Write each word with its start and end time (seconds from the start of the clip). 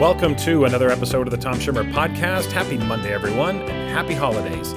Welcome 0.00 0.36
to 0.36 0.64
another 0.64 0.90
episode 0.90 1.26
of 1.26 1.32
the 1.32 1.36
Tom 1.36 1.58
Schimmer 1.58 1.82
Podcast. 1.92 2.52
Happy 2.52 2.78
Monday, 2.78 3.12
everyone, 3.12 3.62
and 3.62 3.90
happy 3.90 4.14
holidays. 4.14 4.72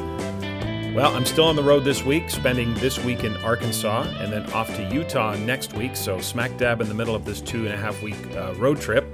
Well, 0.95 1.13
I'm 1.15 1.25
still 1.25 1.43
on 1.43 1.55
the 1.55 1.61
road 1.61 1.83
this 1.83 2.03
week, 2.03 2.27
spending 2.31 2.73
this 2.75 2.97
week 3.03 3.23
in 3.23 3.38
Arkansas 3.38 4.02
and 4.17 4.34
then 4.34 4.52
off 4.52 4.76
to 4.77 4.84
Utah 4.91 5.35
next 5.35 5.73
week. 5.73 5.95
So, 5.95 6.20
smack 6.20 6.57
dab 6.57 6.81
in 6.81 6.89
the 6.89 6.95
middle 6.95 7.13
of 7.13 7.23
this 7.23 7.39
two 7.39 7.65
and 7.65 7.73
a 7.76 7.77
half 7.77 8.02
week 8.02 8.17
uh, 8.35 8.55
road 8.55 8.81
trip. 8.81 9.05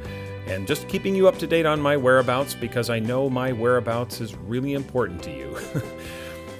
And 0.48 0.66
just 0.66 0.88
keeping 0.88 1.14
you 1.14 1.28
up 1.28 1.40
to 1.40 1.48
date 1.48 1.66
on 1.66 1.82
my 1.82 1.98
whereabouts 1.98 2.54
because 2.54 2.90
I 2.90 3.00
know 3.00 3.30
my 3.30 3.52
whereabouts 3.52 4.22
is 4.22 4.34
really 4.34 4.76
important 4.76 5.22
to 5.24 5.32
you. 5.32 5.58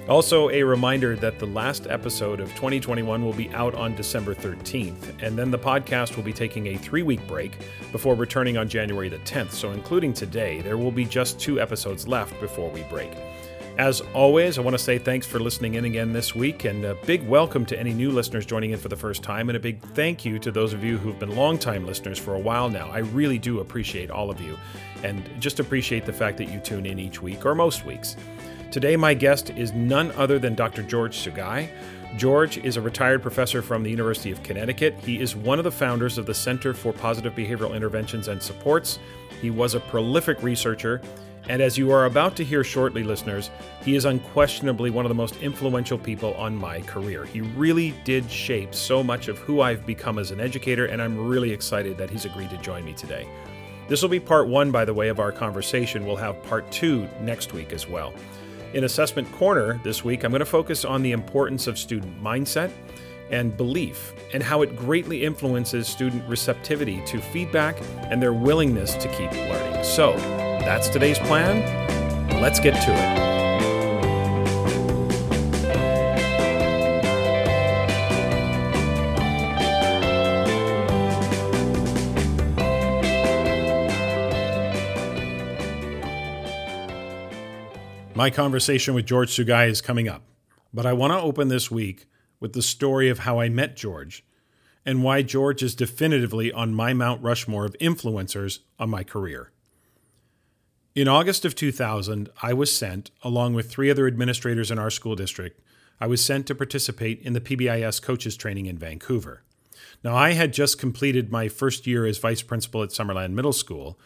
Also, 0.08 0.48
a 0.48 0.62
reminder 0.62 1.14
that 1.16 1.38
the 1.38 1.46
last 1.46 1.86
episode 1.86 2.40
of 2.40 2.48
2021 2.54 3.22
will 3.22 3.34
be 3.34 3.50
out 3.50 3.74
on 3.74 3.94
December 3.94 4.34
13th, 4.34 5.22
and 5.22 5.36
then 5.36 5.50
the 5.50 5.58
podcast 5.58 6.16
will 6.16 6.22
be 6.22 6.32
taking 6.32 6.68
a 6.68 6.78
three 6.78 7.02
week 7.02 7.24
break 7.26 7.52
before 7.92 8.14
returning 8.14 8.56
on 8.56 8.70
January 8.70 9.10
the 9.10 9.18
10th. 9.18 9.50
So, 9.50 9.72
including 9.72 10.14
today, 10.14 10.62
there 10.62 10.78
will 10.78 10.90
be 10.90 11.04
just 11.04 11.38
two 11.38 11.60
episodes 11.60 12.08
left 12.08 12.40
before 12.40 12.70
we 12.70 12.84
break. 12.84 13.10
As 13.76 14.00
always, 14.14 14.56
I 14.56 14.62
want 14.62 14.72
to 14.78 14.82
say 14.82 14.96
thanks 14.96 15.26
for 15.26 15.38
listening 15.38 15.74
in 15.74 15.84
again 15.84 16.14
this 16.14 16.34
week, 16.34 16.64
and 16.64 16.86
a 16.86 16.94
big 17.06 17.22
welcome 17.28 17.66
to 17.66 17.78
any 17.78 17.92
new 17.92 18.10
listeners 18.10 18.46
joining 18.46 18.70
in 18.70 18.78
for 18.78 18.88
the 18.88 18.96
first 18.96 19.22
time, 19.22 19.50
and 19.50 19.56
a 19.56 19.60
big 19.60 19.78
thank 19.78 20.24
you 20.24 20.38
to 20.38 20.50
those 20.50 20.72
of 20.72 20.82
you 20.82 20.96
who've 20.96 21.18
been 21.18 21.36
longtime 21.36 21.84
listeners 21.84 22.18
for 22.18 22.34
a 22.34 22.40
while 22.40 22.70
now. 22.70 22.88
I 22.90 23.00
really 23.00 23.38
do 23.38 23.60
appreciate 23.60 24.10
all 24.10 24.30
of 24.30 24.40
you, 24.40 24.58
and 25.04 25.22
just 25.38 25.60
appreciate 25.60 26.06
the 26.06 26.14
fact 26.14 26.38
that 26.38 26.48
you 26.48 26.60
tune 26.60 26.86
in 26.86 26.98
each 26.98 27.20
week 27.20 27.44
or 27.44 27.54
most 27.54 27.84
weeks. 27.84 28.16
Today, 28.70 28.96
my 28.96 29.14
guest 29.14 29.48
is 29.48 29.72
none 29.72 30.12
other 30.12 30.38
than 30.38 30.54
Dr. 30.54 30.82
George 30.82 31.16
Sugai. 31.16 31.70
George 32.18 32.58
is 32.58 32.76
a 32.76 32.82
retired 32.82 33.22
professor 33.22 33.62
from 33.62 33.82
the 33.82 33.90
University 33.90 34.30
of 34.30 34.42
Connecticut. 34.42 34.94
He 35.02 35.20
is 35.20 35.34
one 35.34 35.58
of 35.58 35.64
the 35.64 35.70
founders 35.70 36.18
of 36.18 36.26
the 36.26 36.34
Center 36.34 36.74
for 36.74 36.92
Positive 36.92 37.34
Behavioral 37.34 37.74
Interventions 37.74 38.28
and 38.28 38.42
Supports. 38.42 38.98
He 39.40 39.48
was 39.48 39.74
a 39.74 39.80
prolific 39.80 40.42
researcher, 40.42 41.00
and 41.48 41.62
as 41.62 41.78
you 41.78 41.90
are 41.90 42.04
about 42.04 42.36
to 42.36 42.44
hear 42.44 42.62
shortly, 42.62 43.02
listeners, 43.02 43.48
he 43.82 43.96
is 43.96 44.04
unquestionably 44.04 44.90
one 44.90 45.06
of 45.06 45.08
the 45.08 45.14
most 45.14 45.36
influential 45.38 45.96
people 45.96 46.34
on 46.34 46.54
my 46.54 46.82
career. 46.82 47.24
He 47.24 47.40
really 47.40 47.94
did 48.04 48.30
shape 48.30 48.74
so 48.74 49.02
much 49.02 49.28
of 49.28 49.38
who 49.38 49.62
I've 49.62 49.86
become 49.86 50.18
as 50.18 50.30
an 50.30 50.40
educator, 50.40 50.84
and 50.84 51.00
I'm 51.00 51.26
really 51.26 51.52
excited 51.52 51.96
that 51.96 52.10
he's 52.10 52.26
agreed 52.26 52.50
to 52.50 52.58
join 52.58 52.84
me 52.84 52.92
today. 52.92 53.26
This 53.88 54.02
will 54.02 54.10
be 54.10 54.20
part 54.20 54.46
one, 54.46 54.70
by 54.70 54.84
the 54.84 54.92
way, 54.92 55.08
of 55.08 55.20
our 55.20 55.32
conversation. 55.32 56.04
We'll 56.04 56.16
have 56.16 56.42
part 56.42 56.70
two 56.70 57.08
next 57.22 57.54
week 57.54 57.72
as 57.72 57.88
well. 57.88 58.12
In 58.74 58.84
Assessment 58.84 59.30
Corner 59.32 59.80
this 59.82 60.04
week, 60.04 60.24
I'm 60.24 60.30
going 60.30 60.40
to 60.40 60.46
focus 60.46 60.84
on 60.84 61.02
the 61.02 61.12
importance 61.12 61.66
of 61.66 61.78
student 61.78 62.22
mindset 62.22 62.70
and 63.30 63.56
belief 63.56 64.12
and 64.34 64.42
how 64.42 64.60
it 64.60 64.76
greatly 64.76 65.24
influences 65.24 65.88
student 65.88 66.22
receptivity 66.28 67.02
to 67.06 67.18
feedback 67.18 67.78
and 68.10 68.22
their 68.22 68.34
willingness 68.34 68.94
to 68.94 69.08
keep 69.08 69.32
learning. 69.32 69.84
So, 69.84 70.12
that's 70.16 70.88
today's 70.88 71.18
plan. 71.20 71.62
Let's 72.42 72.60
get 72.60 72.74
to 72.84 72.92
it. 72.92 73.37
My 88.18 88.30
conversation 88.30 88.94
with 88.94 89.06
George 89.06 89.30
Sugai 89.30 89.68
is 89.68 89.80
coming 89.80 90.08
up, 90.08 90.24
but 90.74 90.84
I 90.84 90.92
want 90.92 91.12
to 91.12 91.20
open 91.20 91.46
this 91.46 91.70
week 91.70 92.06
with 92.40 92.52
the 92.52 92.62
story 92.62 93.08
of 93.08 93.20
how 93.20 93.38
I 93.38 93.48
met 93.48 93.76
George 93.76 94.24
and 94.84 95.04
why 95.04 95.22
George 95.22 95.62
is 95.62 95.76
definitively 95.76 96.50
on 96.50 96.74
my 96.74 96.92
Mount 96.92 97.22
Rushmore 97.22 97.64
of 97.64 97.76
influencers 97.80 98.58
on 98.76 98.90
my 98.90 99.04
career. 99.04 99.52
In 100.96 101.06
August 101.06 101.44
of 101.44 101.54
2000, 101.54 102.28
I 102.42 102.54
was 102.54 102.76
sent, 102.76 103.12
along 103.22 103.54
with 103.54 103.70
three 103.70 103.88
other 103.88 104.08
administrators 104.08 104.72
in 104.72 104.80
our 104.80 104.90
school 104.90 105.14
district, 105.14 105.60
I 106.00 106.08
was 106.08 106.20
sent 106.20 106.48
to 106.48 106.56
participate 106.56 107.22
in 107.22 107.34
the 107.34 107.40
PBIS 107.40 108.02
coaches 108.02 108.36
training 108.36 108.66
in 108.66 108.78
Vancouver. 108.78 109.44
Now, 110.02 110.16
I 110.16 110.32
had 110.32 110.52
just 110.52 110.76
completed 110.76 111.30
my 111.30 111.46
first 111.46 111.86
year 111.86 112.04
as 112.04 112.18
vice 112.18 112.42
principal 112.42 112.82
at 112.82 112.88
Summerland 112.88 113.34
Middle 113.34 113.52
School, 113.52 113.96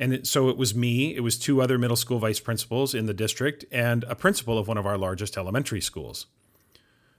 and 0.00 0.14
it, 0.14 0.26
so 0.26 0.48
it 0.48 0.56
was 0.56 0.74
me, 0.74 1.14
it 1.14 1.20
was 1.20 1.38
two 1.38 1.60
other 1.60 1.78
middle 1.78 1.94
school 1.94 2.18
vice 2.18 2.40
principals 2.40 2.94
in 2.94 3.04
the 3.04 3.12
district, 3.12 3.66
and 3.70 4.02
a 4.04 4.16
principal 4.16 4.58
of 4.58 4.66
one 4.66 4.78
of 4.78 4.86
our 4.86 4.96
largest 4.96 5.36
elementary 5.36 5.82
schools. 5.82 6.26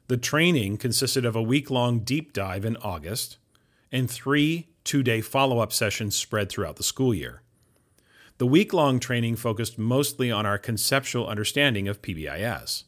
The 0.08 0.18
training 0.18 0.78
consisted 0.78 1.24
of 1.24 1.36
a 1.36 1.44
week 1.44 1.70
long 1.70 2.00
deep 2.00 2.34
dive 2.34 2.66
in 2.66 2.76
August 2.78 3.38
and 3.92 4.10
three 4.10 4.68
two 4.84 5.04
day 5.04 5.22
follow 5.22 5.60
up 5.60 5.72
sessions 5.72 6.16
spread 6.16 6.50
throughout 6.50 6.78
the 6.78 6.84
school 6.84 7.14
year. 7.14 7.44
The 8.40 8.48
week 8.48 8.74
long 8.74 9.00
training 9.00 9.36
focused 9.36 9.78
mostly 9.78 10.32
on 10.32 10.48
our 10.48 10.58
conceptual 10.58 11.28
understanding 11.28 11.88
of 11.88 12.02
PBIS. 12.02 12.86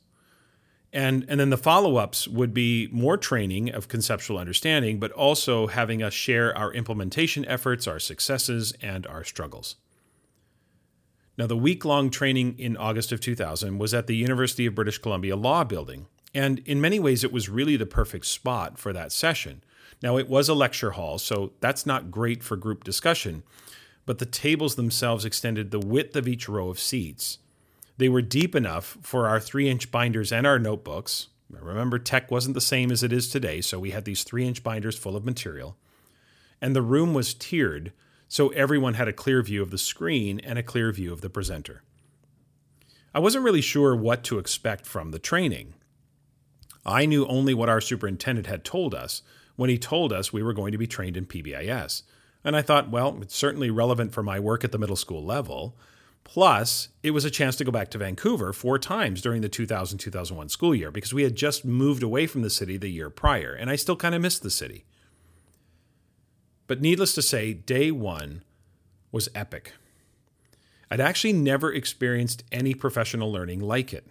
And, 0.92 1.24
and 1.28 1.40
then 1.40 1.52
the 1.52 1.58
follow 1.58 1.98
ups 1.98 2.28
would 2.28 2.54
be 2.54 2.88
more 2.92 3.18
training 3.18 3.70
of 3.70 3.88
conceptual 3.88 4.40
understanding, 4.40 5.00
but 5.00 5.12
also 5.12 5.68
having 5.68 6.02
us 6.02 6.14
share 6.14 6.56
our 6.58 6.74
implementation 6.74 7.46
efforts, 7.46 7.88
our 7.88 8.00
successes, 8.00 8.74
and 8.81 9.06
our 9.06 9.24
struggles. 9.24 9.75
Now, 11.38 11.48
the 11.48 11.58
week 11.58 11.84
long 11.84 12.10
training 12.10 12.60
in 12.60 12.78
August 12.78 13.12
of 13.12 13.20
2000 13.20 13.80
was 13.80 13.94
at 13.94 14.06
the 14.06 14.16
University 14.16 14.68
of 14.68 14.76
British 14.76 15.00
Columbia 15.00 15.36
Law 15.36 15.64
Building, 15.64 16.06
and 16.34 16.60
in 16.60 16.80
many 16.80 17.00
ways, 17.00 17.24
it 17.24 17.32
was 17.32 17.50
really 17.50 17.76
the 17.76 17.86
perfect 17.86 18.26
spot 18.26 18.78
for 18.78 18.94
that 18.94 19.12
session. 19.12 19.64
Now, 20.02 20.18
it 20.18 20.30
was 20.30 20.48
a 20.48 20.54
lecture 20.54 20.92
hall, 20.92 21.18
so 21.18 21.54
that's 21.60 21.86
not 21.86 22.12
great 22.12 22.44
for 22.44 22.56
group 22.56 22.84
discussion, 22.84 23.44
but 24.06 24.20
the 24.20 24.26
tables 24.26 24.76
themselves 24.76 25.26
extended 25.26 25.72
the 25.72 25.80
width 25.80 26.16
of 26.16 26.28
each 26.28 26.48
row 26.48 26.70
of 26.70 26.80
seats. 26.80 27.40
They 27.98 28.10
were 28.10 28.22
deep 28.22 28.56
enough 28.56 28.98
for 29.02 29.28
our 29.28 29.40
three 29.40 29.70
inch 29.70 29.92
binders 29.92 30.32
and 30.32 30.46
our 30.46 30.60
notebooks. 30.60 31.30
Remember, 31.50 32.00
tech 32.00 32.30
wasn't 32.32 32.56
the 32.56 32.62
same 32.62 32.92
as 32.92 33.04
it 33.04 33.14
is 33.14 33.30
today, 33.30 33.62
so 33.62 33.80
we 33.80 33.92
had 33.92 34.06
these 34.06 34.24
three 34.24 34.46
inch 34.46 34.64
binders 34.64 34.98
full 34.98 35.16
of 35.16 35.26
material. 35.26 35.78
And 36.62 36.76
the 36.76 36.82
room 36.82 37.14
was 37.14 37.34
tiered 37.34 37.92
so 38.34 38.50
everyone 38.50 38.96
had 38.96 39.08
a 39.08 39.14
clear 39.14 39.44
view 39.44 39.62
of 39.62 39.70
the 39.70 39.78
screen 39.78 40.40
and 40.40 40.58
a 40.58 40.64
clear 40.64 40.92
view 40.92 41.14
of 41.14 41.22
the 41.22 41.30
presenter. 41.30 41.84
I 43.14 43.20
wasn't 43.20 43.44
really 43.44 43.62
sure 43.62 43.96
what 43.96 44.24
to 44.24 44.40
expect 44.40 44.88
from 44.88 45.12
the 45.12 45.20
training. 45.20 45.76
I 46.84 47.06
knew 47.06 47.28
only 47.28 47.54
what 47.54 47.70
our 47.70 47.80
superintendent 47.80 48.48
had 48.48 48.66
told 48.66 48.96
us 48.96 49.22
when 49.56 49.70
he 49.70 49.78
told 49.78 50.12
us 50.12 50.34
we 50.34 50.42
were 50.42 50.52
going 50.52 50.72
to 50.72 50.80
be 50.80 50.88
trained 50.88 51.16
in 51.16 51.28
PBIS. 51.28 52.02
And 52.44 52.56
I 52.56 52.64
thought, 52.64 52.90
well, 52.90 53.20
it's 53.22 53.36
certainly 53.36 53.70
relevant 53.70 54.14
for 54.14 54.24
my 54.24 54.40
work 54.40 54.64
at 54.64 54.72
the 54.72 54.80
middle 54.80 54.96
school 54.96 55.24
level. 55.24 55.78
Plus, 56.24 56.88
it 57.04 57.12
was 57.12 57.26
a 57.26 57.30
chance 57.30 57.56
to 57.58 57.64
go 57.64 57.72
back 57.72 57.92
to 57.92 58.00
Vancouver 58.00 58.52
four 58.52 58.80
times 58.80 59.22
during 59.22 59.44
the 59.44 59.48
2000 59.48 60.00
2001 60.00 60.50
school 60.50 60.74
year 60.74 60.90
because 60.90 61.14
we 61.14 61.22
had 61.22 61.36
just 61.36 61.66
moved 61.66 62.02
away 62.02 62.26
from 62.26 62.42
the 62.42 62.50
city 62.50 62.78
the 62.78 62.90
year 62.90 63.12
prior, 63.12 63.54
and 63.54 63.70
I 63.70 63.76
still 63.76 63.96
kind 63.96 64.16
of 64.16 64.24
missed 64.24 64.42
the 64.42 64.50
city. 64.50 64.86
But 66.68 66.81
needless 66.81 67.13
to 67.16 67.22
say, 67.22 67.53
day 67.53 67.91
one 67.91 68.44
was 69.12 69.29
epic. 69.35 69.74
I'd 70.90 71.01
actually 71.01 71.34
never 71.34 71.74
experienced 71.74 72.44
any 72.51 72.74
professional 72.74 73.31
learning 73.31 73.59
like 73.59 73.94
it. 73.94 74.07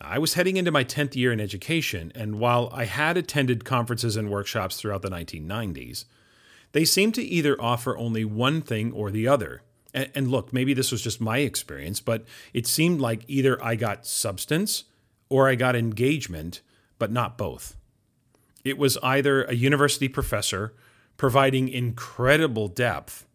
I 0.00 0.18
was 0.18 0.34
heading 0.34 0.56
into 0.56 0.70
my 0.70 0.82
10th 0.82 1.14
year 1.14 1.32
in 1.32 1.40
education, 1.40 2.10
and 2.14 2.40
while 2.40 2.70
I 2.72 2.86
had 2.86 3.16
attended 3.16 3.64
conferences 3.64 4.16
and 4.16 4.30
workshops 4.30 4.76
throughout 4.76 5.02
the 5.02 5.10
1990s, 5.10 6.04
they 6.72 6.84
seemed 6.84 7.14
to 7.14 7.22
either 7.22 7.60
offer 7.60 7.96
only 7.96 8.24
one 8.24 8.62
thing 8.62 8.92
or 8.92 9.10
the 9.10 9.28
other. 9.28 9.62
And, 9.94 10.30
look, 10.30 10.52
maybe 10.52 10.72
this 10.72 10.90
was 10.90 11.02
just 11.02 11.20
my 11.20 11.38
experience, 11.38 12.00
but 12.00 12.24
it 12.54 12.66
seemed 12.66 13.00
like 13.00 13.24
either 13.28 13.62
I 13.62 13.76
got 13.76 14.06
substance 14.06 14.84
or 15.28 15.48
I 15.48 15.54
got 15.54 15.76
engagement, 15.76 16.62
but 16.98 17.12
not 17.12 17.36
both. 17.36 17.76
It 18.64 18.78
was 18.78 18.96
either 19.02 19.44
a 19.44 19.54
university 19.54 20.08
professor 20.08 20.74
providing 21.16 21.68
incredible 21.68 22.68
depth, 22.68 23.26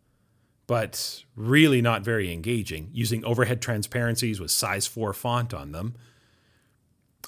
but 0.65 1.23
really 1.35 1.81
not 1.81 2.03
very 2.03 2.31
engaging, 2.31 2.89
using 2.91 3.23
overhead 3.23 3.61
transparencies 3.61 4.39
with 4.39 4.51
size 4.51 4.87
4 4.87 5.13
font 5.13 5.53
on 5.53 5.71
them. 5.71 5.95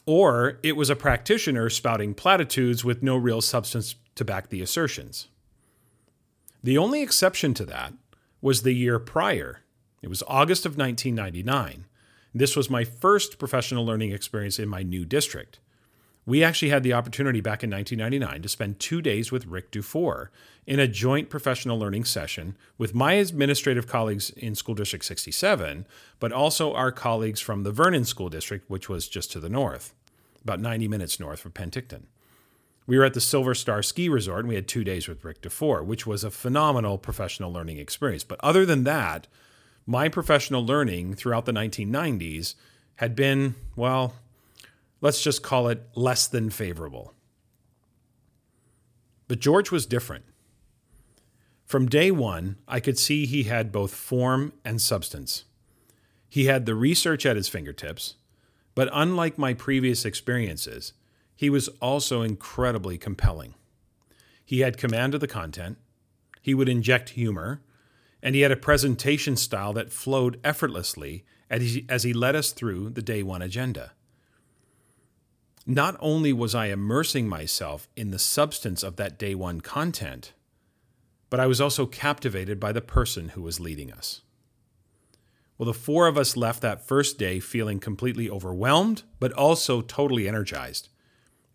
Or 0.05 0.59
it 0.63 0.75
was 0.75 0.89
a 0.89 0.95
practitioner 0.95 1.69
spouting 1.69 2.13
platitudes 2.13 2.83
with 2.83 3.03
no 3.03 3.15
real 3.15 3.41
substance 3.41 3.95
to 4.15 4.25
back 4.25 4.49
the 4.49 4.61
assertions. 4.61 5.27
The 6.63 6.77
only 6.77 7.01
exception 7.01 7.53
to 7.55 7.65
that 7.65 7.93
was 8.41 8.63
the 8.63 8.73
year 8.73 8.99
prior. 8.99 9.61
It 10.01 10.09
was 10.09 10.23
August 10.27 10.65
of 10.65 10.77
1999. 10.77 11.85
This 12.33 12.55
was 12.55 12.69
my 12.69 12.83
first 12.83 13.39
professional 13.39 13.85
learning 13.85 14.11
experience 14.11 14.59
in 14.59 14.67
my 14.67 14.83
new 14.83 15.05
district. 15.05 15.59
We 16.29 16.43
actually 16.43 16.69
had 16.69 16.83
the 16.83 16.93
opportunity 16.93 17.41
back 17.41 17.63
in 17.63 17.71
1999 17.71 18.43
to 18.43 18.49
spend 18.49 18.79
two 18.79 19.01
days 19.01 19.31
with 19.31 19.47
Rick 19.47 19.71
DuFour 19.71 20.27
in 20.67 20.79
a 20.79 20.87
joint 20.87 21.27
professional 21.27 21.79
learning 21.79 22.05
session 22.05 22.55
with 22.77 22.93
my 22.93 23.13
administrative 23.13 23.87
colleagues 23.87 24.29
in 24.37 24.53
School 24.53 24.75
District 24.75 25.03
67, 25.03 25.87
but 26.19 26.31
also 26.31 26.75
our 26.75 26.91
colleagues 26.91 27.41
from 27.41 27.63
the 27.63 27.71
Vernon 27.71 28.05
School 28.05 28.29
District, 28.29 28.69
which 28.69 28.87
was 28.87 29.07
just 29.07 29.31
to 29.31 29.39
the 29.39 29.49
north, 29.49 29.95
about 30.43 30.59
90 30.59 30.87
minutes 30.87 31.19
north 31.19 31.43
of 31.45 31.55
Penticton. 31.55 32.03
We 32.85 32.99
were 32.99 33.05
at 33.05 33.15
the 33.15 33.21
Silver 33.21 33.55
Star 33.55 33.81
Ski 33.81 34.07
Resort 34.07 34.41
and 34.41 34.49
we 34.49 34.55
had 34.55 34.67
two 34.67 34.83
days 34.83 35.07
with 35.07 35.25
Rick 35.25 35.41
DuFour, 35.41 35.83
which 35.83 36.05
was 36.05 36.23
a 36.23 36.29
phenomenal 36.29 36.99
professional 36.99 37.51
learning 37.51 37.79
experience. 37.79 38.23
But 38.23 38.39
other 38.43 38.67
than 38.67 38.83
that, 38.83 39.25
my 39.87 40.09
professional 40.09 40.63
learning 40.63 41.15
throughout 41.15 41.45
the 41.45 41.53
1990s 41.53 42.53
had 42.97 43.15
been, 43.15 43.55
well, 43.75 44.13
let's 45.01 45.21
just 45.21 45.43
call 45.43 45.67
it 45.67 45.87
less 45.95 46.27
than 46.27 46.49
favorable. 46.49 47.13
But 49.27 49.39
George 49.39 49.71
was 49.71 49.85
different. 49.85 50.25
From 51.65 51.87
day 51.87 52.09
one, 52.09 52.57
I 52.67 52.79
could 52.79 52.97
see 52.97 53.25
he 53.25 53.43
had 53.43 53.71
both 53.71 53.93
form 53.93 54.53
and 54.65 54.81
substance. 54.81 55.43
He 56.27 56.45
had 56.45 56.65
the 56.65 56.75
research 56.75 57.25
at 57.25 57.35
his 57.35 57.47
fingertips, 57.47 58.15
but 58.73 58.89
unlike 58.91 59.37
my 59.37 59.53
previous 59.53 60.03
experiences, 60.05 60.93
he 61.35 61.49
was 61.49 61.67
also 61.79 62.21
incredibly 62.21 62.97
compelling. 62.97 63.53
He 64.43 64.61
had 64.61 64.77
command 64.77 65.13
of 65.13 65.21
the 65.21 65.27
content, 65.27 65.77
he 66.41 66.53
would 66.53 66.69
inject 66.69 67.09
humor, 67.09 67.61
and 68.21 68.35
he 68.35 68.41
had 68.41 68.51
a 68.51 68.57
presentation 68.57 69.35
style 69.35 69.73
that 69.73 69.93
flowed 69.93 70.39
effortlessly 70.43 71.23
as 71.49 71.61
he, 71.61 71.85
as 71.87 72.03
he 72.03 72.13
led 72.13 72.35
us 72.35 72.51
through 72.51 72.89
the 72.89 73.01
day 73.01 73.21
one 73.21 73.41
agenda. 73.41 73.91
Not 75.69 75.97
only 75.99 76.33
was 76.33 76.55
I 76.55 76.65
immersing 76.65 77.29
myself 77.29 77.87
in 77.95 78.09
the 78.09 78.17
substance 78.17 78.81
of 78.81 78.95
that 78.95 79.19
day 79.19 79.35
one 79.35 79.61
content, 79.61 80.33
but 81.29 81.39
I 81.39 81.45
was 81.45 81.61
also 81.61 81.85
captivated 81.85 82.59
by 82.59 82.71
the 82.71 82.81
person 82.81 83.29
who 83.29 83.43
was 83.43 83.59
leading 83.59 83.93
us. 83.93 84.21
Well, 85.59 85.67
the 85.67 85.75
four 85.75 86.07
of 86.07 86.17
us 86.17 86.35
left 86.35 86.63
that 86.63 86.87
first 86.87 87.19
day 87.19 87.39
feeling 87.39 87.79
completely 87.79 88.27
overwhelmed, 88.27 89.03
but 89.19 89.31
also 89.33 89.81
totally 89.81 90.27
energized. 90.27 90.89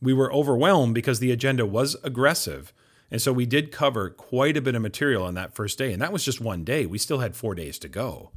We 0.00 0.12
were 0.12 0.32
overwhelmed 0.32 0.94
because 0.94 1.19
the 1.19 1.32
agenda 1.32 1.66
was 1.66 1.96
aggressive, 2.05 2.72
and 3.11 3.20
so 3.20 3.32
we 3.32 3.46
did 3.46 3.72
cover 3.72 4.11
quite 4.11 4.56
a 4.56 4.62
bit 4.62 4.76
of 4.76 4.82
material 4.82 5.25
on 5.25 5.34
that 5.34 5.56
first 5.56 5.76
day, 5.76 5.93
and 5.93 6.00
that 6.00 6.12
was 6.12 6.25
just 6.25 6.40
one 6.40 6.62
day. 6.62 6.87
We 6.87 6.99
still 6.99 7.19
had 7.19 7.34
four 7.34 7.56
days 7.56 7.81
to 7.81 7.88
go. 7.88 8.31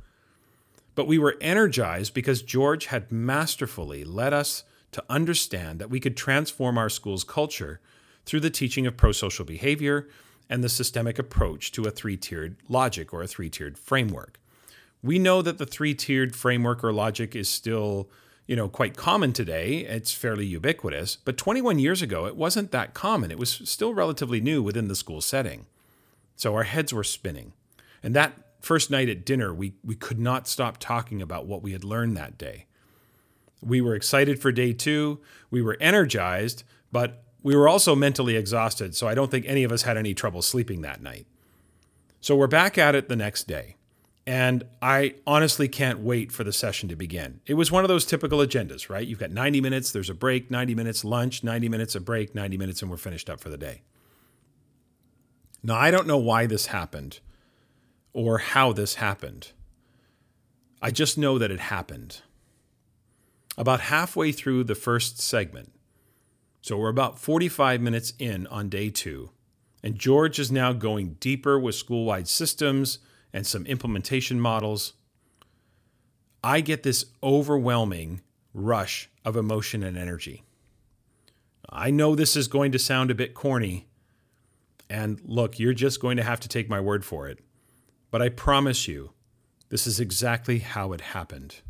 But 0.95 1.05
we 1.05 1.19
were 1.19 1.37
energized 1.39 2.15
because 2.15 2.41
George 2.41 2.87
had 2.87 3.11
masterfully 3.11 4.03
led 4.03 4.33
us 4.33 4.63
to 4.91 5.03
understand 5.09 5.79
that 5.79 5.89
we 5.89 5.99
could 5.99 6.17
transform 6.17 6.77
our 6.77 6.89
school's 6.89 7.23
culture 7.23 7.79
through 8.25 8.39
the 8.41 8.49
teaching 8.49 8.85
of 8.85 8.97
pro 8.97 9.11
social 9.11 9.45
behavior 9.45 10.07
and 10.49 10.63
the 10.63 10.69
systemic 10.69 11.19
approach 11.19 11.71
to 11.71 11.83
a 11.83 11.91
three 11.91 12.17
tiered 12.17 12.57
logic 12.69 13.13
or 13.13 13.21
a 13.21 13.27
three 13.27 13.49
tiered 13.49 13.77
framework. 13.77 14.39
We 15.01 15.19
know 15.19 15.41
that 15.41 15.57
the 15.57 15.65
three 15.65 15.93
tiered 15.93 16.35
framework 16.35 16.83
or 16.83 16.93
logic 16.93 17.35
is 17.35 17.49
still 17.49 18.09
you 18.47 18.55
know 18.55 18.69
quite 18.69 18.95
common 18.95 19.33
today. 19.33 19.79
It's 19.79 20.13
fairly 20.13 20.45
ubiquitous 20.45 21.17
but 21.17 21.37
21 21.37 21.79
years 21.79 22.01
ago 22.01 22.25
it 22.25 22.35
wasn't 22.35 22.71
that 22.71 22.93
common. 22.93 23.31
It 23.31 23.39
was 23.39 23.49
still 23.65 23.93
relatively 23.93 24.41
new 24.41 24.61
within 24.61 24.87
the 24.87 24.95
school 24.95 25.21
setting. 25.21 25.65
So 26.35 26.53
our 26.55 26.63
heads 26.63 26.93
were 26.93 27.03
spinning. 27.03 27.53
And 28.03 28.15
that 28.15 28.33
first 28.61 28.91
night 28.91 29.09
at 29.09 29.25
dinner 29.25 29.53
we, 29.53 29.73
we 29.83 29.95
could 29.95 30.19
not 30.19 30.47
stop 30.47 30.77
talking 30.77 31.21
about 31.21 31.45
what 31.45 31.61
we 31.61 31.73
had 31.73 31.83
learned 31.83 32.15
that 32.17 32.37
day 32.37 32.66
we 33.61 33.81
were 33.81 33.95
excited 33.95 34.39
for 34.41 34.51
day 34.51 34.73
two 34.73 35.19
we 35.49 35.61
were 35.61 35.77
energized 35.79 36.63
but 36.91 37.23
we 37.43 37.55
were 37.55 37.67
also 37.67 37.95
mentally 37.95 38.35
exhausted 38.35 38.95
so 38.95 39.07
i 39.07 39.15
don't 39.15 39.31
think 39.31 39.45
any 39.47 39.63
of 39.63 39.71
us 39.71 39.83
had 39.83 39.97
any 39.97 40.13
trouble 40.13 40.41
sleeping 40.41 40.81
that 40.81 41.01
night 41.01 41.27
so 42.21 42.35
we're 42.35 42.47
back 42.47 42.77
at 42.77 42.95
it 42.95 43.09
the 43.09 43.15
next 43.15 43.47
day 43.47 43.77
and 44.27 44.65
I 44.81 45.15
honestly 45.25 45.69
can't 45.69 45.99
wait 45.99 46.33
for 46.33 46.43
the 46.43 46.51
session 46.51 46.89
to 46.89 46.97
begin. 46.97 47.39
It 47.45 47.53
was 47.53 47.71
one 47.71 47.85
of 47.85 47.87
those 47.87 48.05
typical 48.05 48.39
agendas, 48.39 48.89
right? 48.89 49.07
You've 49.07 49.19
got 49.19 49.31
90 49.31 49.61
minutes, 49.61 49.93
there's 49.93 50.09
a 50.09 50.13
break, 50.13 50.51
90 50.51 50.75
minutes 50.75 51.05
lunch, 51.05 51.45
90 51.45 51.69
minutes 51.69 51.95
a 51.95 52.01
break, 52.01 52.35
90 52.35 52.57
minutes, 52.57 52.81
and 52.81 52.91
we're 52.91 52.97
finished 52.97 53.29
up 53.29 53.39
for 53.39 53.47
the 53.47 53.57
day. 53.57 53.83
Now, 55.63 55.75
I 55.75 55.91
don't 55.91 56.07
know 56.07 56.17
why 56.17 56.45
this 56.45 56.67
happened 56.67 57.21
or 58.11 58.39
how 58.39 58.73
this 58.73 58.95
happened. 58.95 59.53
I 60.81 60.91
just 60.91 61.17
know 61.17 61.37
that 61.37 61.49
it 61.49 61.61
happened. 61.61 62.21
About 63.57 63.81
halfway 63.81 64.31
through 64.31 64.65
the 64.65 64.75
first 64.75 65.19
segment, 65.19 65.73
so 66.61 66.77
we're 66.77 66.89
about 66.89 67.17
45 67.17 67.81
minutes 67.81 68.13
in 68.19 68.45
on 68.47 68.69
day 68.69 68.89
two, 68.89 69.31
and 69.81 69.97
George 69.97 70.37
is 70.37 70.51
now 70.51 70.73
going 70.73 71.17
deeper 71.19 71.59
with 71.59 71.75
school 71.75 72.05
wide 72.05 72.27
systems 72.27 72.99
and 73.33 73.47
some 73.47 73.65
implementation 73.65 74.39
models, 74.39 74.93
I 76.43 76.61
get 76.61 76.83
this 76.83 77.05
overwhelming 77.23 78.21
rush 78.53 79.09
of 79.25 79.35
emotion 79.35 79.83
and 79.83 79.97
energy. 79.97 80.43
I 81.69 81.89
know 81.91 82.15
this 82.15 82.35
is 82.35 82.47
going 82.47 82.71
to 82.71 82.79
sound 82.79 83.11
a 83.11 83.15
bit 83.15 83.33
corny, 83.33 83.87
and 84.89 85.19
look, 85.25 85.59
you're 85.59 85.73
just 85.73 85.99
going 85.99 86.17
to 86.17 86.23
have 86.23 86.39
to 86.41 86.47
take 86.47 86.69
my 86.69 86.79
word 86.79 87.03
for 87.03 87.27
it. 87.27 87.39
But 88.11 88.21
I 88.21 88.29
promise 88.29 88.87
you, 88.87 89.11
this 89.69 89.85
is 89.85 89.99
exactly 89.99 90.59
how 90.59 90.93
it 90.93 91.01
happened. 91.01 91.61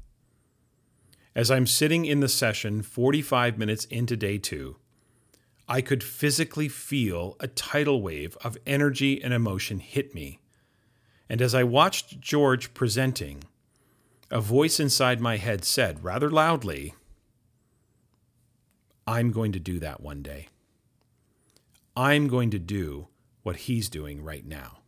As 1.38 1.52
I'm 1.52 1.68
sitting 1.68 2.06
in 2.06 2.20
the 2.20 2.28
session 2.28 2.82
45 2.82 3.60
minutes 3.60 3.86
into 3.86 4.18
day 4.18 4.40
two, 4.40 4.78
I 5.70 5.82
could 5.82 6.04
physically 6.04 6.68
feel 6.68 7.36
a 7.40 7.48
tidal 7.48 8.02
wave 8.02 8.36
of 8.44 8.58
energy 8.66 9.22
and 9.22 9.32
emotion 9.32 9.78
hit 9.78 10.16
me. 10.16 10.40
And 11.30 11.40
as 11.40 11.54
I 11.54 11.64
watched 11.64 12.20
George 12.20 12.74
presenting, 12.74 13.44
a 14.32 14.42
voice 14.42 14.80
inside 14.80 15.22
my 15.22 15.38
head 15.38 15.64
said 15.64 16.04
rather 16.04 16.32
loudly, 16.32 16.96
I'm 19.06 19.32
going 19.32 19.52
to 19.52 19.60
do 19.60 19.78
that 19.78 20.02
one 20.02 20.24
day. 20.24 20.48
I'm 21.96 22.28
going 22.28 22.50
to 22.50 22.60
do 22.60 23.10
what 23.44 23.58
he's 23.58 23.90
doing 23.90 24.24
right 24.24 24.46
now. 24.46 24.80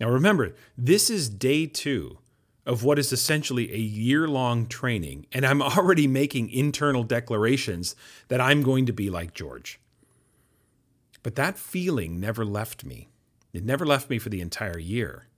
Now 0.00 0.08
remember, 0.08 0.54
this 0.78 1.10
is 1.10 1.28
day 1.28 1.66
two 1.66 2.20
of 2.68 2.84
what 2.84 2.98
is 2.98 3.14
essentially 3.14 3.72
a 3.72 3.78
year 3.78 4.28
long 4.28 4.66
training, 4.66 5.24
and 5.32 5.46
I'm 5.46 5.62
already 5.62 6.06
making 6.06 6.50
internal 6.50 7.02
declarations 7.02 7.96
that 8.28 8.42
I'm 8.42 8.62
going 8.62 8.84
to 8.86 8.92
be 8.92 9.08
like 9.08 9.32
George. 9.32 9.80
But 11.22 11.34
that 11.36 11.58
feeling 11.58 12.20
never 12.20 12.44
left 12.44 12.84
me. 12.84 13.08
It 13.54 13.64
never 13.64 13.86
left 13.86 14.10
me 14.10 14.18
for 14.18 14.28
the 14.28 14.42
entire 14.42 14.78
year. 14.78 15.28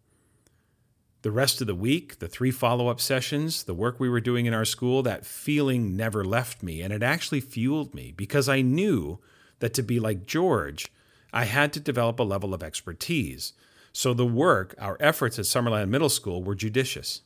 The 1.23 1.31
rest 1.31 1.61
of 1.61 1.69
the 1.69 1.75
week, 1.75 2.19
the 2.19 2.27
three 2.27 2.51
follow 2.51 2.89
up 2.89 3.01
sessions, 3.01 3.63
the 3.63 3.75
work 3.75 4.01
we 4.01 4.09
were 4.09 4.21
doing 4.21 4.47
in 4.47 4.55
our 4.55 4.65
school, 4.65 5.03
that 5.05 5.25
feeling 5.25 5.97
never 5.97 6.25
left 6.25 6.65
me. 6.65 6.83
And 6.83 6.93
it 6.93 7.03
actually 7.03 7.41
fueled 7.41 7.95
me 7.95 8.13
because 8.17 8.49
I 8.49 8.61
knew 8.61 9.21
that 9.61 9.73
to 9.75 9.83
be 9.83 10.01
like 10.01 10.27
George, 10.27 10.91
I 11.33 11.45
had 11.45 11.73
to 11.75 11.81
develop 11.81 12.19
a 12.19 12.25
level 12.25 12.53
of 12.55 12.63
expertise. 12.63 13.53
So 13.93 14.15
the 14.15 14.27
work, 14.27 14.75
our 14.79 14.97
efforts 15.01 15.39
at 15.39 15.45
Summerland 15.45 15.89
Middle 15.89 16.09
School 16.09 16.43
were 16.43 16.55
judicious. 16.55 17.23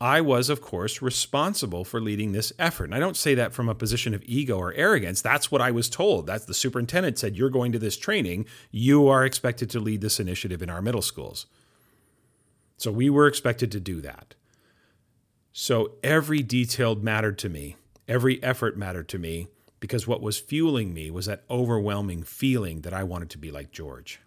I 0.00 0.20
was, 0.20 0.48
of 0.48 0.60
course, 0.60 1.02
responsible 1.02 1.84
for 1.84 2.00
leading 2.00 2.30
this 2.30 2.52
effort. 2.58 2.84
And 2.84 2.94
I 2.94 3.00
don't 3.00 3.16
say 3.16 3.34
that 3.34 3.52
from 3.52 3.68
a 3.68 3.74
position 3.74 4.14
of 4.14 4.22
ego 4.24 4.56
or 4.56 4.72
arrogance. 4.74 5.20
That's 5.20 5.50
what 5.50 5.60
I 5.60 5.72
was 5.72 5.88
told. 5.88 6.26
That's 6.26 6.44
the 6.44 6.54
superintendent 6.54 7.18
said, 7.18 7.36
You're 7.36 7.50
going 7.50 7.72
to 7.72 7.80
this 7.80 7.96
training. 7.96 8.46
You 8.70 9.08
are 9.08 9.24
expected 9.24 9.68
to 9.70 9.80
lead 9.80 10.00
this 10.00 10.20
initiative 10.20 10.62
in 10.62 10.70
our 10.70 10.80
middle 10.80 11.02
schools. 11.02 11.46
So 12.76 12.92
we 12.92 13.10
were 13.10 13.26
expected 13.26 13.72
to 13.72 13.80
do 13.80 14.00
that. 14.02 14.36
So 15.52 15.94
every 16.04 16.42
detail 16.42 16.94
mattered 16.94 17.36
to 17.38 17.48
me, 17.48 17.74
every 18.06 18.40
effort 18.40 18.76
mattered 18.76 19.08
to 19.08 19.18
me, 19.18 19.48
because 19.80 20.06
what 20.06 20.22
was 20.22 20.38
fueling 20.38 20.94
me 20.94 21.10
was 21.10 21.26
that 21.26 21.42
overwhelming 21.50 22.22
feeling 22.22 22.82
that 22.82 22.94
I 22.94 23.02
wanted 23.02 23.30
to 23.30 23.38
be 23.38 23.50
like 23.50 23.72
George. 23.72 24.20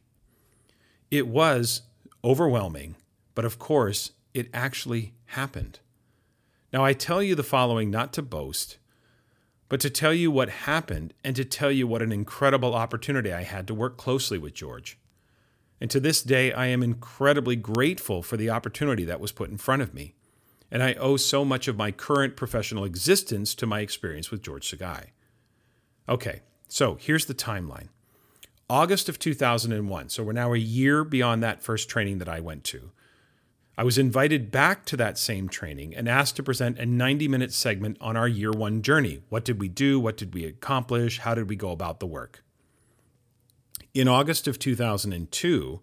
It 1.12 1.28
was 1.28 1.82
overwhelming, 2.24 2.96
but 3.36 3.44
of 3.44 3.60
course, 3.60 4.14
it 4.34 4.50
actually 4.54 5.14
happened. 5.26 5.80
Now, 6.72 6.86
I 6.86 6.94
tell 6.94 7.22
you 7.22 7.36
the 7.36 7.44
following 7.44 7.92
not 7.92 8.14
to 8.14 8.22
boast, 8.22 8.78
but 9.68 9.82
to 9.82 9.90
tell 9.90 10.14
you 10.14 10.32
what 10.32 10.50
happened 10.50 11.14
and 11.24 11.36
to 11.36 11.44
tell 11.44 11.70
you 11.72 11.86
what 11.86 12.02
an 12.02 12.14
incredible 12.14 12.74
opportunity 12.74 13.34
I 13.34 13.44
had 13.44 13.68
to 13.68 13.74
work 13.74 13.98
closely 13.98 14.38
with 14.38 14.54
George. 14.54 14.98
And 15.82 15.92
to 15.92 16.00
this 16.00 16.22
day, 16.22 16.54
I 16.54 16.68
am 16.68 16.84
incredibly 16.84 17.58
grateful 17.58 18.24
for 18.24 18.38
the 18.38 18.50
opportunity 18.50 19.04
that 19.04 19.20
was 19.20 19.34
put 19.34 19.50
in 19.50 19.58
front 19.58 19.82
of 19.82 19.94
me. 19.94 20.14
And 20.70 20.82
I 20.82 20.94
owe 20.94 21.18
so 21.18 21.44
much 21.44 21.68
of 21.68 21.76
my 21.76 21.92
current 21.92 22.38
professional 22.38 22.86
existence 22.86 23.54
to 23.56 23.66
my 23.66 23.82
experience 23.82 24.32
with 24.32 24.42
George 24.44 24.70
Sugai. 24.70 25.08
Okay, 26.08 26.42
so 26.70 26.96
here's 26.96 27.26
the 27.26 27.34
timeline 27.34 27.90
August 28.72 29.10
of 29.10 29.20
2001. 29.20 30.08
So 30.08 30.24
we're 30.24 30.32
now 30.32 30.54
a 30.54 30.58
year 30.58 31.04
beyond 31.04 31.44
that 31.44 31.62
first 31.62 31.90
training 31.90 32.20
that 32.20 32.30
I 32.30 32.40
went 32.40 32.64
to. 32.64 32.92
I 33.78 33.84
was 33.84 33.98
invited 33.98 34.50
back 34.50 34.86
to 34.86 34.96
that 34.96 35.18
same 35.18 35.50
training 35.50 35.94
and 35.94 36.08
asked 36.08 36.38
to 36.38 36.44
present 36.44 36.80
a 36.80 36.86
90 36.86 37.28
minute 37.28 37.52
segment 37.52 37.98
on 38.00 38.16
our 38.16 38.30
year 38.30 38.52
one 38.52 38.82
journey. 38.82 39.24
What 39.28 39.44
did 39.44 39.60
we 39.60 39.68
do? 39.68 40.00
What 40.00 40.16
did 40.16 40.34
we 40.34 40.46
accomplish? 40.46 41.20
How 41.20 41.36
did 41.36 41.50
we 41.50 41.58
go 41.58 41.72
about 41.72 42.00
the 42.00 42.08
work? 42.08 42.46
In 43.94 44.08
August 44.08 44.48
of 44.48 44.58
2002, 44.58 45.82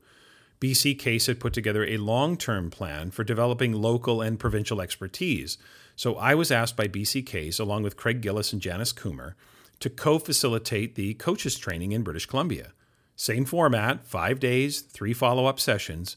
BC 0.59 0.99
Case 0.99 1.27
had 1.27 1.41
put 1.41 1.53
together 1.53 1.85
a 1.85 1.99
long 1.99 2.39
term 2.39 2.71
plan 2.71 3.11
for 3.11 3.23
developing 3.23 3.75
local 3.75 4.23
and 4.23 4.41
provincial 4.41 4.81
expertise. 4.81 5.59
So 5.95 6.17
I 6.17 6.35
was 6.35 6.51
asked 6.51 6.75
by 6.75 6.89
BC 6.89 7.27
Case, 7.27 7.59
along 7.59 7.83
with 7.83 7.99
Craig 7.99 8.23
Gillis 8.23 8.55
and 8.55 8.63
Janice 8.63 8.95
Coomer, 8.95 9.35
to 9.81 9.91
co 9.91 10.19
facilitate 10.19 10.95
the 10.95 11.13
coaches 11.15 11.59
training 11.59 11.93
in 11.93 12.03
British 12.03 12.25
Columbia. 12.25 12.73
Same 13.21 13.45
format, 13.45 14.07
five 14.07 14.39
days, 14.39 14.81
three 14.81 15.13
follow 15.13 15.47
up 15.47 15.59
sessions. 15.59 16.17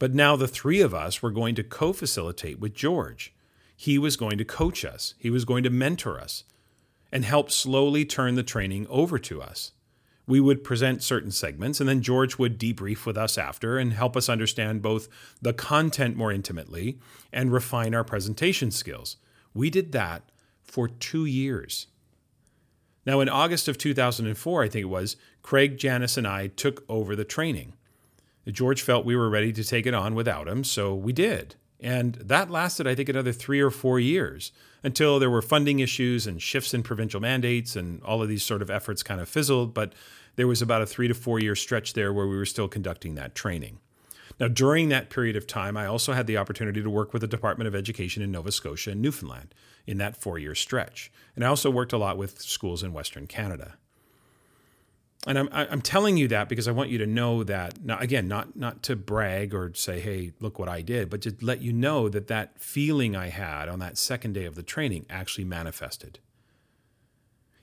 But 0.00 0.14
now 0.14 0.34
the 0.34 0.48
three 0.48 0.80
of 0.80 0.92
us 0.92 1.22
were 1.22 1.30
going 1.30 1.54
to 1.54 1.62
co 1.62 1.92
facilitate 1.92 2.58
with 2.58 2.74
George. 2.74 3.32
He 3.76 3.98
was 3.98 4.16
going 4.16 4.36
to 4.36 4.44
coach 4.44 4.84
us, 4.84 5.14
he 5.16 5.30
was 5.30 5.44
going 5.44 5.62
to 5.62 5.70
mentor 5.70 6.20
us, 6.20 6.42
and 7.12 7.24
help 7.24 7.52
slowly 7.52 8.04
turn 8.04 8.34
the 8.34 8.42
training 8.42 8.88
over 8.90 9.16
to 9.20 9.40
us. 9.40 9.70
We 10.26 10.40
would 10.40 10.64
present 10.64 11.04
certain 11.04 11.30
segments, 11.30 11.78
and 11.78 11.88
then 11.88 12.02
George 12.02 12.36
would 12.36 12.58
debrief 12.58 13.06
with 13.06 13.16
us 13.16 13.38
after 13.38 13.78
and 13.78 13.92
help 13.92 14.16
us 14.16 14.28
understand 14.28 14.82
both 14.82 15.06
the 15.40 15.52
content 15.52 16.16
more 16.16 16.32
intimately 16.32 16.98
and 17.32 17.52
refine 17.52 17.94
our 17.94 18.04
presentation 18.04 18.72
skills. 18.72 19.18
We 19.54 19.70
did 19.70 19.92
that 19.92 20.24
for 20.64 20.88
two 20.88 21.26
years. 21.26 21.86
Now, 23.06 23.20
in 23.20 23.28
August 23.28 23.66
of 23.66 23.78
2004, 23.78 24.62
I 24.62 24.68
think 24.68 24.82
it 24.82 24.86
was, 24.86 25.16
Craig, 25.42 25.78
Janice, 25.78 26.16
and 26.16 26.26
I 26.26 26.48
took 26.48 26.84
over 26.88 27.16
the 27.16 27.24
training. 27.24 27.74
George 28.48 28.82
felt 28.82 29.04
we 29.04 29.16
were 29.16 29.30
ready 29.30 29.52
to 29.52 29.64
take 29.64 29.86
it 29.86 29.94
on 29.94 30.14
without 30.14 30.48
him, 30.48 30.64
so 30.64 30.94
we 30.94 31.12
did. 31.12 31.56
And 31.78 32.14
that 32.16 32.50
lasted, 32.50 32.86
I 32.86 32.94
think, 32.94 33.08
another 33.08 33.32
three 33.32 33.60
or 33.60 33.70
four 33.70 33.98
years 33.98 34.52
until 34.82 35.18
there 35.18 35.30
were 35.30 35.42
funding 35.42 35.80
issues 35.80 36.26
and 36.26 36.40
shifts 36.40 36.74
in 36.74 36.82
provincial 36.82 37.20
mandates, 37.20 37.76
and 37.76 38.02
all 38.02 38.22
of 38.22 38.28
these 38.28 38.42
sort 38.42 38.62
of 38.62 38.70
efforts 38.70 39.02
kind 39.02 39.20
of 39.20 39.28
fizzled. 39.28 39.72
But 39.72 39.94
there 40.36 40.46
was 40.46 40.62
about 40.62 40.82
a 40.82 40.86
three 40.86 41.08
to 41.08 41.14
four 41.14 41.38
year 41.38 41.54
stretch 41.54 41.94
there 41.94 42.12
where 42.12 42.26
we 42.26 42.36
were 42.36 42.46
still 42.46 42.68
conducting 42.68 43.14
that 43.14 43.34
training. 43.34 43.78
Now, 44.38 44.48
during 44.48 44.88
that 44.88 45.10
period 45.10 45.36
of 45.36 45.46
time, 45.46 45.76
I 45.76 45.86
also 45.86 46.14
had 46.14 46.26
the 46.26 46.38
opportunity 46.38 46.82
to 46.82 46.88
work 46.88 47.12
with 47.12 47.20
the 47.20 47.28
Department 47.28 47.68
of 47.68 47.74
Education 47.74 48.22
in 48.22 48.32
Nova 48.32 48.50
Scotia 48.50 48.92
and 48.92 49.02
Newfoundland 49.02 49.54
in 49.86 49.98
that 49.98 50.20
four 50.20 50.38
year 50.38 50.54
stretch. 50.54 51.12
And 51.34 51.44
I 51.44 51.48
also 51.48 51.70
worked 51.70 51.92
a 51.92 51.98
lot 51.98 52.16
with 52.16 52.40
schools 52.40 52.82
in 52.82 52.92
Western 52.92 53.26
Canada. 53.26 53.76
And 55.26 55.38
I'm, 55.38 55.48
I'm 55.52 55.82
telling 55.82 56.16
you 56.16 56.28
that 56.28 56.48
because 56.48 56.66
I 56.66 56.72
want 56.72 56.88
you 56.88 56.96
to 56.98 57.06
know 57.06 57.44
that, 57.44 57.84
now, 57.84 57.98
again, 57.98 58.26
not, 58.26 58.56
not 58.56 58.82
to 58.84 58.96
brag 58.96 59.52
or 59.52 59.72
say, 59.74 60.00
hey, 60.00 60.32
look 60.40 60.58
what 60.58 60.68
I 60.68 60.80
did, 60.80 61.10
but 61.10 61.20
to 61.22 61.36
let 61.42 61.60
you 61.60 61.74
know 61.74 62.08
that 62.08 62.28
that 62.28 62.58
feeling 62.58 63.14
I 63.14 63.28
had 63.28 63.68
on 63.68 63.80
that 63.80 63.98
second 63.98 64.32
day 64.32 64.46
of 64.46 64.54
the 64.54 64.62
training 64.62 65.04
actually 65.10 65.44
manifested. 65.44 66.20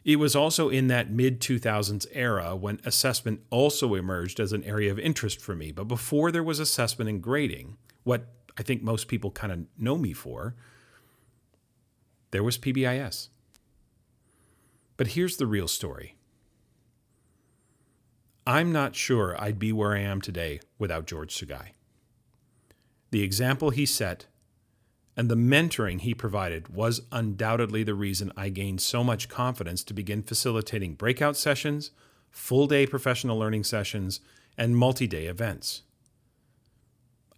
It 0.05 0.17
was 0.17 0.35
also 0.35 0.69
in 0.69 0.87
that 0.87 1.09
mid 1.09 1.41
2000s 1.41 2.05
era 2.13 2.55
when 2.55 2.79
assessment 2.85 3.41
also 3.49 3.95
emerged 3.95 4.39
as 4.39 4.53
an 4.53 4.63
area 4.63 4.91
of 4.91 4.99
interest 4.99 5.41
for 5.41 5.55
me. 5.55 5.71
But 5.71 5.85
before 5.85 6.31
there 6.31 6.43
was 6.43 6.59
assessment 6.59 7.09
and 7.09 7.21
grading, 7.21 7.77
what 8.03 8.27
I 8.57 8.61
think 8.61 8.83
most 8.83 9.07
people 9.07 9.31
kind 9.31 9.51
of 9.51 9.65
know 9.77 9.97
me 9.97 10.13
for, 10.13 10.55
there 12.29 12.43
was 12.43 12.57
PBIS. 12.57 13.29
But 14.95 15.07
here's 15.07 15.37
the 15.37 15.47
real 15.47 15.67
story 15.67 16.16
I'm 18.47 18.71
not 18.71 18.95
sure 18.95 19.35
I'd 19.37 19.59
be 19.59 19.73
where 19.73 19.93
I 19.93 19.99
am 19.99 20.21
today 20.21 20.61
without 20.79 21.05
George 21.05 21.35
Sugai. 21.35 21.71
The 23.11 23.21
example 23.21 23.71
he 23.71 23.85
set 23.85 24.27
and 25.17 25.29
the 25.29 25.35
mentoring 25.35 25.99
he 25.99 26.13
provided 26.13 26.69
was 26.73 27.01
undoubtedly 27.11 27.83
the 27.83 27.93
reason 27.93 28.31
I 28.37 28.47
gained 28.47 28.79
so 28.79 29.03
much 29.03 29.27
confidence 29.27 29.83
to 29.83 29.93
begin 29.93 30.23
facilitating 30.23 30.93
breakout 30.93 31.35
sessions, 31.35 31.91
full 32.31 32.67
day 32.67 32.87
professional 32.87 33.37
learning 33.37 33.65
sessions, 33.65 34.21
and 34.57 34.77
multi 34.77 35.07
day 35.07 35.25
events. 35.25 35.83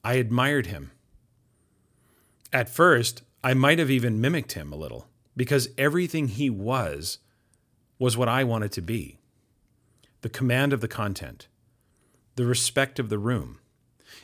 I 0.03 0.13
admired 0.13 0.67
him. 0.67 0.91
At 2.53 2.69
first, 2.69 3.23
I 3.43 3.55
might 3.55 3.79
have 3.79 3.89
even 3.89 4.21
mimicked 4.21 4.51
him 4.51 4.71
a 4.71 4.77
little 4.77 5.07
because 5.35 5.69
everything 5.75 6.27
he 6.27 6.51
was 6.51 7.17
was 7.97 8.15
what 8.15 8.29
I 8.29 8.43
wanted 8.43 8.71
to 8.73 8.81
be 8.83 9.18
the 10.21 10.29
command 10.29 10.73
of 10.73 10.81
the 10.81 10.87
content, 10.87 11.47
the 12.35 12.45
respect 12.45 12.99
of 12.99 13.09
the 13.09 13.19
room, 13.19 13.59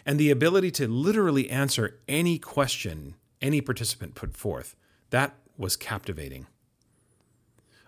and 0.06 0.20
the 0.20 0.32
ability 0.32 0.72
to 0.72 0.88
literally 0.88 1.50
answer 1.50 2.00
any 2.08 2.38
question 2.38 3.16
any 3.42 3.62
participant 3.62 4.16
put 4.16 4.36
forth. 4.36 4.76
That 5.12 5.36
was 5.58 5.76
captivating. 5.78 6.48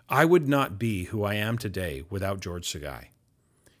I 0.08 0.24
would 0.24 0.48
not 0.48 0.78
be 0.78 1.04
who 1.04 1.24
I 1.24 1.34
am 1.34 1.58
today 1.58 2.04
without 2.08 2.40
George 2.40 2.66
Sugai. 2.66 3.08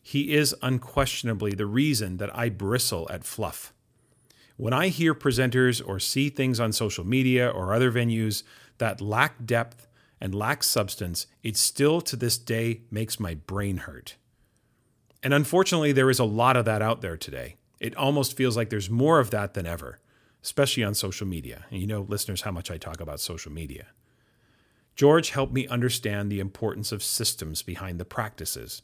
He 0.02 0.34
is 0.34 0.54
unquestionably 0.62 1.52
the 1.52 1.66
reason 1.66 2.16
that 2.18 2.34
I 2.36 2.48
bristle 2.48 3.06
at 3.10 3.24
fluff. 3.24 3.72
When 4.56 4.72
I 4.72 4.88
hear 4.88 5.14
presenters 5.14 5.80
or 5.86 6.00
see 6.00 6.28
things 6.28 6.58
on 6.58 6.72
social 6.72 7.06
media 7.06 7.48
or 7.48 7.72
other 7.72 7.92
venues 7.92 8.42
that 8.78 9.00
lack 9.00 9.46
depth 9.46 9.86
and 10.20 10.34
lack 10.34 10.64
substance, 10.64 11.26
it 11.42 11.56
still 11.56 12.00
to 12.02 12.16
this 12.16 12.36
day 12.38 12.82
makes 12.90 13.20
my 13.20 13.34
brain 13.34 13.78
hurt. 13.78 14.16
And 15.22 15.34
unfortunately, 15.34 15.92
there 15.92 16.10
is 16.10 16.18
a 16.18 16.24
lot 16.24 16.56
of 16.56 16.64
that 16.64 16.82
out 16.82 17.00
there 17.00 17.16
today. 17.16 17.56
It 17.80 17.96
almost 17.96 18.36
feels 18.36 18.56
like 18.56 18.70
there's 18.70 18.90
more 18.90 19.20
of 19.20 19.30
that 19.30 19.54
than 19.54 19.66
ever, 19.66 19.98
especially 20.42 20.84
on 20.84 20.94
social 20.94 21.26
media. 21.26 21.64
And 21.70 21.80
you 21.80 21.86
know, 21.86 22.02
listeners, 22.08 22.42
how 22.42 22.50
much 22.50 22.70
I 22.70 22.76
talk 22.76 23.00
about 23.00 23.20
social 23.20 23.52
media. 23.52 23.86
George 24.94 25.30
helped 25.30 25.52
me 25.52 25.68
understand 25.68 26.30
the 26.30 26.40
importance 26.40 26.90
of 26.90 27.04
systems 27.04 27.62
behind 27.62 28.00
the 28.00 28.04
practices. 28.04 28.82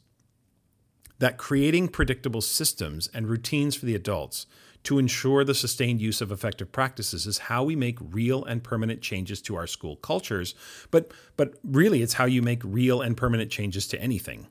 That 1.19 1.37
creating 1.37 1.89
predictable 1.89 2.41
systems 2.41 3.09
and 3.13 3.27
routines 3.27 3.75
for 3.75 3.85
the 3.85 3.95
adults 3.95 4.45
to 4.83 4.99
ensure 4.99 5.43
the 5.43 5.55
sustained 5.55 5.99
use 5.99 6.21
of 6.21 6.31
effective 6.31 6.71
practices 6.71 7.25
is 7.25 7.39
how 7.39 7.63
we 7.63 7.75
make 7.75 7.97
real 7.99 8.45
and 8.45 8.63
permanent 8.63 9.01
changes 9.01 9.41
to 9.41 9.55
our 9.55 9.67
school 9.67 9.95
cultures, 9.97 10.55
but, 10.91 11.11
but 11.35 11.55
really 11.63 12.01
it's 12.01 12.13
how 12.13 12.25
you 12.25 12.41
make 12.41 12.61
real 12.63 13.01
and 13.01 13.17
permanent 13.17 13.51
changes 13.51 13.87
to 13.87 14.01
anything. 14.01 14.47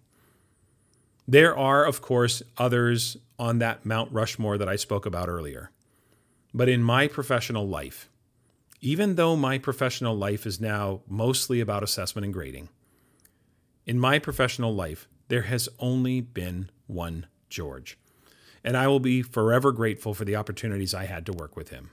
There 1.26 1.56
are, 1.56 1.84
of 1.84 2.00
course, 2.00 2.42
others 2.58 3.16
on 3.38 3.58
that 3.58 3.84
Mount 3.84 4.12
Rushmore 4.12 4.58
that 4.58 4.68
I 4.68 4.76
spoke 4.76 5.06
about 5.06 5.28
earlier. 5.28 5.70
But 6.52 6.68
in 6.68 6.82
my 6.82 7.08
professional 7.08 7.66
life, 7.66 8.08
even 8.80 9.14
though 9.14 9.34
my 9.34 9.58
professional 9.58 10.14
life 10.14 10.46
is 10.46 10.60
now 10.60 11.00
mostly 11.08 11.60
about 11.60 11.82
assessment 11.82 12.24
and 12.24 12.34
grading, 12.34 12.68
in 13.86 13.98
my 13.98 14.18
professional 14.18 14.74
life, 14.74 15.08
there 15.28 15.42
has 15.42 15.68
only 15.78 16.20
been 16.20 16.70
one 16.86 17.26
George 17.48 17.98
and 18.64 18.76
I 18.76 18.88
will 18.88 18.98
be 19.00 19.20
forever 19.20 19.70
grateful 19.70 20.14
for 20.14 20.24
the 20.24 20.36
opportunities 20.36 20.94
I 20.94 21.04
had 21.04 21.26
to 21.26 21.32
work 21.32 21.54
with 21.54 21.68
him. 21.68 21.90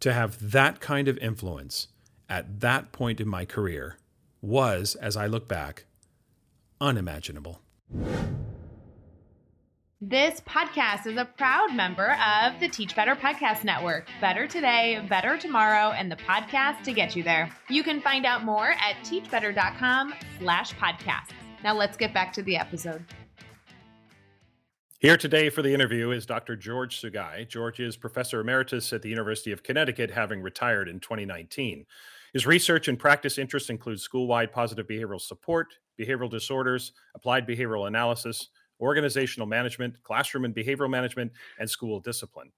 To 0.00 0.12
have 0.12 0.50
that 0.52 0.80
kind 0.80 1.08
of 1.08 1.16
influence 1.18 1.88
at 2.28 2.60
that 2.60 2.92
point 2.92 3.20
in 3.20 3.28
my 3.28 3.46
career 3.46 3.96
was, 4.42 4.94
as 4.96 5.16
I 5.16 5.26
look 5.26 5.48
back, 5.48 5.86
unimaginable. 6.80 7.60
This 10.04 10.40
podcast 10.40 11.06
is 11.06 11.16
a 11.16 11.24
proud 11.24 11.74
member 11.74 12.16
of 12.20 12.58
the 12.58 12.68
Teach 12.68 12.96
Better 12.96 13.14
Podcast 13.14 13.62
Network. 13.62 14.08
Better 14.20 14.48
today, 14.48 15.04
better 15.08 15.38
tomorrow, 15.38 15.92
and 15.92 16.10
the 16.10 16.16
podcast 16.16 16.82
to 16.82 16.92
get 16.92 17.14
you 17.14 17.22
there. 17.22 17.50
You 17.70 17.84
can 17.84 18.00
find 18.00 18.26
out 18.26 18.44
more 18.44 18.70
at 18.70 18.96
teachbetter.com 19.04 20.14
slash 20.40 20.74
podcasts. 20.74 21.30
Now 21.62 21.74
let's 21.74 21.96
get 21.96 22.12
back 22.12 22.32
to 22.32 22.42
the 22.42 22.56
episode. 22.56 23.04
Here 24.98 25.16
today 25.16 25.50
for 25.50 25.62
the 25.62 25.74
interview 25.74 26.10
is 26.10 26.26
Dr. 26.26 26.56
George 26.56 27.00
Sugai. 27.00 27.48
George 27.48 27.78
is 27.80 27.96
professor 27.96 28.40
emeritus 28.40 28.92
at 28.92 29.02
the 29.02 29.08
University 29.08 29.52
of 29.52 29.62
Connecticut, 29.62 30.10
having 30.10 30.42
retired 30.42 30.88
in 30.88 31.00
2019. 31.00 31.86
His 32.32 32.46
research 32.46 32.88
and 32.88 32.98
practice 32.98 33.36
interests 33.36 33.68
include 33.68 34.00
school 34.00 34.26
wide 34.26 34.52
positive 34.52 34.86
behavioral 34.86 35.20
support, 35.20 35.74
behavioral 36.02 36.30
disorders, 36.30 36.92
applied 37.14 37.46
behavioral 37.46 37.86
analysis, 37.86 38.48
organizational 38.80 39.46
management, 39.46 40.02
classroom 40.02 40.44
and 40.44 40.54
behavioral 40.54 40.90
management, 40.90 41.30
and 41.58 41.70
school 41.70 42.00
discipline. 42.00 42.50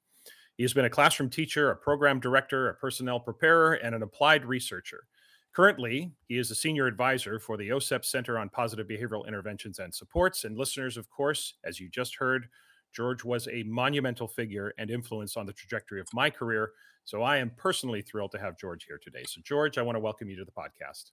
He 0.57 0.63
has 0.63 0.73
been 0.73 0.85
a 0.85 0.91
classroom 0.91 1.31
teacher, 1.31 1.71
a 1.71 1.77
program 1.77 2.21
director, 2.21 2.69
a 2.69 2.75
personnel 2.75 3.21
preparer, 3.21 3.75
and 3.75 3.95
an 3.95 4.03
applied 4.03 4.45
researcher. 4.45 5.07
Currently, 5.53 6.13
he 6.27 6.39
is 6.39 6.51
a 6.51 6.55
senior 6.55 6.87
advisor 6.87 7.39
for 7.39 7.57
the 7.57 7.69
OSEP 7.69 8.05
Center 8.05 8.39
on 8.39 8.49
Positive 8.49 8.87
Behavioral 8.87 9.27
Interventions 9.27 9.79
and 9.79 9.95
Supports. 9.95 10.45
And 10.45 10.57
listeners, 10.57 10.97
of 10.97 11.09
course, 11.11 11.55
as 11.65 11.79
you 11.79 11.89
just 11.89 12.17
heard, 12.17 12.49
George 12.93 13.25
was 13.25 13.49
a 13.49 13.63
monumental 13.65 14.29
figure 14.29 14.73
and 14.79 14.91
influence 14.91 15.37
on 15.37 15.47
the 15.47 15.53
trajectory 15.53 16.01
of 16.01 16.09
my 16.13 16.31
career. 16.31 16.73
So 17.05 17.23
I 17.23 17.37
am 17.37 17.53
personally 17.57 18.03
thrilled 18.03 18.33
to 18.33 18.39
have 18.39 18.59
George 18.59 18.85
here 18.85 18.99
today. 19.03 19.25
So, 19.27 19.41
George, 19.45 19.79
I 19.79 19.83
want 19.83 19.97
to 19.97 20.01
welcome 20.01 20.29
you 20.29 20.37
to 20.37 20.45
the 20.45 20.53
podcast. 20.53 21.11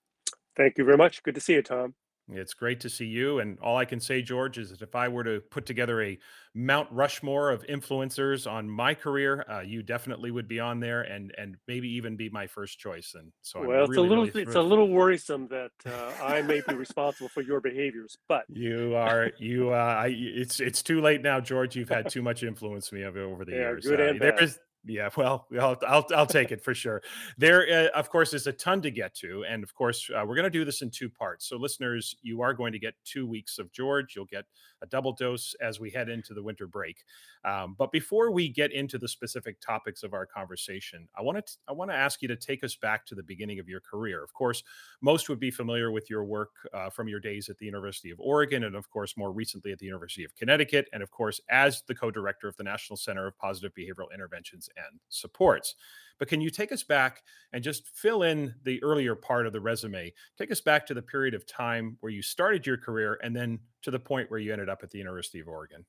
Thank 0.55 0.77
you 0.77 0.85
very 0.85 0.97
much. 0.97 1.21
Good 1.23 1.35
to 1.35 1.41
see 1.41 1.53
you, 1.53 1.61
Tom. 1.61 1.93
It's 2.33 2.53
great 2.53 2.79
to 2.81 2.89
see 2.89 3.05
you. 3.05 3.39
And 3.39 3.57
all 3.59 3.77
I 3.77 3.85
can 3.85 3.99
say, 3.99 4.21
George, 4.21 4.57
is 4.57 4.71
that 4.71 4.81
if 4.81 4.95
I 4.95 5.07
were 5.07 5.23
to 5.23 5.41
put 5.49 5.65
together 5.65 6.01
a 6.01 6.17
Mount 6.53 6.89
Rushmore 6.91 7.49
of 7.49 7.65
influencers 7.67 8.49
on 8.49 8.69
my 8.69 8.93
career, 8.93 9.45
uh, 9.49 9.61
you 9.61 9.83
definitely 9.83 10.31
would 10.31 10.47
be 10.47 10.59
on 10.59 10.79
there, 10.79 11.01
and 11.01 11.33
and 11.37 11.55
maybe 11.67 11.89
even 11.89 12.17
be 12.17 12.29
my 12.29 12.47
first 12.47 12.79
choice. 12.79 13.13
And 13.15 13.31
so, 13.41 13.61
well, 13.61 13.83
I'm 13.83 13.89
it's 13.89 13.97
a 13.97 14.01
little 14.01 14.25
really 14.25 14.43
it's 14.43 14.55
a 14.55 14.61
little 14.61 14.89
worrisome 14.89 15.47
that 15.47 15.71
uh, 15.85 16.23
I 16.23 16.41
may 16.41 16.61
be 16.67 16.75
responsible 16.75 17.29
for 17.29 17.41
your 17.41 17.61
behaviors, 17.61 18.17
but 18.27 18.43
you 18.49 18.95
are 18.95 19.31
you. 19.37 19.73
Uh, 19.73 19.77
I, 20.03 20.07
it's 20.17 20.59
it's 20.59 20.83
too 20.83 21.01
late 21.01 21.21
now, 21.21 21.39
George. 21.39 21.75
You've 21.75 21.89
had 21.89 22.09
too 22.09 22.21
much 22.21 22.43
influence 22.43 22.91
me 22.91 23.05
over, 23.05 23.45
the 23.45 23.51
yeah, 23.51 23.57
years. 23.57 23.85
Good 23.85 24.01
uh, 24.01 24.03
and 24.05 24.19
there 24.19 24.43
is 24.43 24.59
Yeah, 24.83 25.09
well, 25.15 25.45
I'll, 25.59 25.77
I'll, 25.87 26.05
I'll 26.15 26.25
take 26.25 26.51
it 26.51 26.63
for 26.63 26.73
sure. 26.73 27.03
There, 27.37 27.67
uh, 27.71 27.97
of 27.97 28.09
course, 28.09 28.33
is 28.33 28.47
a 28.47 28.51
ton 28.51 28.81
to 28.81 28.89
get 28.89 29.13
to, 29.15 29.45
and 29.47 29.63
of 29.63 29.75
course, 29.75 30.09
uh, 30.09 30.25
we're 30.25 30.35
going 30.35 30.45
to 30.45 30.49
do 30.49 30.65
this 30.65 30.81
in 30.81 30.89
two 30.89 31.07
parts. 31.07 31.47
So, 31.47 31.57
listeners, 31.57 32.15
you 32.23 32.41
are 32.41 32.53
going 32.53 32.73
to 32.73 32.79
get 32.79 32.95
two 33.05 33.27
weeks 33.27 33.59
of 33.59 33.71
George. 33.71 34.15
You'll 34.15 34.25
get 34.25 34.45
a 34.81 34.87
double 34.87 35.13
dose 35.13 35.53
as 35.61 35.79
we 35.79 35.91
head 35.91 36.09
into 36.09 36.33
the 36.33 36.41
winter 36.41 36.65
break. 36.65 37.03
Um, 37.43 37.75
but 37.77 37.91
before 37.91 38.31
we 38.31 38.49
get 38.49 38.71
into 38.71 38.97
the 38.97 39.07
specific 39.07 39.59
topics 39.59 40.01
of 40.01 40.13
our 40.13 40.25
conversation, 40.25 41.07
I 41.15 41.21
want 41.21 41.45
to 41.45 41.53
I 41.67 41.73
want 41.73 41.91
to 41.91 41.95
ask 41.95 42.21
you 42.23 42.27
to 42.29 42.35
take 42.35 42.63
us 42.63 42.75
back 42.75 43.05
to 43.07 43.15
the 43.15 43.23
beginning 43.23 43.59
of 43.59 43.69
your 43.69 43.81
career. 43.81 44.23
Of 44.23 44.33
course, 44.33 44.63
most 45.01 45.29
would 45.29 45.39
be 45.39 45.51
familiar 45.51 45.91
with 45.91 46.09
your 46.09 46.23
work 46.23 46.51
uh, 46.73 46.89
from 46.89 47.07
your 47.07 47.19
days 47.19 47.49
at 47.49 47.57
the 47.59 47.65
University 47.65 48.09
of 48.09 48.19
Oregon, 48.19 48.63
and 48.63 48.75
of 48.75 48.89
course, 48.89 49.15
more 49.15 49.31
recently 49.31 49.71
at 49.71 49.79
the 49.79 49.85
University 49.85 50.23
of 50.23 50.35
Connecticut, 50.35 50.87
and 50.93 51.03
of 51.03 51.11
course, 51.11 51.39
as 51.49 51.83
the 51.87 51.95
co-director 51.95 52.47
of 52.47 52.57
the 52.57 52.63
National 52.63 52.97
Center 52.97 53.27
of 53.27 53.37
Positive 53.37 53.71
Behavioral 53.75 54.11
Interventions 54.13 54.69
and 54.77 54.99
supports. 55.09 55.75
But 56.19 56.27
can 56.27 56.39
you 56.39 56.51
take 56.51 56.71
us 56.71 56.83
back 56.83 57.23
and 57.51 57.63
just 57.63 57.87
fill 57.95 58.23
in 58.23 58.53
the 58.63 58.81
earlier 58.83 59.15
part 59.15 59.47
of 59.47 59.53
the 59.53 59.59
resume? 59.59 60.13
Take 60.37 60.51
us 60.51 60.61
back 60.61 60.85
to 60.85 60.93
the 60.93 61.01
period 61.01 61.33
of 61.33 61.47
time 61.47 61.97
where 62.01 62.11
you 62.11 62.21
started 62.21 62.67
your 62.67 62.77
career 62.77 63.19
and 63.23 63.35
then 63.35 63.59
to 63.81 63.91
the 63.91 63.99
point 63.99 64.29
where 64.29 64.39
you 64.39 64.53
ended 64.53 64.69
up 64.69 64.83
at 64.83 64.91
the 64.91 64.99
University 64.99 65.39
of 65.39 65.47
Oregon. 65.47 65.83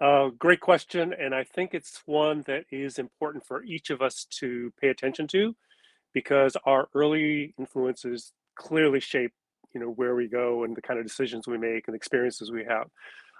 Uh, 0.00 0.28
great 0.38 0.60
question. 0.60 1.14
And 1.18 1.34
I 1.34 1.42
think 1.42 1.74
it's 1.74 2.00
one 2.06 2.44
that 2.46 2.64
is 2.70 2.98
important 2.98 3.44
for 3.44 3.64
each 3.64 3.90
of 3.90 4.02
us 4.02 4.26
to 4.38 4.72
pay 4.80 4.88
attention 4.88 5.26
to 5.28 5.56
because 6.12 6.56
our 6.64 6.88
early 6.94 7.54
influences 7.58 8.32
clearly 8.54 9.00
shape 9.00 9.32
you 9.74 9.80
know 9.80 9.90
where 9.90 10.14
we 10.14 10.26
go 10.26 10.64
and 10.64 10.74
the 10.74 10.80
kind 10.80 10.98
of 10.98 11.04
decisions 11.04 11.46
we 11.46 11.58
make 11.58 11.86
and 11.86 11.94
experiences 11.94 12.50
we 12.50 12.64
have 12.64 12.86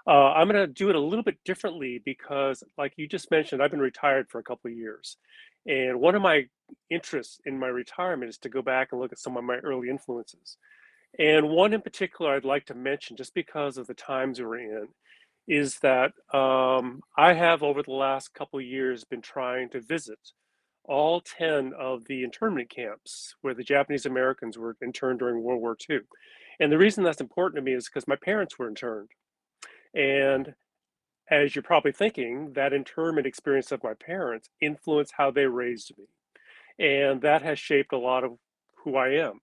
uh, 0.07 0.31
I'm 0.31 0.47
going 0.47 0.59
to 0.61 0.67
do 0.67 0.89
it 0.89 0.95
a 0.95 0.99
little 0.99 1.23
bit 1.23 1.37
differently 1.43 2.01
because, 2.03 2.63
like 2.77 2.93
you 2.95 3.07
just 3.07 3.29
mentioned, 3.29 3.61
I've 3.61 3.71
been 3.71 3.79
retired 3.79 4.29
for 4.29 4.39
a 4.39 4.43
couple 4.43 4.71
of 4.71 4.77
years. 4.77 5.17
And 5.65 5.99
one 5.99 6.15
of 6.15 6.21
my 6.21 6.45
interests 6.89 7.41
in 7.45 7.59
my 7.59 7.67
retirement 7.67 8.29
is 8.29 8.37
to 8.39 8.49
go 8.49 8.61
back 8.61 8.89
and 8.91 9.01
look 9.01 9.11
at 9.11 9.19
some 9.19 9.35
of 9.35 9.43
my 9.43 9.57
early 9.57 9.89
influences. 9.89 10.57
And 11.19 11.49
one 11.49 11.73
in 11.73 11.81
particular 11.81 12.35
I'd 12.35 12.45
like 12.45 12.65
to 12.67 12.73
mention, 12.73 13.17
just 13.17 13.33
because 13.33 13.77
of 13.77 13.87
the 13.87 13.93
times 13.93 14.39
we're 14.39 14.59
in, 14.59 14.87
is 15.47 15.79
that 15.79 16.13
um, 16.33 17.01
I 17.17 17.33
have 17.33 17.63
over 17.63 17.83
the 17.83 17.93
last 17.93 18.33
couple 18.33 18.59
of 18.59 18.65
years 18.65 19.03
been 19.03 19.21
trying 19.21 19.69
to 19.69 19.81
visit 19.81 20.19
all 20.85 21.19
10 21.19 21.73
of 21.77 22.05
the 22.05 22.23
internment 22.23 22.69
camps 22.69 23.35
where 23.41 23.53
the 23.53 23.63
Japanese 23.63 24.05
Americans 24.05 24.57
were 24.57 24.77
interned 24.81 25.19
during 25.19 25.43
World 25.43 25.61
War 25.61 25.77
II. 25.89 25.99
And 26.59 26.71
the 26.71 26.77
reason 26.77 27.03
that's 27.03 27.21
important 27.21 27.57
to 27.57 27.61
me 27.61 27.73
is 27.73 27.87
because 27.89 28.07
my 28.07 28.15
parents 28.15 28.57
were 28.57 28.69
interned. 28.69 29.09
And 29.97 30.53
as 31.29 31.55
you're 31.55 31.63
probably 31.63 31.91
thinking, 31.91 32.53
that 32.53 32.71
internment 32.71 33.25
experience 33.25 33.71
of 33.71 33.83
my 33.83 33.93
parents 33.95 34.49
influenced 34.61 35.13
how 35.17 35.31
they 35.31 35.47
raised 35.47 35.91
me. 35.97 36.05
And 36.79 37.21
that 37.23 37.41
has 37.41 37.57
shaped 37.57 37.91
a 37.93 37.97
lot 37.97 38.23
of 38.23 38.33
who 38.83 38.95
I 38.95 39.09
am. 39.15 39.39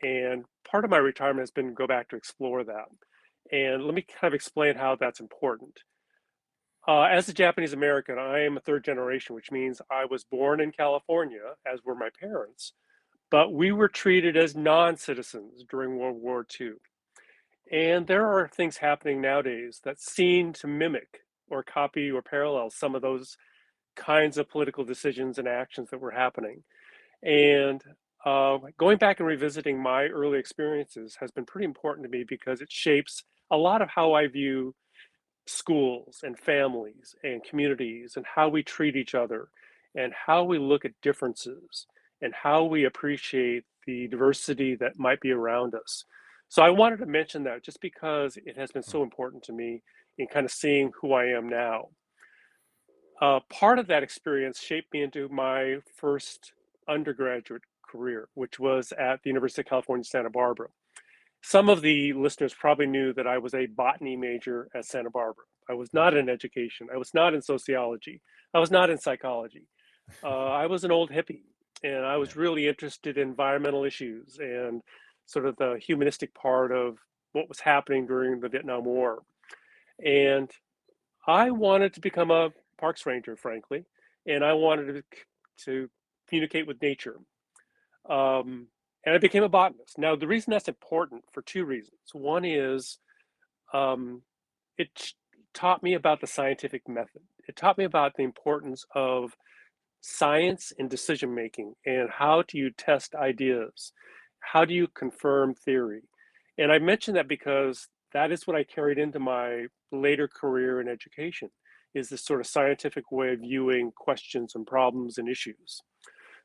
And 0.00 0.44
part 0.70 0.84
of 0.84 0.90
my 0.90 0.98
retirement 0.98 1.42
has 1.42 1.50
been 1.50 1.74
go 1.74 1.88
back 1.88 2.08
to 2.10 2.16
explore 2.16 2.62
that. 2.64 2.86
And 3.50 3.84
let 3.84 3.94
me 3.94 4.02
kind 4.02 4.32
of 4.32 4.34
explain 4.34 4.76
how 4.76 4.96
that's 4.96 5.20
important. 5.20 5.80
Uh, 6.86 7.02
as 7.02 7.28
a 7.28 7.34
Japanese 7.34 7.72
American, 7.72 8.18
I 8.18 8.44
am 8.44 8.56
a 8.56 8.60
third 8.60 8.84
generation, 8.84 9.34
which 9.34 9.50
means 9.50 9.82
I 9.90 10.04
was 10.04 10.24
born 10.24 10.60
in 10.60 10.70
California, 10.70 11.54
as 11.70 11.80
were 11.84 11.96
my 11.96 12.08
parents, 12.18 12.72
but 13.30 13.52
we 13.52 13.72
were 13.72 13.88
treated 13.88 14.36
as 14.36 14.56
non 14.56 14.96
citizens 14.96 15.64
during 15.68 15.98
World 15.98 16.16
War 16.16 16.46
II. 16.58 16.74
And 17.70 18.06
there 18.06 18.26
are 18.26 18.48
things 18.48 18.78
happening 18.78 19.20
nowadays 19.20 19.80
that 19.84 20.00
seem 20.00 20.52
to 20.54 20.66
mimic 20.66 21.20
or 21.50 21.62
copy 21.62 22.10
or 22.10 22.22
parallel 22.22 22.70
some 22.70 22.94
of 22.94 23.02
those 23.02 23.36
kinds 23.96 24.38
of 24.38 24.48
political 24.48 24.84
decisions 24.84 25.38
and 25.38 25.48
actions 25.48 25.90
that 25.90 26.00
were 26.00 26.10
happening. 26.10 26.62
And 27.22 27.82
uh, 28.24 28.58
going 28.78 28.98
back 28.98 29.20
and 29.20 29.28
revisiting 29.28 29.82
my 29.82 30.04
early 30.04 30.38
experiences 30.38 31.16
has 31.20 31.30
been 31.30 31.44
pretty 31.44 31.66
important 31.66 32.04
to 32.04 32.10
me 32.10 32.24
because 32.26 32.60
it 32.60 32.70
shapes 32.70 33.24
a 33.50 33.56
lot 33.56 33.82
of 33.82 33.88
how 33.88 34.12
I 34.14 34.26
view 34.28 34.74
schools 35.46 36.20
and 36.22 36.38
families 36.38 37.14
and 37.22 37.42
communities 37.42 38.14
and 38.16 38.24
how 38.26 38.48
we 38.48 38.62
treat 38.62 38.96
each 38.96 39.14
other 39.14 39.48
and 39.94 40.12
how 40.12 40.44
we 40.44 40.58
look 40.58 40.84
at 40.84 40.92
differences 41.02 41.86
and 42.20 42.34
how 42.34 42.64
we 42.64 42.84
appreciate 42.84 43.64
the 43.86 44.06
diversity 44.08 44.74
that 44.76 44.98
might 44.98 45.20
be 45.20 45.30
around 45.30 45.74
us. 45.74 46.04
So 46.48 46.62
I 46.62 46.70
wanted 46.70 46.98
to 47.00 47.06
mention 47.06 47.44
that 47.44 47.62
just 47.62 47.80
because 47.80 48.38
it 48.44 48.56
has 48.56 48.72
been 48.72 48.82
so 48.82 49.02
important 49.02 49.42
to 49.44 49.52
me 49.52 49.82
in 50.16 50.26
kind 50.26 50.46
of 50.46 50.52
seeing 50.52 50.90
who 51.00 51.12
I 51.12 51.26
am 51.26 51.48
now. 51.48 51.88
Uh, 53.20 53.40
part 53.50 53.78
of 53.78 53.88
that 53.88 54.02
experience 54.02 54.60
shaped 54.60 54.92
me 54.92 55.02
into 55.02 55.28
my 55.28 55.76
first 55.96 56.52
undergraduate 56.88 57.62
career, 57.86 58.28
which 58.34 58.58
was 58.58 58.92
at 58.92 59.22
the 59.22 59.30
University 59.30 59.62
of 59.62 59.66
California, 59.66 60.04
Santa 60.04 60.30
Barbara. 60.30 60.68
Some 61.42 61.68
of 61.68 61.82
the 61.82 62.12
listeners 62.14 62.54
probably 62.54 62.86
knew 62.86 63.12
that 63.14 63.26
I 63.26 63.38
was 63.38 63.54
a 63.54 63.66
botany 63.66 64.16
major 64.16 64.68
at 64.74 64.84
Santa 64.84 65.10
Barbara. 65.10 65.44
I 65.68 65.74
was 65.74 65.92
not 65.92 66.16
in 66.16 66.28
education. 66.28 66.88
I 66.92 66.96
was 66.96 67.12
not 67.12 67.34
in 67.34 67.42
sociology. 67.42 68.20
I 68.54 68.58
was 68.58 68.70
not 68.70 68.90
in 68.90 68.98
psychology. 68.98 69.66
Uh, 70.22 70.46
I 70.46 70.66
was 70.66 70.84
an 70.84 70.90
old 70.90 71.10
hippie, 71.10 71.42
and 71.84 72.04
I 72.04 72.16
was 72.16 72.36
really 72.36 72.66
interested 72.66 73.18
in 73.18 73.28
environmental 73.28 73.84
issues 73.84 74.38
and 74.40 74.82
sort 75.28 75.44
of 75.46 75.56
the 75.56 75.78
humanistic 75.80 76.34
part 76.34 76.72
of 76.72 76.96
what 77.32 77.48
was 77.48 77.60
happening 77.60 78.06
during 78.06 78.40
the 78.40 78.48
Vietnam 78.48 78.84
War. 78.84 79.22
And 80.04 80.50
I 81.26 81.50
wanted 81.50 81.92
to 81.94 82.00
become 82.00 82.30
a 82.30 82.50
parks 82.80 83.04
ranger, 83.04 83.36
frankly, 83.36 83.84
and 84.26 84.42
I 84.42 84.54
wanted 84.54 84.94
to, 84.94 85.02
to 85.64 85.90
communicate 86.28 86.66
with 86.66 86.80
nature. 86.80 87.16
Um, 88.08 88.68
and 89.04 89.14
I 89.14 89.18
became 89.18 89.42
a 89.42 89.50
botanist. 89.50 89.98
Now, 89.98 90.16
the 90.16 90.26
reason 90.26 90.50
that's 90.50 90.68
important 90.68 91.24
for 91.32 91.42
two 91.42 91.66
reasons. 91.66 91.98
One 92.12 92.46
is 92.46 92.98
um, 93.74 94.22
it 94.78 95.12
taught 95.52 95.82
me 95.82 95.92
about 95.92 96.22
the 96.22 96.26
scientific 96.26 96.88
method. 96.88 97.22
It 97.46 97.56
taught 97.56 97.76
me 97.76 97.84
about 97.84 98.16
the 98.16 98.22
importance 98.22 98.86
of 98.94 99.36
science 100.00 100.72
and 100.78 100.88
decision 100.88 101.34
making 101.34 101.74
and 101.84 102.08
how 102.08 102.42
do 102.48 102.56
you 102.56 102.70
test 102.70 103.14
ideas 103.14 103.92
how 104.52 104.64
do 104.64 104.74
you 104.74 104.88
confirm 104.88 105.54
theory? 105.54 106.02
And 106.56 106.72
I 106.72 106.78
mention 106.78 107.14
that 107.14 107.28
because 107.28 107.86
that 108.12 108.32
is 108.32 108.46
what 108.46 108.56
I 108.56 108.64
carried 108.64 108.98
into 108.98 109.18
my 109.18 109.66
later 109.92 110.28
career 110.28 110.80
in 110.80 110.88
education 110.88 111.50
is 111.94 112.08
this 112.08 112.24
sort 112.24 112.40
of 112.40 112.46
scientific 112.46 113.10
way 113.12 113.32
of 113.32 113.40
viewing 113.40 113.92
questions 113.96 114.54
and 114.54 114.66
problems 114.66 115.18
and 115.18 115.28
issues. 115.28 115.82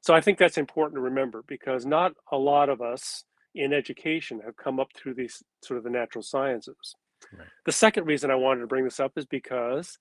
So 0.01 0.13
I 0.13 0.21
think 0.21 0.37
that's 0.37 0.57
important 0.57 0.97
to 0.97 1.01
remember 1.01 1.43
because 1.47 1.85
not 1.85 2.13
a 2.31 2.37
lot 2.37 2.69
of 2.69 2.81
us 2.81 3.23
in 3.55 3.71
education 3.71 4.41
have 4.45 4.57
come 4.57 4.79
up 4.79 4.89
through 4.95 5.13
these 5.13 5.41
sort 5.63 5.77
of 5.77 5.83
the 5.83 5.89
natural 5.89 6.23
sciences. 6.23 6.95
Right. 7.31 7.47
The 7.65 7.71
second 7.71 8.05
reason 8.05 8.31
I 8.31 8.35
wanted 8.35 8.61
to 8.61 8.67
bring 8.67 8.83
this 8.83 8.99
up 8.99 9.13
is 9.15 9.25
because 9.25 9.97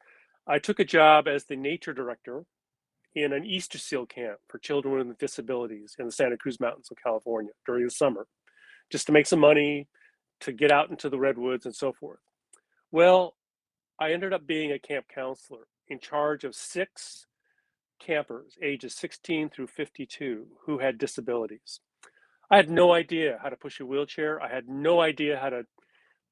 I 0.46 0.58
took 0.58 0.80
a 0.80 0.84
job 0.84 1.28
as 1.28 1.44
the 1.44 1.56
nature 1.56 1.92
director 1.92 2.44
in 3.14 3.32
an 3.32 3.44
Easter 3.44 3.78
seal 3.78 4.06
camp 4.06 4.38
for 4.48 4.58
children 4.58 5.08
with 5.08 5.18
disabilities 5.18 5.94
in 5.98 6.06
the 6.06 6.12
Santa 6.12 6.36
Cruz 6.36 6.60
Mountains 6.60 6.88
of 6.90 6.96
California 7.02 7.52
during 7.66 7.84
the 7.84 7.90
summer, 7.90 8.26
just 8.90 9.06
to 9.06 9.12
make 9.12 9.26
some 9.26 9.40
money, 9.40 9.88
to 10.40 10.52
get 10.52 10.72
out 10.72 10.90
into 10.90 11.08
the 11.08 11.18
redwoods 11.18 11.66
and 11.66 11.74
so 11.74 11.92
forth. 11.92 12.20
Well, 12.90 13.34
I 13.98 14.12
ended 14.12 14.32
up 14.32 14.46
being 14.46 14.72
a 14.72 14.78
camp 14.78 15.06
counselor 15.14 15.66
in 15.88 16.00
charge 16.00 16.44
of 16.44 16.54
six 16.54 17.26
campers 18.00 18.56
ages 18.60 18.94
16 18.96 19.50
through 19.50 19.68
52 19.68 20.46
who 20.66 20.78
had 20.78 20.98
disabilities. 20.98 21.80
I 22.50 22.56
had 22.56 22.68
no 22.68 22.92
idea 22.92 23.38
how 23.42 23.48
to 23.48 23.56
push 23.56 23.80
a 23.80 23.86
wheelchair. 23.86 24.42
I 24.42 24.52
had 24.52 24.68
no 24.68 25.00
idea 25.00 25.38
how 25.38 25.50
to 25.50 25.62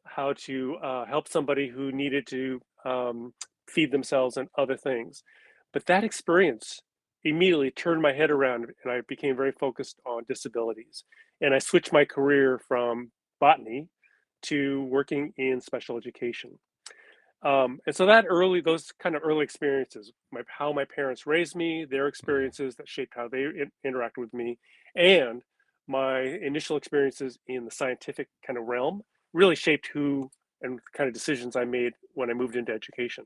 how 0.05 0.33
to 0.33 0.77
uh, 0.83 1.07
help 1.07 1.29
somebody 1.29 1.69
who 1.69 1.93
needed 1.93 2.27
to 2.27 2.61
um, 2.85 3.33
feed 3.69 3.93
themselves 3.93 4.37
and 4.37 4.49
other 4.59 4.77
things. 4.77 5.23
But 5.73 5.87
that 5.87 6.05
experience 6.05 6.81
immediately 7.25 7.71
turned 7.71 8.03
my 8.03 8.13
head 8.13 8.31
around 8.31 8.67
and 8.83 8.93
I 8.93 9.03
became 9.07 9.37
very 9.37 9.53
focused 9.53 10.01
on 10.07 10.25
disabilities. 10.27 11.05
And 11.41 11.55
I 11.55 11.59
switched 11.59 11.93
my 11.93 12.05
career 12.05 12.61
from 12.67 13.13
botany 13.41 13.89
to 14.43 14.85
working 14.85 15.33
in 15.37 15.61
special 15.61 15.97
education. 15.97 16.59
Um, 17.43 17.79
and 17.87 17.97
so 17.97 18.07
that 18.07 18.27
early, 18.29 18.61
those 18.61 18.93
kind 19.03 19.17
of 19.17 19.23
early 19.25 19.45
experiences, 19.45 20.13
my, 20.31 20.43
how 20.47 20.73
my 20.73 20.85
parents 20.85 21.27
raised 21.27 21.57
me, 21.57 21.87
their 21.91 22.07
experiences 22.07 22.77
that 22.77 22.89
shaped 22.89 23.15
how 23.17 23.29
they 23.29 23.45
in, 23.45 23.71
interacted 23.87 24.19
with 24.19 24.35
me, 24.35 24.59
and 24.95 25.43
my 25.89 26.21
initial 26.21 26.77
experiences 26.77 27.39
in 27.47 27.65
the 27.65 27.71
scientific 27.71 28.29
kind 28.47 28.59
of 28.59 28.67
realm 28.67 29.03
really 29.33 29.57
shaped 29.57 29.89
who 29.93 30.31
and 30.63 30.79
kind 30.95 31.09
of 31.09 31.15
decisions 31.15 31.57
I 31.57 31.65
made 31.65 31.93
when 32.13 32.31
I 32.31 32.35
moved 32.35 32.57
into 32.57 32.73
education. 32.73 33.25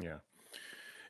Yeah. 0.00 0.18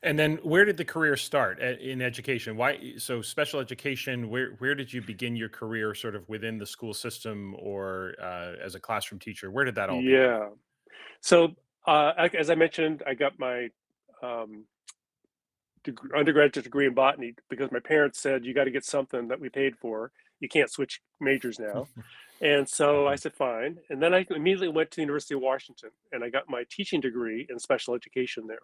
And 0.01 0.17
then 0.17 0.39
where 0.43 0.63
did 0.63 0.77
the 0.77 0.85
career 0.85 1.17
start 1.17 1.59
in 1.59 2.01
education? 2.01 2.55
Why 2.55 2.93
so 2.97 3.21
special 3.21 3.59
education? 3.59 4.29
Where 4.29 4.51
where 4.59 4.73
did 4.73 4.93
you 4.93 5.01
begin 5.01 5.35
your 5.35 5.49
career, 5.49 5.93
sort 5.93 6.15
of 6.15 6.27
within 6.29 6.57
the 6.57 6.65
school 6.65 6.93
system 6.93 7.55
or 7.59 8.15
uh, 8.21 8.53
as 8.63 8.75
a 8.75 8.79
classroom 8.79 9.19
teacher? 9.19 9.51
Where 9.51 9.65
did 9.65 9.75
that 9.75 9.89
all? 9.89 10.01
Yeah. 10.01 10.37
Begin? 10.37 10.49
So 11.21 11.55
uh, 11.85 12.29
as 12.37 12.49
I 12.49 12.55
mentioned, 12.55 13.03
I 13.05 13.13
got 13.13 13.37
my 13.39 13.69
um, 14.23 14.65
undergraduate 16.15 16.63
degree 16.63 16.87
in 16.87 16.93
botany 16.93 17.33
because 17.49 17.71
my 17.71 17.79
parents 17.79 18.19
said 18.19 18.45
you 18.45 18.53
got 18.53 18.65
to 18.65 18.71
get 18.71 18.85
something 18.85 19.27
that 19.29 19.39
we 19.39 19.49
paid 19.49 19.75
for. 19.77 20.11
You 20.39 20.49
can't 20.49 20.71
switch 20.71 21.01
majors 21.19 21.59
now. 21.59 21.87
and 22.41 22.67
so 22.67 23.07
I 23.07 23.13
mm-hmm. 23.13 23.17
said 23.17 23.33
fine. 23.33 23.77
And 23.89 24.01
then 24.01 24.13
I 24.13 24.25
immediately 24.29 24.69
went 24.69 24.91
to 24.91 24.95
the 24.97 25.01
University 25.01 25.35
of 25.35 25.41
Washington 25.41 25.89
and 26.11 26.23
I 26.23 26.29
got 26.29 26.49
my 26.49 26.63
teaching 26.69 27.01
degree 27.01 27.47
in 27.49 27.59
special 27.59 27.95
education 27.95 28.47
there. 28.47 28.59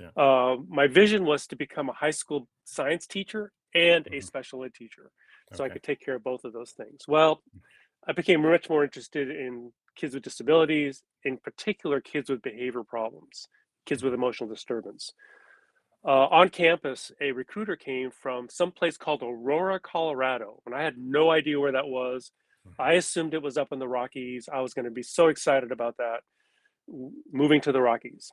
Yeah. 0.00 0.10
Uh, 0.16 0.56
my 0.68 0.86
vision 0.86 1.24
was 1.24 1.46
to 1.48 1.56
become 1.56 1.88
a 1.88 1.92
high 1.92 2.10
school 2.10 2.48
science 2.64 3.06
teacher 3.06 3.52
and 3.74 4.04
mm-hmm. 4.04 4.14
a 4.14 4.20
special 4.20 4.64
ed 4.64 4.74
teacher, 4.74 5.10
so 5.52 5.64
okay. 5.64 5.70
I 5.70 5.72
could 5.72 5.82
take 5.82 6.00
care 6.00 6.16
of 6.16 6.24
both 6.24 6.44
of 6.44 6.52
those 6.52 6.72
things. 6.72 7.02
Well, 7.08 7.42
I 8.06 8.12
became 8.12 8.42
much 8.42 8.68
more 8.68 8.84
interested 8.84 9.30
in 9.30 9.72
kids 9.96 10.14
with 10.14 10.22
disabilities, 10.22 11.02
in 11.24 11.38
particular, 11.38 12.00
kids 12.00 12.30
with 12.30 12.42
behavior 12.42 12.84
problems, 12.84 13.48
kids 13.84 14.02
with 14.02 14.12
mm-hmm. 14.12 14.22
emotional 14.22 14.48
disturbance. 14.50 15.12
Uh, 16.06 16.28
on 16.28 16.48
campus, 16.48 17.10
a 17.20 17.32
recruiter 17.32 17.74
came 17.74 18.10
from 18.10 18.48
some 18.48 18.70
place 18.70 18.96
called 18.96 19.22
Aurora, 19.22 19.80
Colorado, 19.80 20.62
and 20.64 20.74
I 20.74 20.82
had 20.82 20.96
no 20.96 21.30
idea 21.30 21.58
where 21.58 21.72
that 21.72 21.88
was. 21.88 22.30
Mm-hmm. 22.66 22.82
I 22.82 22.92
assumed 22.92 23.34
it 23.34 23.42
was 23.42 23.56
up 23.56 23.72
in 23.72 23.80
the 23.80 23.88
Rockies. 23.88 24.48
I 24.52 24.60
was 24.60 24.72
going 24.72 24.84
to 24.84 24.90
be 24.90 25.02
so 25.02 25.26
excited 25.28 25.72
about 25.72 25.96
that, 25.96 26.20
moving 27.32 27.60
to 27.62 27.72
the 27.72 27.80
Rockies. 27.80 28.30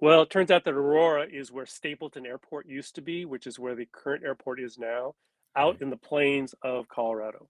Well, 0.00 0.22
it 0.22 0.30
turns 0.30 0.50
out 0.50 0.64
that 0.64 0.74
Aurora 0.74 1.26
is 1.30 1.52
where 1.52 1.66
Stapleton 1.66 2.24
Airport 2.24 2.66
used 2.66 2.94
to 2.94 3.02
be, 3.02 3.26
which 3.26 3.46
is 3.46 3.58
where 3.58 3.74
the 3.74 3.86
current 3.92 4.24
airport 4.24 4.58
is 4.60 4.78
now, 4.78 5.14
out 5.56 5.74
mm-hmm. 5.74 5.84
in 5.84 5.90
the 5.90 5.96
plains 5.96 6.54
of 6.62 6.88
Colorado. 6.88 7.48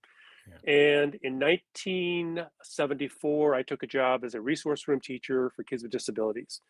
Yeah. 0.49 0.57
And 0.73 1.15
in 1.23 1.39
1974, 1.39 3.55
I 3.55 3.63
took 3.63 3.85
a 3.85 3.87
job 3.87 4.25
as 4.25 4.35
a 4.35 4.41
resource 4.41 4.89
room 4.89 4.99
teacher 5.01 5.53
for 5.55 5.63
kids 5.63 5.85
with 5.85 5.93
disabilities. 5.93 6.61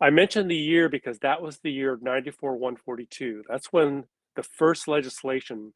I 0.00 0.08
mentioned 0.08 0.50
the 0.50 0.56
year 0.56 0.88
because 0.88 1.18
that 1.18 1.42
was 1.42 1.58
the 1.58 1.70
year 1.70 1.92
of 1.92 2.02
94 2.02 2.56
142. 2.56 3.44
That's 3.46 3.70
when 3.72 4.04
the 4.36 4.42
first 4.42 4.88
legislation 4.88 5.74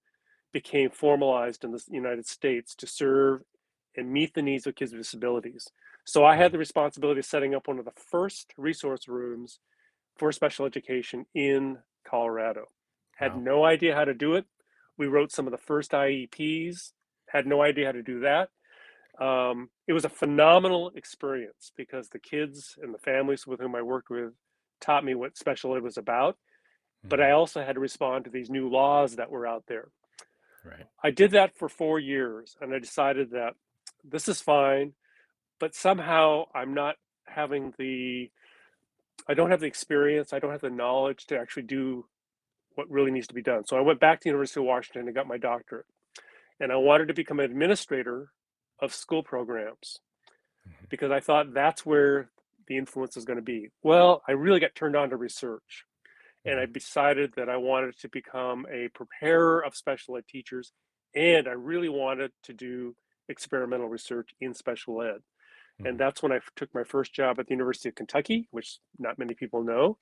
became 0.52 0.88
formalized 0.88 1.64
in 1.64 1.72
the 1.72 1.84
United 1.90 2.26
States 2.26 2.74
to 2.76 2.86
serve 2.86 3.42
and 3.96 4.10
meet 4.10 4.32
the 4.32 4.40
needs 4.40 4.66
of 4.66 4.74
kids 4.74 4.92
with 4.92 5.02
disabilities. 5.02 5.68
So 6.04 6.24
I 6.24 6.36
had 6.36 6.52
the 6.52 6.58
responsibility 6.58 7.20
of 7.20 7.26
setting 7.26 7.54
up 7.54 7.66
one 7.66 7.78
of 7.78 7.84
the 7.84 7.92
first 8.10 8.52
resource 8.56 9.08
rooms 9.08 9.58
for 10.16 10.30
special 10.32 10.66
education 10.66 11.26
in 11.34 11.78
Colorado. 12.06 12.66
Had 13.16 13.34
wow. 13.34 13.40
no 13.40 13.64
idea 13.64 13.94
how 13.94 14.04
to 14.04 14.14
do 14.14 14.34
it. 14.34 14.44
We 14.98 15.06
wrote 15.06 15.32
some 15.32 15.46
of 15.46 15.50
the 15.50 15.58
first 15.58 15.92
IEPs, 15.92 16.92
had 17.28 17.46
no 17.46 17.62
idea 17.62 17.86
how 17.86 17.92
to 17.92 18.02
do 18.02 18.20
that. 18.20 18.50
Um, 19.18 19.70
it 19.86 19.92
was 19.92 20.04
a 20.04 20.10
phenomenal 20.10 20.90
experience 20.94 21.72
because 21.76 22.08
the 22.08 22.18
kids 22.18 22.76
and 22.82 22.92
the 22.92 22.98
families 22.98 23.46
with 23.46 23.60
whom 23.60 23.74
I 23.74 23.82
worked 23.82 24.10
with 24.10 24.32
taught 24.80 25.04
me 25.04 25.14
what 25.14 25.38
special 25.38 25.74
ed 25.76 25.82
was 25.82 25.96
about. 25.96 26.34
Mm-hmm. 26.34 27.08
But 27.08 27.20
I 27.20 27.26
mm-hmm. 27.26 27.36
also 27.36 27.64
had 27.64 27.74
to 27.74 27.80
respond 27.80 28.24
to 28.24 28.30
these 28.30 28.50
new 28.50 28.68
laws 28.68 29.16
that 29.16 29.30
were 29.30 29.46
out 29.46 29.64
there. 29.68 29.88
Right. 30.64 30.86
I 31.02 31.10
did 31.10 31.32
that 31.32 31.56
for 31.56 31.68
four 31.68 31.98
years 31.98 32.56
and 32.60 32.74
I 32.74 32.78
decided 32.78 33.30
that 33.30 33.54
this 34.02 34.28
is 34.28 34.40
fine 34.40 34.94
but 35.60 35.74
somehow 35.74 36.44
I'm 36.54 36.74
not 36.74 36.96
having 37.26 37.72
the 37.78 38.30
I 39.28 39.34
don't 39.34 39.50
have 39.50 39.60
the 39.60 39.66
experience, 39.66 40.32
I 40.32 40.38
don't 40.38 40.50
have 40.50 40.60
the 40.60 40.70
knowledge 40.70 41.26
to 41.26 41.38
actually 41.38 41.62
do 41.62 42.06
what 42.74 42.90
really 42.90 43.10
needs 43.10 43.28
to 43.28 43.34
be 43.34 43.42
done. 43.42 43.64
So 43.64 43.76
I 43.76 43.80
went 43.80 44.00
back 44.00 44.20
to 44.20 44.24
the 44.24 44.30
University 44.30 44.60
of 44.60 44.66
Washington 44.66 45.06
and 45.06 45.14
got 45.14 45.28
my 45.28 45.38
doctorate. 45.38 45.86
And 46.60 46.72
I 46.72 46.76
wanted 46.76 47.08
to 47.08 47.14
become 47.14 47.38
an 47.38 47.50
administrator 47.50 48.30
of 48.80 48.92
school 48.92 49.22
programs 49.22 50.00
mm-hmm. 50.68 50.84
because 50.88 51.10
I 51.10 51.20
thought 51.20 51.54
that's 51.54 51.86
where 51.86 52.30
the 52.66 52.76
influence 52.76 53.16
is 53.16 53.24
going 53.24 53.38
to 53.38 53.42
be. 53.42 53.70
Well, 53.82 54.22
I 54.28 54.32
really 54.32 54.60
got 54.60 54.74
turned 54.74 54.96
on 54.96 55.10
to 55.10 55.16
research. 55.16 55.84
And 56.44 56.58
I 56.58 56.64
mm-hmm. 56.64 56.72
decided 56.72 57.32
that 57.36 57.48
I 57.48 57.56
wanted 57.56 57.98
to 58.00 58.08
become 58.08 58.66
a 58.70 58.88
preparer 58.88 59.64
of 59.64 59.76
special 59.76 60.16
ed 60.16 60.24
teachers 60.28 60.72
and 61.14 61.46
I 61.46 61.52
really 61.52 61.88
wanted 61.88 62.32
to 62.44 62.52
do 62.52 62.96
experimental 63.28 63.88
research 63.88 64.30
in 64.40 64.54
special 64.54 65.00
ed. 65.02 65.18
And 65.78 65.86
mm-hmm. 65.86 65.96
that's 65.96 66.22
when 66.22 66.32
I 66.32 66.40
took 66.54 66.72
my 66.74 66.84
first 66.84 67.12
job 67.12 67.40
at 67.40 67.46
the 67.46 67.52
University 67.52 67.88
of 67.88 67.96
Kentucky, 67.96 68.46
which 68.52 68.78
not 68.98 69.18
many 69.18 69.34
people 69.34 69.64
know. 69.64 69.98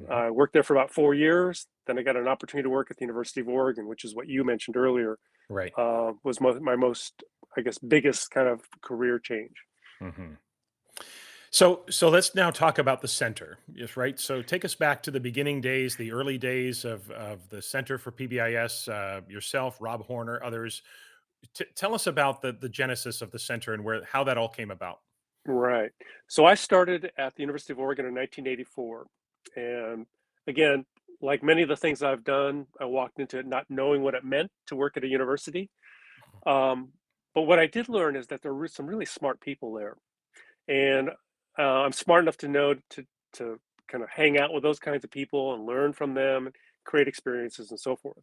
Mm-hmm. 0.00 0.12
I 0.12 0.30
worked 0.30 0.52
there 0.52 0.62
for 0.62 0.74
about 0.74 0.92
four 0.92 1.14
years. 1.14 1.66
Then 1.86 1.98
I 1.98 2.02
got 2.02 2.16
an 2.16 2.28
opportunity 2.28 2.64
to 2.64 2.70
work 2.70 2.90
at 2.90 2.96
the 2.96 3.04
University 3.04 3.40
of 3.40 3.48
Oregon, 3.48 3.88
which 3.88 4.04
is 4.04 4.14
what 4.14 4.28
you 4.28 4.44
mentioned 4.44 4.76
earlier. 4.76 5.18
Right. 5.48 5.72
Uh, 5.76 6.12
was 6.22 6.40
mo- 6.40 6.60
my 6.60 6.76
most, 6.76 7.24
I 7.56 7.62
guess, 7.62 7.78
biggest 7.78 8.30
kind 8.30 8.48
of 8.48 8.62
career 8.82 9.18
change. 9.18 9.54
Mm-hmm. 10.00 10.34
So, 11.50 11.82
so 11.88 12.08
let's 12.08 12.34
now 12.34 12.50
talk 12.50 12.78
about 12.78 13.00
the 13.00 13.08
center. 13.08 13.58
Yes, 13.72 13.96
right. 13.96 14.18
So, 14.20 14.42
take 14.42 14.64
us 14.64 14.74
back 14.74 15.02
to 15.04 15.10
the 15.10 15.20
beginning 15.20 15.60
days, 15.60 15.96
the 15.96 16.12
early 16.12 16.38
days 16.38 16.84
of 16.84 17.10
of 17.10 17.48
the 17.48 17.62
Center 17.62 17.98
for 17.98 18.12
PBIS. 18.12 18.88
Uh, 18.88 19.22
yourself, 19.28 19.78
Rob 19.80 20.04
Horner, 20.04 20.42
others. 20.44 20.82
T- 21.54 21.64
tell 21.74 21.94
us 21.94 22.06
about 22.06 22.42
the 22.42 22.52
the 22.52 22.68
genesis 22.68 23.22
of 23.22 23.30
the 23.30 23.38
center 23.38 23.72
and 23.72 23.84
where 23.84 24.04
how 24.04 24.24
that 24.24 24.36
all 24.36 24.48
came 24.48 24.70
about. 24.70 24.98
Right. 25.46 25.90
So 26.28 26.44
I 26.44 26.54
started 26.54 27.10
at 27.16 27.36
the 27.36 27.42
University 27.42 27.72
of 27.72 27.78
Oregon 27.78 28.06
in 28.06 28.14
1984. 28.14 29.06
And 29.56 30.06
again, 30.46 30.84
like 31.22 31.42
many 31.42 31.62
of 31.62 31.68
the 31.68 31.76
things 31.76 32.02
I've 32.02 32.24
done, 32.24 32.66
I 32.80 32.84
walked 32.84 33.20
into 33.20 33.38
it 33.38 33.46
not 33.46 33.66
knowing 33.68 34.02
what 34.02 34.14
it 34.14 34.24
meant 34.24 34.50
to 34.66 34.76
work 34.76 34.96
at 34.96 35.04
a 35.04 35.08
university. 35.08 35.70
Mm-hmm. 36.46 36.50
Um, 36.50 36.88
but 37.34 37.42
what 37.42 37.58
I 37.58 37.66
did 37.66 37.88
learn 37.88 38.16
is 38.16 38.26
that 38.28 38.42
there 38.42 38.54
were 38.54 38.68
some 38.68 38.86
really 38.86 39.06
smart 39.06 39.40
people 39.40 39.74
there. 39.74 39.96
And 40.68 41.10
uh, 41.58 41.62
I'm 41.62 41.92
smart 41.92 42.24
enough 42.24 42.38
to 42.38 42.48
know 42.48 42.74
to, 42.90 43.04
to 43.34 43.60
kind 43.88 44.02
of 44.02 44.10
hang 44.10 44.38
out 44.38 44.52
with 44.52 44.62
those 44.62 44.78
kinds 44.78 45.04
of 45.04 45.10
people 45.10 45.54
and 45.54 45.64
learn 45.64 45.92
from 45.92 46.14
them, 46.14 46.50
create 46.84 47.08
experiences, 47.08 47.70
and 47.70 47.78
so 47.78 47.94
forth. 47.94 48.22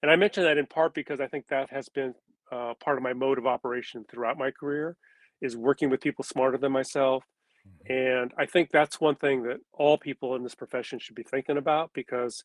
And 0.00 0.10
I 0.10 0.16
mention 0.16 0.44
that 0.44 0.58
in 0.58 0.66
part 0.66 0.94
because 0.94 1.20
I 1.20 1.26
think 1.26 1.48
that 1.48 1.70
has 1.70 1.88
been 1.88 2.14
uh, 2.50 2.74
part 2.82 2.96
of 2.96 3.02
my 3.02 3.12
mode 3.12 3.38
of 3.38 3.46
operation 3.46 4.04
throughout 4.08 4.38
my 4.38 4.50
career 4.50 4.96
is 5.42 5.56
working 5.56 5.90
with 5.90 6.00
people 6.00 6.24
smarter 6.24 6.56
than 6.56 6.72
myself. 6.72 7.24
Mm-hmm. 7.68 7.92
And 7.92 8.32
I 8.38 8.46
think 8.46 8.70
that's 8.70 9.00
one 9.00 9.16
thing 9.16 9.42
that 9.42 9.58
all 9.72 9.98
people 9.98 10.34
in 10.36 10.42
this 10.42 10.54
profession 10.54 10.98
should 10.98 11.16
be 11.16 11.24
thinking 11.24 11.58
about 11.58 11.90
because 11.92 12.44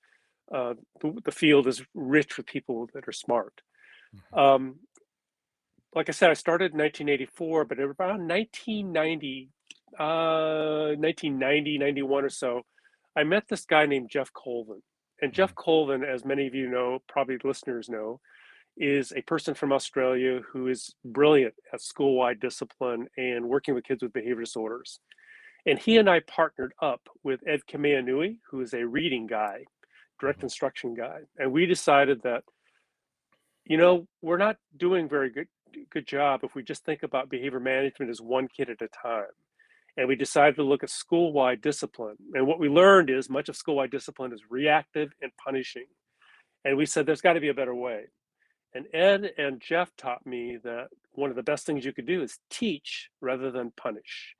uh, 0.53 0.73
the, 1.01 1.17
the, 1.23 1.31
field 1.31 1.67
is 1.67 1.83
rich 1.93 2.37
with 2.37 2.45
people 2.45 2.89
that 2.93 3.07
are 3.07 3.13
smart. 3.13 3.61
Mm-hmm. 4.15 4.39
Um, 4.39 4.75
like 5.93 6.09
I 6.09 6.11
said, 6.11 6.29
I 6.29 6.35
started 6.35 6.73
in 6.73 6.79
1984, 6.79 7.65
but 7.65 7.79
around 7.79 8.27
1990, 8.27 9.49
uh, 9.99 10.95
1990, 10.97 11.77
91 11.77 12.25
or 12.25 12.29
so, 12.29 12.61
I 13.15 13.23
met 13.23 13.47
this 13.47 13.65
guy 13.65 13.85
named 13.85 14.09
Geoff 14.09 14.31
Colvin. 14.33 14.81
And 15.21 15.33
Geoff 15.33 15.51
mm-hmm. 15.51 15.63
Colvin, 15.63 16.03
as 16.03 16.23
many 16.23 16.47
of 16.47 16.55
you 16.55 16.69
know, 16.69 16.99
probably 17.07 17.37
listeners 17.43 17.89
know, 17.89 18.19
is 18.77 19.11
a 19.15 19.21
person 19.23 19.53
from 19.53 19.73
Australia 19.73 20.41
who 20.51 20.67
is 20.67 20.93
brilliant 21.03 21.55
at 21.73 21.81
school 21.81 22.15
wide 22.15 22.39
discipline 22.39 23.07
and 23.17 23.47
working 23.47 23.73
with 23.73 23.83
kids 23.83 24.03
with 24.03 24.13
behavior 24.13 24.41
disorders. 24.41 24.99
And 25.65 25.77
he 25.77 25.97
and 25.97 26.09
I 26.09 26.21
partnered 26.21 26.73
up 26.81 27.01
with 27.23 27.41
Ed 27.45 27.61
Kame'enui, 27.69 28.39
who 28.49 28.61
is 28.61 28.73
a 28.73 28.85
reading 28.85 29.27
guy, 29.27 29.65
direct 30.19 30.39
mm-hmm. 30.39 30.45
instruction 30.45 30.93
guy. 30.93 31.19
And 31.37 31.51
we 31.51 31.65
decided 31.65 32.21
that, 32.23 32.43
you 33.65 33.77
know, 33.77 34.07
we're 34.21 34.37
not 34.37 34.57
doing 34.77 35.09
very 35.09 35.29
good 35.29 35.47
good 35.91 36.07
job 36.07 36.41
if 36.43 36.55
we 36.55 36.63
just 36.63 36.85
think 36.85 37.03
about 37.03 37.29
behavior 37.29 37.59
management 37.59 38.09
as 38.09 38.21
one 38.21 38.47
kid 38.47 38.69
at 38.69 38.81
a 38.81 38.87
time. 38.87 39.25
And 39.97 40.07
we 40.07 40.15
decided 40.15 40.55
to 40.55 40.63
look 40.63 40.83
at 40.83 40.89
school 40.89 41.33
wide 41.33 41.61
discipline. 41.61 42.15
And 42.33 42.47
what 42.47 42.59
we 42.59 42.69
learned 42.69 43.09
is 43.09 43.29
much 43.29 43.49
of 43.49 43.55
school 43.55 43.75
wide 43.75 43.91
discipline 43.91 44.31
is 44.31 44.41
reactive 44.49 45.09
and 45.21 45.31
punishing. 45.43 45.85
And 46.65 46.77
we 46.77 46.85
said 46.85 47.05
there's 47.05 47.21
got 47.21 47.33
to 47.33 47.39
be 47.39 47.49
a 47.49 47.53
better 47.53 47.75
way. 47.75 48.05
And 48.73 48.85
Ed 48.93 49.31
and 49.37 49.61
Geoff 49.61 49.95
taught 49.97 50.25
me 50.25 50.57
that 50.63 50.89
one 51.11 51.29
of 51.29 51.35
the 51.35 51.43
best 51.43 51.65
things 51.65 51.85
you 51.85 51.93
could 51.93 52.05
do 52.05 52.21
is 52.21 52.39
teach 52.49 53.09
rather 53.21 53.49
than 53.49 53.71
punish. 53.71 54.35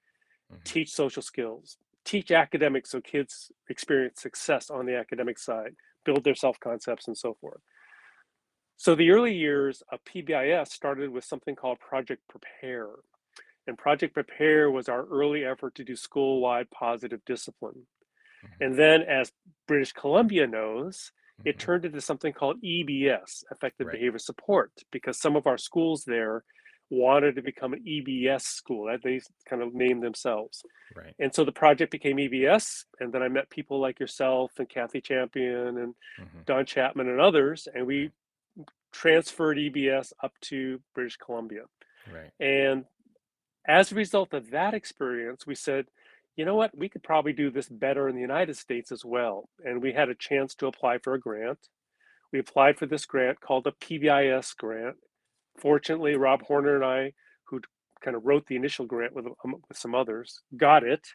Mm-hmm. 0.52 0.62
Teach 0.64 0.92
social 0.92 1.22
skills, 1.22 1.78
teach 2.06 2.32
academics 2.32 2.92
so 2.92 3.02
kids 3.02 3.52
experience 3.70 4.22
success 4.22 4.70
on 4.70 4.86
the 4.86 4.96
academic 4.96 5.40
side, 5.40 5.76
build 6.06 6.24
their 6.24 6.36
self 6.36 6.60
concepts, 6.60 7.08
and 7.08 7.18
so 7.18 7.36
forth. 7.40 7.62
So 8.78 8.94
the 8.94 9.10
early 9.10 9.34
years 9.34 9.82
of 9.92 10.00
PBIS 10.04 10.68
started 10.70 11.10
with 11.10 11.24
something 11.24 11.56
called 11.56 11.80
Project 11.80 12.22
Prepare. 12.30 12.90
And 13.66 13.78
Project 13.78 14.14
Prepare 14.14 14.70
was 14.70 14.88
our 14.88 15.06
early 15.06 15.44
effort 15.44 15.76
to 15.76 15.84
do 15.84 15.96
school 15.96 16.40
wide 16.40 16.70
positive 16.70 17.22
discipline. 17.26 17.88
Mm-hmm. 18.46 18.64
And 18.64 18.76
then, 18.76 19.02
as 19.02 19.32
British 19.68 19.94
Columbia 19.94 20.46
knows, 20.48 21.12
it 21.46 21.58
mm-hmm. 21.58 21.66
turned 21.66 21.86
into 21.86 22.02
something 22.02 22.34
called 22.34 22.62
EBS, 22.64 23.44
Effective 23.52 23.88
right. 23.88 23.94
Behavior 23.94 24.20
Support, 24.20 24.72
because 24.92 25.20
some 25.20 25.36
of 25.36 25.48
our 25.48 25.58
schools 25.58 26.04
there 26.06 26.44
wanted 26.90 27.36
to 27.36 27.42
become 27.42 27.74
an 27.74 27.84
EBS 27.86 28.42
school. 28.42 28.96
They 29.04 29.20
kind 29.50 29.62
of 29.62 29.74
named 29.74 30.04
themselves. 30.04 30.64
Right. 30.96 31.14
And 31.20 31.34
so 31.34 31.44
the 31.44 31.52
project 31.52 31.92
became 31.92 32.18
EBS, 32.18 32.86
and 33.00 33.14
then 33.14 33.22
I 33.22 33.28
met 33.28 33.50
people 33.50 33.80
like 33.80 34.00
yourself 34.00 34.52
and 34.58 34.70
Kathy 34.70 35.02
Champion 35.02 35.78
and 35.78 35.96
mm-hmm. 36.20 36.40
Don 36.46 36.66
Chapman 36.66 37.10
and 37.10 37.20
others, 37.20 37.68
and 37.74 37.86
we 37.86 38.12
transferred 38.92 39.58
EBS 39.58 40.14
up 40.24 40.34
to 40.42 40.80
British 40.96 41.18
Columbia. 41.18 41.64
Right. 42.12 42.32
And 42.40 42.86
as 43.68 43.92
a 43.92 43.96
result 43.96 44.34
of 44.34 44.52
that 44.52 44.74
experience, 44.74 45.46
we 45.46 45.56
said, 45.56 45.88
you 46.38 46.46
know 46.46 46.56
what, 46.56 46.78
we 46.78 46.88
could 46.88 47.04
probably 47.04 47.34
do 47.34 47.50
this 47.50 47.68
better 47.68 48.08
in 48.08 48.16
the 48.16 48.22
United 48.22 48.56
States 48.56 48.92
as 48.92 49.04
well. 49.04 49.50
And 49.66 49.82
we 49.82 49.92
had 49.92 50.08
a 50.08 50.16
chance 50.16 50.54
to 50.56 50.68
apply 50.68 51.00
for 51.00 51.16
a 51.16 51.20
grant. 51.20 51.58
We 52.32 52.40
applied 52.40 52.78
for 52.78 52.86
this 52.86 53.06
grant 53.06 53.42
called 53.42 53.66
a 53.66 53.72
PBIS 53.72 54.56
grant. 54.56 54.98
Fortunately, 55.60 56.16
Rob 56.16 56.44
Horner 56.44 56.76
and 56.76 56.86
I, 56.86 57.14
who 57.46 57.60
kind 58.02 58.16
of 58.16 58.24
wrote 58.24 58.46
the 58.46 58.56
initial 58.56 58.86
grant 58.86 59.16
with, 59.16 59.26
um, 59.44 59.56
with 59.68 59.78
some 59.78 59.96
others, 59.96 60.42
got 60.56 60.84
it. 60.84 61.08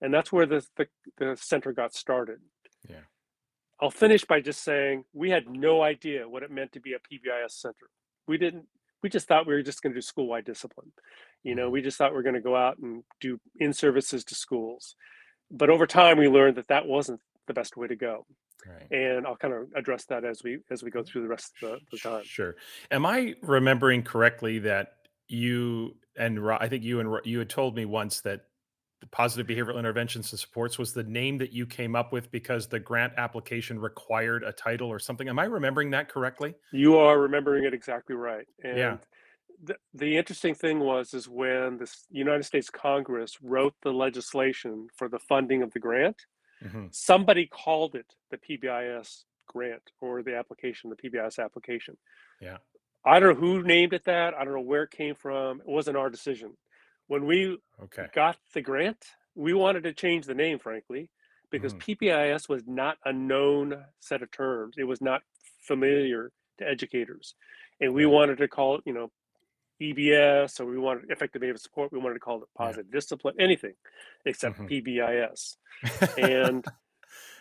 And 0.00 0.12
that's 0.12 0.32
where 0.32 0.44
the, 0.44 0.66
the, 0.76 0.86
the 1.18 1.36
center 1.40 1.72
got 1.72 1.94
started. 1.94 2.40
Yeah. 2.88 2.96
I'll 3.80 3.92
finish 3.92 4.24
by 4.24 4.40
just 4.40 4.64
saying 4.64 5.04
we 5.12 5.30
had 5.30 5.48
no 5.48 5.82
idea 5.82 6.28
what 6.28 6.42
it 6.42 6.50
meant 6.50 6.72
to 6.72 6.80
be 6.80 6.94
a 6.94 6.98
PBIS 6.98 7.52
center. 7.52 7.90
We 8.26 8.38
didn't, 8.38 8.66
we 9.04 9.08
just 9.08 9.28
thought 9.28 9.46
we 9.46 9.54
were 9.54 9.62
just 9.62 9.82
going 9.82 9.92
to 9.92 9.98
do 9.98 10.02
school 10.02 10.26
wide 10.26 10.44
discipline. 10.44 10.90
You 11.44 11.54
know, 11.54 11.70
we 11.70 11.82
just 11.82 11.96
thought 11.96 12.12
we 12.12 12.18
are 12.18 12.22
going 12.22 12.34
to 12.34 12.40
go 12.40 12.56
out 12.56 12.78
and 12.78 13.04
do 13.20 13.38
in 13.60 13.72
services 13.72 14.24
to 14.24 14.34
schools. 14.34 14.96
But 15.50 15.70
over 15.70 15.86
time, 15.86 16.18
we 16.18 16.26
learned 16.26 16.56
that 16.56 16.68
that 16.68 16.86
wasn't 16.86 17.20
the 17.46 17.54
best 17.54 17.76
way 17.76 17.86
to 17.86 17.96
go. 17.96 18.26
Right. 18.66 18.90
And 18.90 19.26
I'll 19.26 19.36
kind 19.36 19.52
of 19.52 19.68
address 19.76 20.06
that 20.06 20.24
as 20.24 20.42
we 20.42 20.58
as 20.70 20.82
we 20.82 20.90
go 20.90 21.00
mm-hmm. 21.00 21.06
through 21.06 21.22
the 21.22 21.28
rest 21.28 21.52
of 21.62 21.70
the, 21.70 21.78
the 21.92 21.98
time. 21.98 22.22
Sure. 22.24 22.56
Am 22.90 23.04
I 23.04 23.34
remembering 23.42 24.02
correctly 24.02 24.58
that 24.60 24.94
you 25.28 25.96
and 26.16 26.44
Ro- 26.44 26.58
I 26.58 26.68
think 26.68 26.82
you 26.82 27.00
and 27.00 27.12
Ro- 27.12 27.20
you 27.24 27.38
had 27.38 27.50
told 27.50 27.76
me 27.76 27.84
once 27.84 28.22
that 28.22 28.46
the 29.00 29.06
positive 29.08 29.46
behavioral 29.46 29.78
interventions 29.78 30.32
and 30.32 30.40
supports 30.40 30.78
was 30.78 30.94
the 30.94 31.02
name 31.02 31.36
that 31.38 31.52
you 31.52 31.66
came 31.66 31.94
up 31.94 32.10
with 32.10 32.30
because 32.30 32.66
the 32.66 32.80
grant 32.80 33.12
application 33.18 33.78
required 33.78 34.42
a 34.44 34.52
title 34.52 34.88
or 34.88 34.98
something. 34.98 35.28
Am 35.28 35.38
I 35.38 35.44
remembering 35.44 35.90
that 35.90 36.08
correctly? 36.08 36.54
You 36.72 36.96
are 36.96 37.18
remembering 37.18 37.64
it 37.64 37.74
exactly 37.74 38.16
right. 38.16 38.46
And 38.62 38.78
Yeah. 38.78 38.96
The, 39.64 39.76
the 39.94 40.16
interesting 40.16 40.54
thing 40.54 40.80
was 40.80 41.14
is 41.14 41.28
when 41.28 41.78
the 41.78 41.90
United 42.10 42.44
States 42.44 42.70
Congress 42.70 43.38
wrote 43.42 43.74
the 43.82 43.92
legislation 43.92 44.88
for 44.96 45.08
the 45.08 45.18
funding 45.18 45.62
of 45.62 45.72
the 45.72 45.78
grant, 45.80 46.26
Mhm. 46.62 46.94
somebody 46.94 47.46
called 47.46 47.94
it 47.94 48.14
the 48.30 48.38
PBIS 48.38 49.24
grant 49.46 49.90
or 50.00 50.22
the 50.22 50.36
application, 50.36 50.88
the 50.90 50.96
PBIS 50.96 51.38
application. 51.38 51.96
Yeah. 52.40 52.58
I 53.04 53.20
don't 53.20 53.34
know 53.34 53.40
who 53.40 53.62
named 53.62 53.92
it 53.92 54.04
that. 54.04 54.32
I 54.34 54.44
don't 54.44 54.54
know 54.54 54.60
where 54.60 54.84
it 54.84 54.90
came 54.90 55.14
from. 55.14 55.60
It 55.60 55.66
wasn't 55.66 55.96
our 55.98 56.08
decision. 56.08 56.56
When 57.06 57.26
we 57.26 57.58
Okay. 57.82 58.08
got 58.14 58.38
the 58.54 58.62
grant, 58.62 59.04
we 59.34 59.52
wanted 59.52 59.82
to 59.84 59.92
change 59.92 60.24
the 60.26 60.34
name, 60.34 60.58
frankly, 60.58 61.10
because 61.50 61.74
Mhm. 61.74 61.80
PBIS 61.80 62.48
was 62.48 62.66
not 62.66 62.98
a 63.04 63.12
known 63.12 63.84
set 64.00 64.22
of 64.22 64.30
terms. 64.30 64.78
It 64.78 64.84
was 64.84 65.02
not 65.02 65.22
familiar 65.60 66.32
to 66.58 66.66
educators. 66.66 67.34
And 67.80 67.92
we 67.92 68.06
wanted 68.06 68.38
to 68.38 68.48
call 68.48 68.76
it, 68.76 68.82
you 68.86 68.92
know, 68.94 69.12
EBS 69.80 70.60
or 70.60 70.66
we 70.66 70.78
wanted 70.78 71.10
effective 71.10 71.40
behavior 71.40 71.58
support. 71.58 71.92
We 71.92 71.98
wanted 71.98 72.14
to 72.14 72.20
call 72.20 72.42
it 72.42 72.48
Yeah. 72.58 72.66
positive 72.66 72.90
discipline, 72.92 73.34
anything 73.38 73.74
except 74.24 74.58
Mhm. 74.58 74.68
PBIS. 74.68 75.56
And 76.18 76.64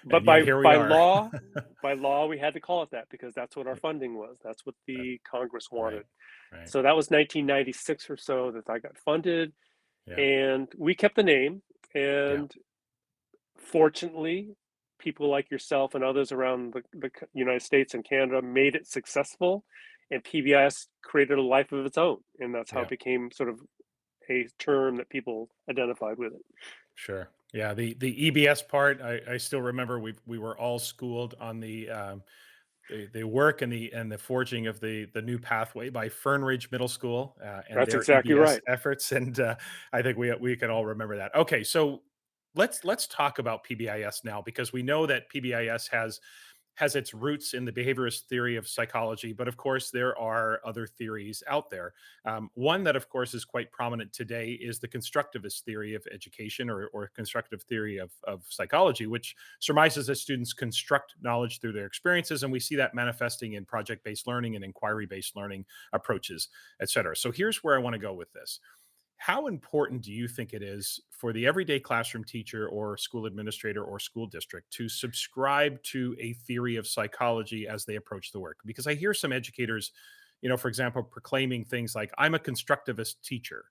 but 0.06 0.18
And 0.18 0.26
by 0.26 0.42
by 0.44 0.76
are. 0.76 0.90
law, 0.90 1.32
by 1.82 1.94
law, 1.94 2.28
we 2.28 2.38
had 2.38 2.54
to 2.56 2.60
call 2.60 2.84
it 2.84 2.90
that 2.92 3.08
because 3.10 3.34
that's 3.34 3.56
what 3.56 3.68
our 3.68 3.76
funding 3.76 4.18
was. 4.18 4.38
That's 4.44 4.66
what 4.66 4.76
the 4.86 5.20
Congress 5.24 5.70
wanted. 5.72 6.06
Right. 6.52 6.68
So 6.68 6.82
that 6.82 6.96
was 6.96 7.10
1996 7.10 8.10
or 8.10 8.18
so 8.18 8.52
that 8.52 8.70
I 8.70 8.80
got 8.80 8.98
funded, 8.98 9.54
Yeah. 10.06 10.16
and 10.20 10.68
we 10.78 10.94
kept 10.96 11.16
the 11.16 11.24
name. 11.24 11.64
And 11.96 12.52
fortunately, 13.56 14.56
people 15.00 15.30
like 15.30 15.50
yourself 15.52 15.96
and 15.96 16.04
others 16.04 16.32
around 16.32 16.74
the, 16.74 16.84
the 16.94 17.12
United 17.34 17.62
States 17.62 17.94
and 17.94 18.04
Canada 18.04 18.42
made 18.42 18.76
it 18.76 18.88
successful, 18.88 19.64
and 20.12 20.24
PBS 20.24 20.88
created 21.04 21.38
a 21.38 21.42
life 21.42 21.72
of 21.72 21.86
its 21.86 21.98
own, 21.98 22.20
and 22.40 22.54
that's 22.54 22.72
how 22.72 22.82
Yeah. 22.82 22.84
it 22.84 22.90
became 22.90 23.32
sort 23.32 23.50
of 23.50 23.62
a 24.30 24.48
term 24.60 24.98
that 24.98 25.10
people 25.10 25.50
identified 25.70 26.18
with 26.18 26.34
it. 26.34 26.42
Sure. 26.96 27.30
Yeah. 27.54 27.74
The 27.74 27.94
the 27.96 28.32
EBS 28.32 28.68
part, 28.68 29.02
I, 29.02 29.22
I 29.28 29.38
still 29.38 29.62
remember 29.62 30.00
we 30.00 30.14
we 30.26 30.38
were 30.40 30.58
all 30.58 30.80
schooled 30.80 31.36
on 31.40 31.60
the 31.60 31.90
um, 31.90 32.24
the, 32.90 33.08
the 33.14 33.24
work 33.24 33.62
and 33.62 33.72
the 33.72 33.92
and 33.94 34.12
the 34.12 34.18
forging 34.18 34.68
of 34.68 34.80
the 34.80 35.06
the 35.14 35.22
new 35.22 35.40
pathway 35.40 35.90
by 35.90 36.10
Fern 36.10 36.44
Ridge 36.44 36.72
Middle 36.72 36.88
School 36.88 37.38
uh, 37.44 37.62
and 37.70 37.78
That's 37.80 37.92
their 37.92 38.02
exactly 38.02 38.36
EBS 38.36 38.40
right. 38.40 38.62
efforts, 38.68 39.12
and 39.12 39.40
uh, 39.40 39.56
I 39.94 40.02
think 40.02 40.18
we 40.18 40.34
we 40.36 40.56
can 40.56 40.70
all 40.70 40.86
remember 40.86 41.18
that. 41.18 41.34
Okay, 41.36 41.64
so 41.64 42.04
let's 42.56 42.84
let's 42.86 43.08
talk 43.08 43.40
about 43.40 43.66
PBIS 43.66 44.24
now 44.26 44.42
because 44.42 44.74
we 44.74 44.84
know 44.84 45.06
that 45.06 45.30
PBIS 45.34 45.90
has 45.92 46.20
has 46.76 46.96
its 46.96 47.14
roots 47.14 47.54
in 47.54 47.66
the 47.66 47.72
behaviorist 47.72 48.22
theory 48.22 48.56
of 48.56 48.68
psychology, 48.68 49.32
but 49.32 49.48
of 49.48 49.58
course 49.58 49.92
there 49.92 50.18
are 50.18 50.60
other 50.66 50.88
theories 50.88 51.44
out 51.48 51.70
there. 51.70 51.94
Um, 52.26 52.50
one 52.56 52.84
that, 52.84 52.96
of 52.96 53.10
course, 53.10 53.34
is 53.34 53.46
quite 53.46 53.72
prominent 53.72 54.12
today 54.12 54.52
is 54.52 54.80
the 54.80 54.88
constructivist 54.88 55.62
theory 55.62 55.94
of 55.94 56.04
education 56.12 56.70
or, 56.70 56.88
or 56.88 57.12
constructive 57.16 57.62
theory 57.64 57.98
of, 57.98 58.12
of 58.24 58.44
psychology, 58.50 59.06
which 59.06 59.36
surmises 59.60 60.08
that 60.08 60.16
students 60.16 60.54
construct 60.54 61.14
knowledge 61.22 61.60
through 61.60 61.74
their 61.74 61.86
experiences. 61.86 62.44
And 62.44 62.52
we 62.52 62.60
see 62.60 62.76
that 62.78 62.96
manifesting 62.96 63.54
in 63.54 63.66
project 63.66 64.04
based 64.04 64.26
learning 64.26 64.56
and 64.56 64.66
inquiry 64.66 65.06
based 65.06 65.36
learning 65.36 65.66
approaches, 65.94 66.50
et 66.82 66.90
cetera. 66.90 67.16
So 67.16 67.32
here's 67.32 67.64
where 67.64 67.76
I 67.76 67.80
want 67.80 67.94
to 67.94 68.00
go 68.00 68.14
with 68.14 68.34
this. 68.34 68.60
How 69.24 69.48
important 69.48 70.02
do 70.02 70.12
you 70.12 70.28
think 70.28 70.52
it 70.52 70.62
is 70.62 71.00
for 71.10 71.32
the 71.32 71.48
everyday 71.48 71.80
classroom 71.80 72.26
teacher 72.26 72.68
or 72.68 72.98
school 72.98 73.26
administrator 73.26 73.82
or 73.82 73.98
school 73.98 74.28
district 74.28 74.70
to 74.72 74.90
subscribe 74.90 75.82
to 75.84 76.14
a 76.20 76.34
theory 76.34 76.76
of 76.76 76.86
psychology 76.86 77.66
as 77.66 77.86
they 77.86 77.96
approach 77.96 78.34
the 78.34 78.42
work? 78.42 78.58
Because 78.66 78.86
I 78.86 78.96
hear 78.96 79.14
some 79.14 79.32
educators 79.32 79.94
you 80.42 80.50
know, 80.50 80.58
for 80.58 80.68
example, 80.68 81.02
proclaiming 81.02 81.64
things 81.64 81.96
like 81.96 82.12
"I'm 82.18 82.36
a 82.36 82.40
constructivist 82.40 83.22
teacher." 83.24 83.64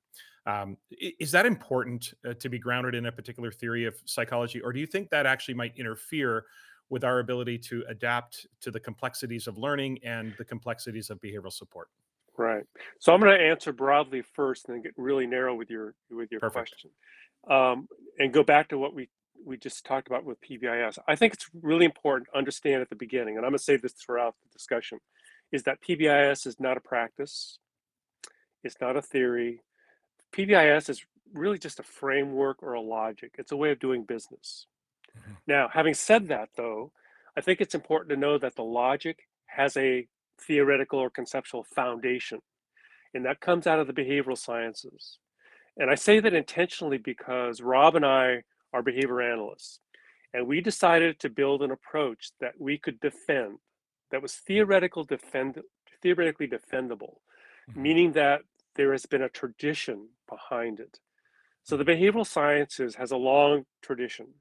Um, 0.47 0.79
is 1.21 1.31
that 1.33 1.45
important 1.45 2.15
uh, 2.27 2.33
to 2.33 2.49
be 2.49 2.59
grounded 2.59 2.95
in 2.95 3.05
a 3.05 3.12
particular 3.12 3.53
theory 3.53 3.85
of 3.85 3.95
psychology, 4.07 4.59
or 4.62 4.73
do 4.73 4.81
you 4.81 4.87
think 4.87 5.11
that 5.11 5.27
actually 5.27 5.53
might 5.53 5.77
interfere 5.77 6.47
with 6.88 7.05
our 7.05 7.19
ability 7.19 7.59
to 7.59 7.85
adapt 7.91 8.47
to 8.62 8.71
the 8.71 8.81
complexities 8.81 9.47
of 9.47 9.59
learning 9.59 9.99
and 10.03 10.35
the 10.38 10.47
complexities 10.47 11.11
of 11.11 11.21
behavioral 11.21 11.53
support? 11.53 11.88
Right. 12.37 12.64
So 12.99 13.12
I'm 13.12 13.21
going 13.21 13.38
to 13.38 13.45
answer 13.45 13.73
broadly 13.73 14.23
first, 14.23 14.66
and 14.68 14.77
then 14.77 14.83
get 14.83 14.95
really 14.97 15.27
narrow 15.27 15.55
with 15.55 15.71
your 15.71 15.95
with 16.11 16.31
your 16.31 16.40
Perfect. 16.40 16.71
question, 16.71 16.90
um, 17.49 17.88
and 18.18 18.33
go 18.33 18.42
back 18.42 18.68
to 18.68 18.79
what 18.79 18.95
we 18.95 19.09
we 19.45 19.57
just 19.57 19.85
talked 19.85 20.07
about 20.07 20.25
with 20.25 20.38
PBIS. 20.40 20.99
I 21.07 21.16
think 21.16 21.35
it's 21.35 21.49
really 21.61 21.85
important 21.85 22.29
to 22.33 22.38
understand 22.38 22.81
at 22.81 22.88
the 22.88 22.97
beginning, 22.97 23.37
and 23.37 23.45
I'm 23.45 23.51
going 23.51 23.59
to 23.59 23.64
say 23.64 23.77
this 23.77 23.92
throughout 23.92 24.35
the 24.42 24.49
discussion, 24.51 25.01
is 25.51 25.64
that 25.64 25.79
PBIS 25.83 26.47
is 26.47 26.59
not 26.61 26.77
a 26.77 26.81
practice, 26.81 27.59
it's 28.62 28.77
not 28.81 28.97
a 28.97 29.03
theory. 29.03 29.62
PBIS 30.33 30.88
is 30.88 31.05
really 31.35 31.59
just 31.59 31.81
a 31.81 31.83
framework 31.83 32.62
or 32.62 32.75
a 32.75 32.81
logic. 32.81 33.33
It's 33.38 33.53
a 33.53 33.57
way 33.57 33.71
of 33.71 33.79
doing 33.79 34.05
business. 34.05 34.66
Mhm. 35.16 35.37
Now, 35.47 35.68
having 35.68 35.95
said 35.95 36.29
that, 36.29 36.51
though, 36.57 36.92
I 37.37 37.40
think 37.40 37.61
it's 37.61 37.75
important 37.75 38.11
to 38.11 38.16
know 38.16 38.38
that 38.38 38.55
the 38.55 38.64
logic 38.64 39.29
has 39.47 39.77
a 39.77 40.09
theoretical 40.40 40.99
or 40.99 41.11
conceptual 41.11 41.64
foundation, 41.64 42.40
and 43.14 43.25
that 43.25 43.40
comes 43.40 43.66
out 43.66 43.79
of 43.79 43.87
the 43.87 43.92
behavioral 43.92 44.38
sciences. 44.38 45.18
And 45.77 45.90
I 45.90 45.95
say 45.95 46.21
that 46.21 46.35
intentionally 46.35 46.99
because 46.99 47.61
Rob 47.61 47.97
and 47.97 48.05
I 48.05 48.42
are 48.73 48.83
behavior 48.83 49.21
analysts, 49.21 49.81
and 50.35 50.47
we 50.47 50.61
decided 50.61 51.18
to 51.21 51.31
build 51.31 51.62
an 51.62 51.71
approach 51.71 52.31
that 52.40 52.55
we 52.59 52.79
could 52.79 53.01
defend, 53.01 53.59
that 54.11 54.23
was 54.23 54.37
theoretical 54.37 55.05
defend, 55.05 55.61
theoretically 56.03 56.49
defendable, 56.49 57.16
Mhm. 57.71 57.77
meaning 57.77 58.12
that 58.12 58.42
there 58.75 58.92
has 58.92 59.07
been 59.07 59.23
a 59.23 59.29
tradition 59.29 60.09
behind 60.29 60.81
it. 60.81 60.99
So 61.62 61.77
the 61.77 61.85
behavioral 61.85 62.27
sciences 62.27 62.97
has 62.97 63.11
a 63.12 63.16
long 63.16 63.66
tradition 63.83 64.40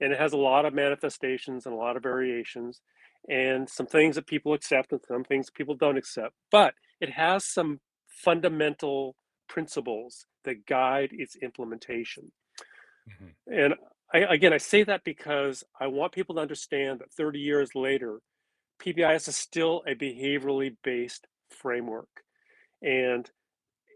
and 0.00 0.12
it 0.12 0.18
has 0.18 0.32
a 0.32 0.38
lot 0.38 0.64
of 0.64 0.72
manifestations 0.72 1.66
and 1.66 1.74
a 1.74 1.78
lot 1.78 1.96
of 1.96 2.02
variations 2.02 2.80
and 3.28 3.68
some 3.68 3.86
things 3.86 4.16
that 4.16 4.26
people 4.26 4.52
accept 4.52 4.92
and 4.92 5.00
some 5.06 5.24
things 5.24 5.50
people 5.50 5.74
don't 5.74 5.96
accept. 5.96 6.34
But 6.50 6.74
it 7.00 7.10
has 7.10 7.44
some 7.44 7.80
fundamental 8.06 9.16
principles 9.48 10.26
that 10.44 10.66
guide 10.66 11.10
its 11.12 11.36
implementation. 11.36 12.32
Mhm. 13.08 13.34
And 13.46 13.74
I, 14.12 14.18
again, 14.34 14.52
I 14.52 14.58
say 14.58 14.84
that 14.84 15.04
because 15.04 15.64
I 15.78 15.86
want 15.86 16.12
people 16.12 16.34
to 16.36 16.40
understand 16.40 17.00
that 17.00 17.12
30 17.12 17.40
years 17.40 17.74
later, 17.74 18.20
PBIS 18.78 19.28
is 19.28 19.36
still 19.36 19.82
a 19.86 19.94
behaviorally 19.94 20.76
based 20.82 21.26
framework. 21.50 22.24
And 22.82 23.30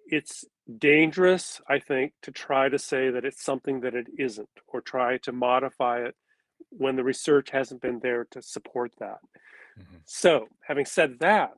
it's 0.06 0.44
dangerous, 0.78 1.60
I 1.68 1.80
think, 1.80 2.14
to 2.22 2.30
try 2.30 2.68
to 2.68 2.78
say 2.78 3.10
that 3.10 3.24
it's 3.24 3.42
something 3.42 3.80
that 3.80 3.94
it 3.94 4.06
isn't 4.18 4.48
or 4.68 4.80
try 4.80 5.18
to 5.18 5.32
modify 5.32 6.04
it 6.04 6.16
when 6.70 6.96
the 6.96 7.05
research 7.05 7.50
hasn't 7.50 7.83
been 7.83 8.00
there 8.00 8.24
to 8.31 8.42
support 8.42 8.92
that. 8.98 9.18
Mhm. 9.79 10.02
So, 10.05 10.48
having 10.66 10.85
said 10.87 11.18
that, 11.20 11.52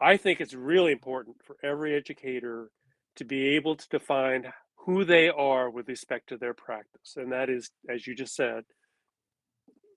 I 0.00 0.16
think 0.16 0.40
it's 0.40 0.54
really 0.54 0.92
important 0.92 1.42
for 1.44 1.56
every 1.62 1.94
educator 1.94 2.70
to 3.16 3.24
be 3.24 3.48
able 3.56 3.76
to 3.76 3.88
define 3.88 4.52
who 4.76 5.04
they 5.04 5.28
are 5.28 5.68
with 5.68 5.88
respect 5.88 6.28
to 6.28 6.38
their 6.38 6.54
practice. 6.54 7.16
And 7.16 7.32
that 7.32 7.50
is, 7.50 7.70
as 7.88 8.06
you 8.06 8.14
just 8.14 8.34
said, 8.34 8.64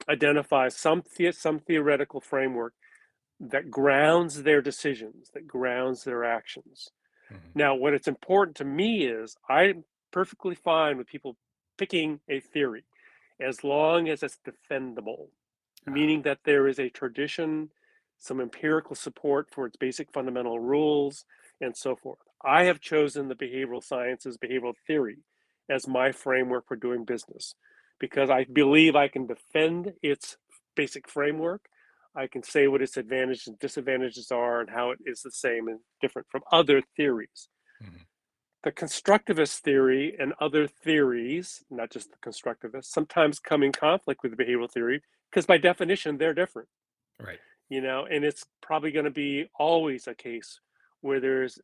identify 0.09 0.67
some, 0.69 1.03
the- 1.17 1.31
some 1.31 1.59
theoretical 1.59 2.19
framework 2.19 2.73
that 3.39 3.69
grounds 3.69 4.43
their 4.43 4.61
decisions, 4.61 5.29
that 5.33 5.47
grounds 5.47 6.03
their 6.03 6.23
actions. 6.23 6.89
Mhm. 7.29 7.55
Now, 7.55 7.75
what 7.75 7.93
it's 7.93 8.07
important 8.07 8.57
to 8.57 8.65
me 8.65 9.05
is 9.05 9.37
I'm 9.47 9.85
perfectly 10.11 10.55
fine 10.55 10.97
with 10.97 11.07
people 11.07 11.37
picking 11.77 12.21
a 12.27 12.39
theory 12.39 12.85
as 13.41 13.63
long 13.63 14.07
as 14.09 14.23
it's 14.23 14.39
defendable, 14.45 15.27
meaning 15.85 16.21
that 16.23 16.39
there 16.45 16.67
is 16.67 16.79
a 16.79 16.89
tradition, 16.89 17.69
some 18.17 18.39
empirical 18.39 18.95
support 18.95 19.47
for 19.51 19.65
its 19.65 19.77
basic 19.77 20.11
fundamental 20.13 20.59
rules, 20.59 21.25
and 21.59 21.75
so 21.75 21.95
forth. 21.95 22.19
I 22.43 22.63
have 22.63 22.79
chosen 22.79 23.27
the 23.27 23.35
behavioral 23.35 23.83
sciences, 23.83 24.37
behavioral 24.37 24.73
theory, 24.87 25.17
as 25.69 25.87
my 25.87 26.11
framework 26.11 26.67
for 26.67 26.75
doing 26.75 27.05
business 27.05 27.55
because 28.01 28.31
I 28.31 28.45
believe 28.45 28.95
I 28.95 29.07
can 29.07 29.27
defend 29.27 29.93
its 30.01 30.35
basic 30.75 31.07
framework. 31.07 31.61
I 32.15 32.27
can 32.27 32.43
say 32.43 32.67
what 32.67 32.81
its 32.81 32.97
advantages 32.97 33.47
and 33.47 33.59
disadvantages 33.59 34.31
are 34.31 34.59
and 34.59 34.69
how 34.69 34.89
it 34.89 34.99
is 35.05 35.21
the 35.21 35.31
same 35.31 35.67
and 35.67 35.79
different 36.01 36.27
from 36.29 36.41
other 36.51 36.81
theories. 36.97 37.47
Mm-hmm. 37.81 38.01
The 38.63 38.71
constructivist 38.71 39.59
theory 39.59 40.15
and 40.19 40.33
other 40.39 40.67
theories, 40.67 41.63
not 41.71 41.89
just 41.89 42.11
the 42.11 42.17
constructivist, 42.17 42.85
sometimes 42.85 43.39
come 43.39 43.63
in 43.63 43.71
conflict 43.71 44.21
with 44.21 44.35
the 44.35 44.43
behavioral 44.43 44.71
theory 44.71 45.01
because 45.29 45.45
by 45.45 45.57
definition 45.57 46.17
they're 46.17 46.33
different. 46.33 46.69
Right. 47.19 47.39
You 47.69 47.81
know, 47.81 48.05
and 48.05 48.23
it's 48.23 48.45
probably 48.61 48.91
going 48.91 49.05
to 49.05 49.11
be 49.11 49.49
always 49.57 50.07
a 50.07 50.13
case 50.13 50.59
where 51.01 51.19
there's 51.19 51.59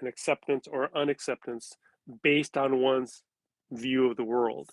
an 0.00 0.06
acceptance 0.06 0.68
or 0.70 0.96
unacceptance 0.96 1.76
based 2.22 2.56
on 2.56 2.80
one's 2.80 3.22
view 3.72 4.08
of 4.08 4.16
the 4.16 4.24
world. 4.24 4.70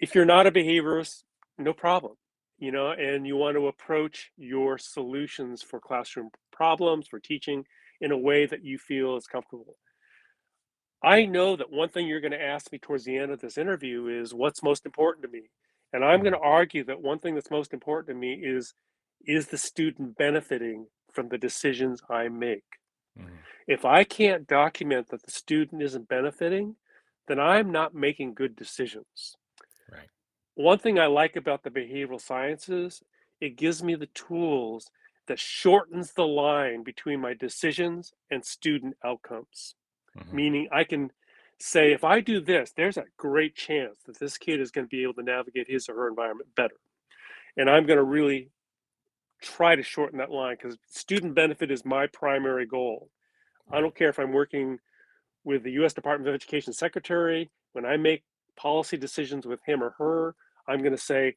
If 0.00 0.14
you're 0.14 0.24
not 0.24 0.46
a 0.46 0.52
behaviorist, 0.52 1.24
no 1.58 1.72
problem, 1.72 2.14
you 2.58 2.72
know, 2.72 2.92
and 2.92 3.26
you 3.26 3.36
want 3.36 3.56
to 3.56 3.66
approach 3.66 4.30
your 4.36 4.78
solutions 4.78 5.60
for 5.60 5.80
classroom 5.80 6.30
problems, 6.52 7.08
for 7.08 7.18
teaching 7.18 7.64
in 8.00 8.12
a 8.12 8.18
way 8.18 8.46
that 8.46 8.64
you 8.64 8.78
feel 8.78 9.16
is 9.16 9.26
comfortable. 9.26 9.76
I 11.02 11.26
know 11.26 11.56
that 11.56 11.70
one 11.70 11.88
thing 11.88 12.06
you're 12.06 12.20
going 12.20 12.32
to 12.32 12.42
ask 12.42 12.72
me 12.72 12.78
towards 12.78 13.04
the 13.04 13.16
end 13.16 13.30
of 13.30 13.40
this 13.40 13.56
interview 13.56 14.06
is 14.06 14.34
what's 14.34 14.62
most 14.62 14.84
important 14.84 15.24
to 15.24 15.30
me. 15.30 15.50
And 15.92 16.04
I'm 16.04 16.20
going 16.20 16.32
to 16.32 16.38
argue 16.38 16.84
that 16.84 17.00
one 17.00 17.18
thing 17.18 17.34
that's 17.34 17.50
most 17.50 17.72
important 17.72 18.08
to 18.08 18.20
me 18.20 18.34
is 18.34 18.74
is 19.26 19.48
the 19.48 19.58
student 19.58 20.16
benefiting 20.16 20.86
from 21.12 21.28
the 21.28 21.38
decisions 21.38 22.02
I 22.08 22.28
make? 22.28 22.64
Mm-hmm. 23.18 23.34
If 23.66 23.84
I 23.84 24.04
can't 24.04 24.46
document 24.46 25.08
that 25.10 25.24
the 25.24 25.30
student 25.30 25.82
isn't 25.82 26.08
benefiting, 26.08 26.76
then 27.26 27.38
I'm 27.38 27.70
not 27.70 27.94
making 27.94 28.34
good 28.34 28.56
decisions. 28.56 29.36
Right. 29.90 30.08
One 30.54 30.78
thing 30.78 30.98
I 30.98 31.06
like 31.06 31.36
about 31.36 31.62
the 31.62 31.70
behavioral 31.70 32.20
sciences, 32.20 33.02
it 33.40 33.56
gives 33.56 33.82
me 33.82 33.94
the 33.94 34.06
tools 34.06 34.90
that 35.26 35.38
shortens 35.38 36.12
the 36.12 36.26
line 36.26 36.82
between 36.82 37.20
my 37.20 37.34
decisions 37.34 38.12
and 38.30 38.44
student 38.44 38.96
outcomes. 39.04 39.74
Mm-hmm. 40.18 40.36
Meaning 40.36 40.68
I 40.72 40.84
can 40.84 41.10
say 41.58 41.92
if 41.92 42.04
I 42.04 42.20
do 42.20 42.40
this, 42.40 42.72
there's 42.76 42.96
a 42.96 43.04
great 43.16 43.54
chance 43.54 43.96
that 44.06 44.18
this 44.18 44.38
kid 44.38 44.60
is 44.60 44.70
going 44.70 44.86
to 44.86 44.90
be 44.90 45.02
able 45.02 45.14
to 45.14 45.22
navigate 45.22 45.68
his 45.68 45.88
or 45.88 45.94
her 45.94 46.08
environment 46.08 46.50
better. 46.54 46.76
And 47.56 47.68
I'm 47.68 47.86
going 47.86 47.98
to 47.98 48.04
really 48.04 48.50
try 49.42 49.76
to 49.76 49.82
shorten 49.82 50.18
that 50.18 50.30
line 50.30 50.56
because 50.60 50.76
student 50.88 51.34
benefit 51.34 51.70
is 51.70 51.84
my 51.84 52.06
primary 52.06 52.66
goal. 52.66 53.10
I 53.70 53.80
don't 53.80 53.94
care 53.94 54.08
if 54.08 54.18
I'm 54.18 54.32
working 54.32 54.78
with 55.44 55.62
the 55.62 55.72
US 55.82 55.94
Department 55.94 56.28
of 56.28 56.34
Education 56.34 56.72
secretary, 56.72 57.50
when 57.72 57.84
I 57.86 57.96
make 57.96 58.24
policy 58.56 58.96
decisions 58.96 59.46
with 59.46 59.60
him 59.64 59.82
or 59.82 59.94
her, 59.98 60.34
I'm 60.66 60.80
going 60.80 60.92
to 60.92 60.98
say, 60.98 61.34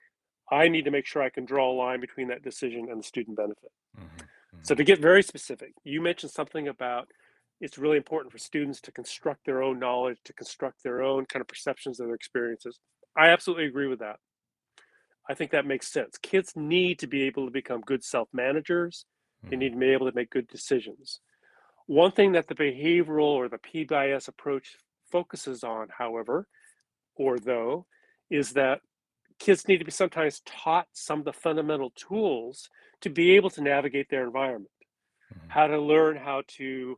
I 0.52 0.68
need 0.68 0.86
to 0.86 0.92
make 0.92 1.06
sure 1.06 1.22
I 1.22 1.30
can 1.30 1.46
draw 1.46 1.72
a 1.72 1.74
line 1.74 2.02
between 2.02 2.28
that 2.28 2.44
decision 2.44 2.88
and 2.90 3.00
the 3.00 3.04
student 3.04 3.38
benefit. 3.38 3.72
Mm-hmm, 3.98 4.06
mm-hmm. 4.06 4.58
So, 4.64 4.76
to 4.76 4.84
get 4.84 5.00
very 5.00 5.24
specific, 5.24 5.74
you 5.84 6.02
mentioned 6.02 6.32
something 6.32 6.68
about 6.68 7.08
it's 7.62 7.78
really 7.78 7.98
important 7.98 8.32
for 8.32 8.40
students 8.40 8.82
to 8.82 8.92
construct 8.92 9.46
their 9.46 9.62
own 9.62 9.80
knowledge, 9.80 10.18
to 10.26 10.34
construct 10.34 10.84
their 10.84 11.04
own 11.04 11.26
kind 11.28 11.42
of 11.42 11.48
perceptions 11.48 12.00
of 12.00 12.08
their 12.08 12.16
experiences. 12.16 12.80
I 13.16 13.30
absolutely 13.30 13.66
agree 13.66 13.88
with 13.88 14.00
that. 14.00 14.18
I 15.30 15.36
think 15.36 15.52
that 15.52 15.68
makes 15.68 15.92
sense. 15.92 16.18
Kids 16.18 16.54
need 16.56 16.98
to 17.00 17.08
be 17.08 17.22
able 17.24 17.46
to 17.46 17.52
become 17.52 17.82
good 17.82 18.04
self 18.04 18.28
managers, 18.34 19.06
mm-hmm. 19.40 19.52
they 19.52 19.58
need 19.58 19.74
to 19.74 19.78
be 19.78 19.90
able 19.90 20.10
to 20.10 20.16
make 20.16 20.32
good 20.32 20.48
decisions. 20.48 21.22
One 21.86 22.12
thing 22.12 22.32
that 22.32 22.48
the 22.48 22.56
behavioral 22.56 23.26
or 23.26 23.48
the 23.48 23.60
PBIS 23.60 24.28
approach 24.28 24.76
focuses 25.12 25.64
on, 25.64 25.88
however, 25.96 26.48
or 27.16 27.38
though, 27.38 27.86
is 28.30 28.54
that 28.54 28.80
kids 29.40 29.68
need 29.68 29.80
to 29.80 29.86
be 29.86 29.92
sometimes 29.92 30.42
taught 30.46 30.88
some 30.94 31.20
of 31.20 31.26
the 31.26 31.34
fundamental 31.34 31.92
tools 31.96 32.70
to 33.02 33.10
be 33.10 33.32
able 33.32 33.50
to 33.52 33.62
navigate 33.62 34.10
their 34.10 34.24
environment, 34.24 34.72
mm-hmm. 35.32 35.50
how 35.50 35.68
to 35.68 35.80
learn 35.80 36.18
how 36.18 36.42
to 36.48 36.98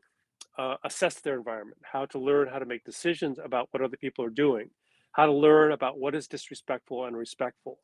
uh, 0.58 0.76
assess 0.84 1.20
their 1.20 1.36
environment, 1.36 1.80
how 1.84 2.06
to 2.06 2.20
learn 2.20 2.48
how 2.48 2.60
to 2.60 2.66
make 2.66 2.84
decisions 2.84 3.40
about 3.44 3.68
what 3.72 3.82
other 3.82 3.98
people 3.98 4.24
are 4.24 4.30
doing, 4.30 4.70
how 5.14 5.26
to 5.26 5.32
learn 5.32 5.72
about 5.72 6.00
what 6.00 6.16
is 6.16 6.28
disrespectful 6.28 7.06
and 7.06 7.18
respectful. 7.18 7.80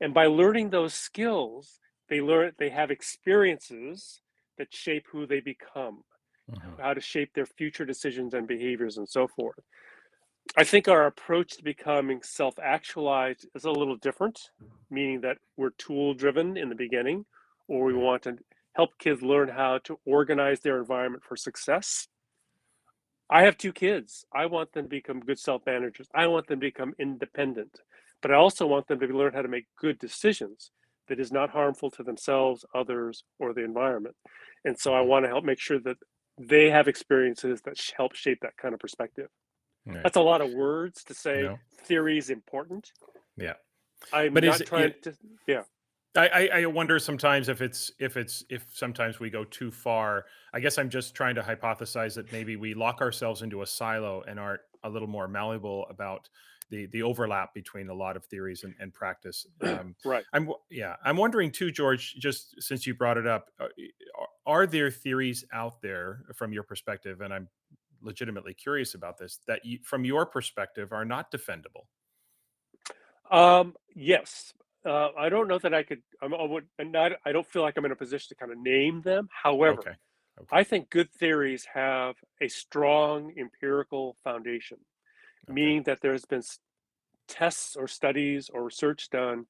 And 0.00 0.14
by 0.14 0.26
learning 0.26 0.70
those 0.70 0.94
skills, 0.94 1.80
they 2.08 2.20
learn 2.20 2.52
they 2.58 2.70
have 2.70 2.90
experiences 2.90 4.20
that 4.58 4.74
shape 4.74 5.06
who 5.10 5.26
they 5.26 5.40
become 5.40 6.02
mm-hmm. 6.50 6.80
how 6.80 6.94
to 6.94 7.00
shape 7.00 7.32
their 7.34 7.46
future 7.46 7.84
decisions 7.84 8.34
and 8.34 8.46
behaviors 8.46 8.98
and 8.98 9.08
so 9.08 9.26
forth. 9.26 9.58
I 10.56 10.64
think 10.64 10.88
our 10.88 11.06
approach 11.06 11.56
to 11.56 11.64
becoming 11.64 12.22
self 12.22 12.54
actualized 12.62 13.46
is 13.54 13.64
a 13.64 13.70
little 13.70 13.96
different, 13.96 14.38
meaning 14.90 15.20
that 15.22 15.38
we're 15.56 15.70
tool 15.70 16.14
driven 16.14 16.56
in 16.56 16.68
the 16.68 16.76
beginning, 16.76 17.24
or 17.68 17.84
we 17.84 17.94
want 17.94 18.22
to 18.22 18.36
help 18.76 18.98
kids 18.98 19.22
learn 19.22 19.48
how 19.48 19.78
to 19.84 19.98
organize 20.04 20.60
their 20.60 20.78
environment 20.78 21.24
for 21.26 21.34
success. 21.34 22.08
I 23.28 23.42
have 23.42 23.56
two 23.56 23.72
kids. 23.72 24.24
I 24.32 24.46
want 24.46 24.72
them 24.72 24.84
to 24.84 24.88
become 24.88 25.20
good 25.20 25.38
self 25.38 25.62
managers. 25.66 26.08
I 26.14 26.26
want 26.26 26.46
them 26.46 26.60
to 26.60 26.66
become 26.66 26.94
independent, 26.98 27.80
but 28.20 28.30
I 28.30 28.34
also 28.34 28.66
want 28.66 28.86
them 28.86 29.00
to 29.00 29.06
learn 29.06 29.32
how 29.32 29.42
to 29.42 29.48
make 29.48 29.66
good 29.80 29.98
decisions 29.98 30.70
that 31.08 31.18
is 31.18 31.32
not 31.32 31.50
harmful 31.50 31.90
to 31.92 32.02
themselves, 32.02 32.64
others, 32.74 33.24
or 33.38 33.54
the 33.54 33.64
environment. 33.64 34.14
And 34.64 34.78
so 34.78 34.92
I 34.92 35.00
want 35.00 35.24
to 35.24 35.28
help 35.28 35.44
make 35.44 35.60
sure 35.60 35.80
that 35.80 35.96
they 36.38 36.68
have 36.70 36.86
experiences 36.86 37.62
that 37.62 37.80
help 37.96 38.14
shape 38.14 38.40
that 38.42 38.56
kind 38.56 38.74
of 38.74 38.80
perspective. 38.80 39.28
Right. 39.86 40.02
That's 40.02 40.16
a 40.16 40.20
lot 40.20 40.40
of 40.40 40.52
words 40.52 41.02
to 41.04 41.14
say. 41.14 41.42
No. 41.42 41.58
Theory 41.84 42.18
is 42.18 42.28
important. 42.28 42.92
Yeah, 43.36 43.54
I'm 44.12 44.34
but 44.34 44.44
not 44.44 44.60
is, 44.60 44.68
trying 44.68 44.94
to. 45.02 45.14
Yeah, 45.46 45.62
I, 46.16 46.48
I 46.54 46.66
wonder 46.66 46.98
sometimes 46.98 47.48
if 47.48 47.60
it's 47.60 47.90
if 47.98 48.16
it's 48.16 48.44
if 48.48 48.66
sometimes 48.72 49.20
we 49.20 49.30
go 49.30 49.44
too 49.44 49.70
far. 49.70 50.26
I 50.52 50.60
guess 50.60 50.78
I'm 50.78 50.88
just 50.88 51.14
trying 51.14 51.34
to 51.34 51.42
hypothesize 51.42 52.14
that 52.14 52.32
maybe 52.32 52.56
we 52.56 52.74
lock 52.74 53.00
ourselves 53.00 53.42
into 53.42 53.62
a 53.62 53.66
silo 53.66 54.22
and 54.26 54.40
aren't 54.40 54.62
a 54.84 54.88
little 54.88 55.08
more 55.08 55.28
malleable 55.28 55.86
about 55.90 56.28
the 56.70 56.86
the 56.86 57.02
overlap 57.02 57.54
between 57.54 57.88
a 57.88 57.94
lot 57.94 58.16
of 58.16 58.24
theories 58.24 58.64
and, 58.64 58.74
and 58.80 58.92
practice. 58.92 59.46
Um, 59.66 59.94
right. 60.04 60.24
I'm 60.32 60.50
yeah. 60.70 60.96
I'm 61.04 61.16
wondering 61.16 61.50
too, 61.50 61.70
George. 61.70 62.14
Just 62.18 62.62
since 62.62 62.86
you 62.86 62.94
brought 62.94 63.18
it 63.18 63.26
up, 63.26 63.50
uh, 63.60 63.68
are 64.46 64.66
there 64.66 64.90
theories 64.90 65.44
out 65.52 65.82
there 65.82 66.22
from 66.34 66.52
your 66.52 66.62
perspective? 66.62 67.20
And 67.20 67.34
I'm 67.34 67.48
legitimately 68.00 68.54
curious 68.54 68.94
about 68.94 69.18
this 69.18 69.40
that 69.46 69.64
you, 69.64 69.78
from 69.82 70.04
your 70.04 70.24
perspective 70.24 70.92
are 70.92 71.04
not 71.04 71.30
defendable. 71.30 71.86
Um. 73.30 73.74
Yes. 73.94 74.54
Uh, 74.86 75.08
I 75.18 75.28
don't 75.28 75.48
know 75.48 75.58
that 75.58 75.74
I 75.74 75.82
could. 75.82 76.02
I'm, 76.22 76.32
I 76.32 76.44
would 76.44 76.66
not. 76.78 77.12
I 77.24 77.32
don't 77.32 77.46
feel 77.46 77.62
like 77.62 77.76
I'm 77.76 77.84
in 77.84 77.92
a 77.92 77.96
position 77.96 78.28
to 78.28 78.34
kind 78.36 78.52
of 78.52 78.58
name 78.58 79.02
them. 79.02 79.28
However, 79.42 79.80
okay. 79.80 79.90
Okay. 80.38 80.48
I 80.52 80.64
think 80.64 80.90
good 80.90 81.10
theories 81.12 81.66
have 81.72 82.16
a 82.42 82.48
strong 82.48 83.32
empirical 83.38 84.16
foundation 84.22 84.78
okay. 85.46 85.54
meaning 85.54 85.82
that 85.84 86.00
there's 86.02 86.24
been 86.24 86.42
tests 87.26 87.74
or 87.76 87.88
studies 87.88 88.50
or 88.52 88.64
research 88.64 89.08
done 89.10 89.46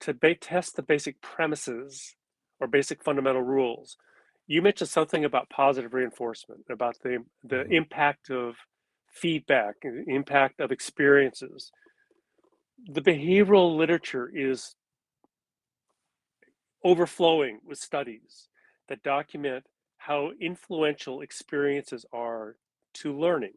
to 0.00 0.14
ba- 0.14 0.34
test 0.34 0.76
the 0.76 0.82
basic 0.82 1.20
premises 1.20 2.14
or 2.60 2.66
basic 2.66 3.04
fundamental 3.04 3.42
rules. 3.42 3.96
You 4.46 4.62
mentioned 4.62 4.90
something 4.90 5.24
about 5.24 5.50
positive 5.50 5.94
reinforcement, 5.94 6.64
about 6.70 6.96
the, 7.02 7.24
the 7.44 7.56
mm-hmm. 7.56 7.72
impact 7.72 8.30
of 8.30 8.56
feedback, 9.12 9.76
the 9.82 10.04
impact 10.08 10.60
of 10.60 10.72
experiences. 10.72 11.70
The 12.88 13.02
behavioral 13.02 13.76
literature 13.76 14.30
is 14.32 14.74
overflowing 16.84 17.60
with 17.66 17.78
studies 17.78 18.48
that 18.88 19.02
document 19.02 19.64
how 19.98 20.32
influential 20.40 21.20
experiences 21.20 22.04
are 22.12 22.56
to 22.94 23.16
learning 23.16 23.54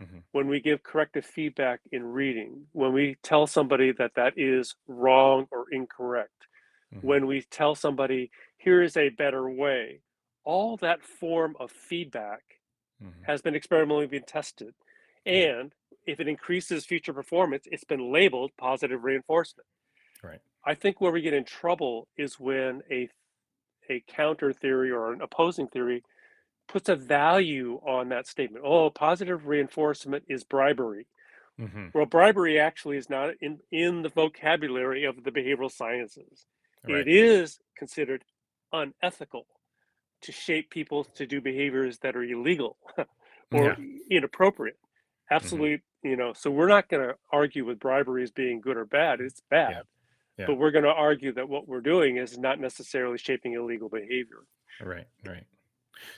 mm-hmm. 0.00 0.18
when 0.30 0.48
we 0.48 0.60
give 0.60 0.82
corrective 0.82 1.24
feedback 1.24 1.80
in 1.90 2.04
reading, 2.04 2.66
when 2.72 2.92
we 2.92 3.16
tell 3.22 3.46
somebody 3.46 3.92
that 3.92 4.12
that 4.14 4.34
is 4.36 4.76
wrong 4.86 5.46
or 5.50 5.66
incorrect, 5.72 6.46
mm-hmm. 6.94 7.06
when 7.06 7.26
we 7.26 7.42
tell 7.50 7.74
somebody, 7.74 8.30
here 8.58 8.82
is 8.82 8.96
a 8.96 9.08
better 9.10 9.50
way, 9.50 10.00
all 10.44 10.76
that 10.76 11.02
form 11.02 11.56
of 11.58 11.70
feedback 11.70 12.42
mm-hmm. 13.02 13.22
has 13.24 13.42
been 13.42 13.54
experimentally 13.54 14.06
been 14.06 14.24
tested. 14.24 14.74
And 15.26 15.72
if 16.06 16.20
it 16.20 16.28
increases 16.28 16.84
future 16.84 17.12
performance, 17.12 17.64
it's 17.70 17.84
been 17.84 18.12
labeled 18.12 18.50
positive 18.58 19.04
reinforcement. 19.04 19.66
Right. 20.22 20.40
I 20.64 20.74
think 20.74 21.00
where 21.00 21.12
we 21.12 21.22
get 21.22 21.34
in 21.34 21.44
trouble 21.44 22.08
is 22.16 22.38
when 22.38 22.82
a 22.90 23.08
a 23.90 24.02
counter 24.06 24.52
theory 24.52 24.90
or 24.90 25.12
an 25.12 25.20
opposing 25.20 25.66
theory 25.66 26.04
puts 26.68 26.88
a 26.88 26.96
value 26.96 27.80
on 27.86 28.08
that 28.10 28.26
statement. 28.26 28.64
Oh, 28.64 28.90
positive 28.90 29.46
reinforcement 29.46 30.24
is 30.28 30.44
bribery. 30.44 31.08
Mm-hmm. 31.60 31.88
Well, 31.92 32.06
bribery 32.06 32.58
actually 32.58 32.96
is 32.96 33.10
not 33.10 33.34
in, 33.40 33.58
in 33.70 34.02
the 34.02 34.08
vocabulary 34.08 35.04
of 35.04 35.22
the 35.22 35.30
behavioral 35.30 35.70
sciences. 35.70 36.46
Right. 36.88 37.00
It 37.00 37.08
is 37.08 37.58
considered 37.76 38.24
unethical 38.72 39.46
to 40.22 40.32
shape 40.32 40.70
people 40.70 41.04
to 41.04 41.26
do 41.26 41.40
behaviors 41.40 41.98
that 41.98 42.16
are 42.16 42.22
illegal 42.22 42.76
or 43.52 43.76
yeah. 43.78 44.18
inappropriate. 44.18 44.78
Mm-hmm. 45.24 45.34
Absolutely, 45.34 45.76
mm-hmm. 45.76 46.08
you 46.08 46.16
know. 46.16 46.32
So 46.32 46.50
we're 46.50 46.68
not 46.68 46.88
going 46.88 47.06
to 47.06 47.14
argue 47.32 47.64
with 47.64 47.78
bribery 47.78 48.22
as 48.22 48.30
being 48.30 48.60
good 48.60 48.76
or 48.76 48.84
bad. 48.84 49.20
It's 49.20 49.42
bad. 49.50 49.70
Yeah. 49.70 49.82
Yeah. 50.38 50.46
But 50.46 50.56
we're 50.56 50.70
going 50.70 50.84
to 50.84 50.90
argue 50.90 51.32
that 51.34 51.48
what 51.48 51.68
we're 51.68 51.82
doing 51.82 52.16
is 52.16 52.38
not 52.38 52.58
necessarily 52.58 53.18
shaping 53.18 53.52
illegal 53.52 53.90
behavior. 53.90 54.46
Right, 54.80 55.06
right. 55.26 55.44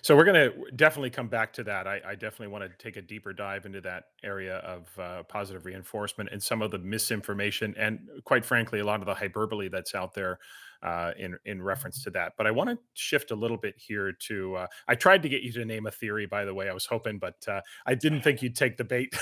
So 0.03 0.17
we're 0.17 0.25
going 0.25 0.51
to 0.51 0.71
definitely 0.77 1.11
come 1.11 1.29
back 1.29 1.53
to 1.55 1.65
that. 1.65 1.87
I, 1.87 2.01
I, 2.07 2.15
definitely 2.15 2.49
want 2.49 2.65
to 2.65 2.71
take 2.79 2.97
a 2.97 3.03
deeper 3.03 3.33
dive 3.33 3.67
into 3.67 3.81
that 3.83 4.05
area 4.23 4.59
of 4.59 4.99
uh, 4.99 5.23
positive 5.25 5.65
reinforcement 5.65 6.31
and 6.33 6.43
some 6.43 6.63
of 6.63 6.71
the 6.71 6.79
misinformation, 6.79 7.75
and 7.77 8.01
quite 8.25 8.45
frankly, 8.45 8.81
a 8.81 8.85
lot 8.85 9.01
of 9.01 9.07
the 9.07 9.15
hyperbole 9.15 9.69
that's 9.69 9.95
out 9.95 10.15
there 10.15 10.39
uh, 10.83 11.13
in 11.19 11.37
in 11.45 11.63
reference 11.63 12.03
to 12.05 12.11
that. 12.11 12.35
But 12.37 12.47
I 12.47 12.51
want 12.51 12.71
to 12.71 12.79
shift 12.95 13.31
a 13.31 13.35
little 13.35 13.57
bit 13.57 13.75
here 13.77 14.13
to. 14.13 14.57
Uh, 14.57 14.67
I 14.87 14.95
tried 14.95 15.23
to 15.23 15.29
get 15.29 15.43
you 15.43 15.53
to 15.53 15.65
name 15.65 15.87
a 15.87 15.91
theory, 15.91 16.27
by 16.27 16.45
the 16.45 16.55
way. 16.55 16.69
I 16.69 16.73
was 16.73 16.87
hoping, 16.87 17.19
but 17.19 17.37
uh, 17.49 17.61
I 17.87 17.95
didn't 17.95 18.23
think 18.23 18.43
you'd 18.43 18.57
take 18.57 18.77
the 18.77 18.85
bait. 18.85 19.15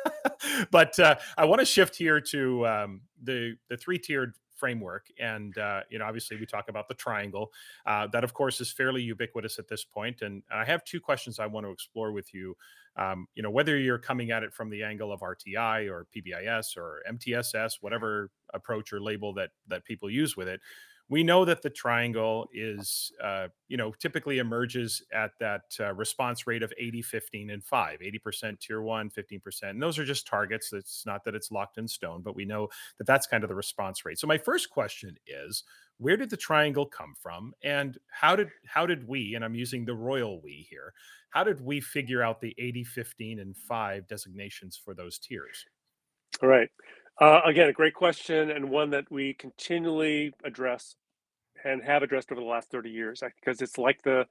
but 0.70 0.98
uh, 0.98 1.16
I 1.36 1.44
want 1.44 1.60
to 1.60 1.64
shift 1.64 1.96
here 1.96 2.20
to 2.20 2.66
um, 2.66 3.00
the 3.22 3.56
the 3.68 3.76
three 3.76 3.98
tiered 3.98 4.34
framework. 4.58 5.06
And, 5.18 5.56
uh, 5.56 5.82
you 5.90 5.98
know, 5.98 6.04
obviously 6.04 6.36
we 6.36 6.46
talk 6.46 6.68
about 6.68 6.88
the 6.88 6.94
triangle. 6.94 7.52
Uh, 7.86 8.06
that, 8.08 8.24
of 8.24 8.34
course, 8.34 8.60
is 8.60 8.72
fairly 8.72 9.02
ubiquitous 9.02 9.58
at 9.58 9.68
this 9.68 9.84
point. 9.84 10.22
And 10.22 10.42
I 10.50 10.64
have 10.64 10.84
two 10.84 11.00
questions 11.00 11.38
I 11.38 11.46
want 11.46 11.66
to 11.66 11.70
explore 11.70 12.12
with 12.12 12.34
you. 12.34 12.56
Um, 12.96 13.28
you 13.34 13.42
know, 13.42 13.50
whether 13.50 13.78
you're 13.78 13.98
coming 13.98 14.32
at 14.32 14.42
it 14.42 14.52
from 14.52 14.70
the 14.70 14.82
angle 14.82 15.12
of 15.12 15.20
RTI 15.20 15.88
or 15.88 16.06
PBIS 16.14 16.76
or 16.76 17.02
MTSS, 17.08 17.74
whatever 17.80 18.30
approach 18.54 18.92
or 18.92 19.00
label 19.00 19.32
that 19.34 19.50
that 19.68 19.84
people 19.84 20.10
use 20.10 20.36
with 20.36 20.48
it, 20.48 20.60
we 21.10 21.22
know 21.22 21.44
that 21.44 21.62
the 21.62 21.70
triangle 21.70 22.48
is, 22.52 23.10
uh, 23.22 23.48
you 23.68 23.76
know, 23.76 23.92
typically 23.98 24.38
emerges 24.38 25.02
at 25.12 25.30
that 25.40 25.62
uh, 25.80 25.94
response 25.94 26.46
rate 26.46 26.62
of 26.62 26.72
80, 26.78 27.02
15, 27.02 27.50
and 27.50 27.64
5, 27.64 28.00
80% 28.00 28.60
tier 28.60 28.82
one, 28.82 29.10
15%. 29.10 29.62
And 29.62 29.82
those 29.82 29.98
are 29.98 30.04
just 30.04 30.26
targets. 30.26 30.72
It's 30.72 31.06
not 31.06 31.24
that 31.24 31.34
it's 31.34 31.50
locked 31.50 31.78
in 31.78 31.88
stone, 31.88 32.20
but 32.22 32.36
we 32.36 32.44
know 32.44 32.68
that 32.98 33.06
that's 33.06 33.26
kind 33.26 33.42
of 33.42 33.48
the 33.48 33.54
response 33.54 34.04
rate. 34.04 34.18
So 34.18 34.26
my 34.26 34.38
first 34.38 34.70
question 34.70 35.16
is, 35.26 35.64
where 35.98 36.16
did 36.16 36.30
the 36.30 36.36
triangle 36.36 36.86
come 36.86 37.14
from 37.20 37.52
and 37.62 37.98
how 38.10 38.34
did 38.34 38.48
how 38.66 38.86
did 38.86 39.06
we 39.06 39.34
and 39.34 39.44
i'm 39.44 39.54
using 39.54 39.84
the 39.84 39.94
royal 39.94 40.40
we 40.42 40.66
here 40.70 40.92
how 41.30 41.44
did 41.44 41.60
we 41.60 41.80
figure 41.80 42.22
out 42.22 42.40
the 42.40 42.54
80 42.56 42.84
15 42.84 43.40
and 43.40 43.56
5 43.56 44.06
designations 44.08 44.80
for 44.82 44.94
those 44.94 45.18
tiers 45.18 45.66
all 46.42 46.48
right 46.48 46.68
uh, 47.20 47.40
again, 47.44 47.68
a 47.68 47.72
great 47.72 47.94
question 47.94 48.50
and 48.50 48.70
one 48.70 48.90
that 48.90 49.10
we 49.10 49.34
continually 49.34 50.32
address 50.44 50.96
and 51.64 51.82
have 51.82 52.02
addressed 52.02 52.30
over 52.30 52.40
the 52.40 52.46
last 52.46 52.70
30 52.70 52.90
years 52.90 53.22
because 53.40 53.60
it's 53.60 53.78
like 53.78 54.02
the 54.02 54.26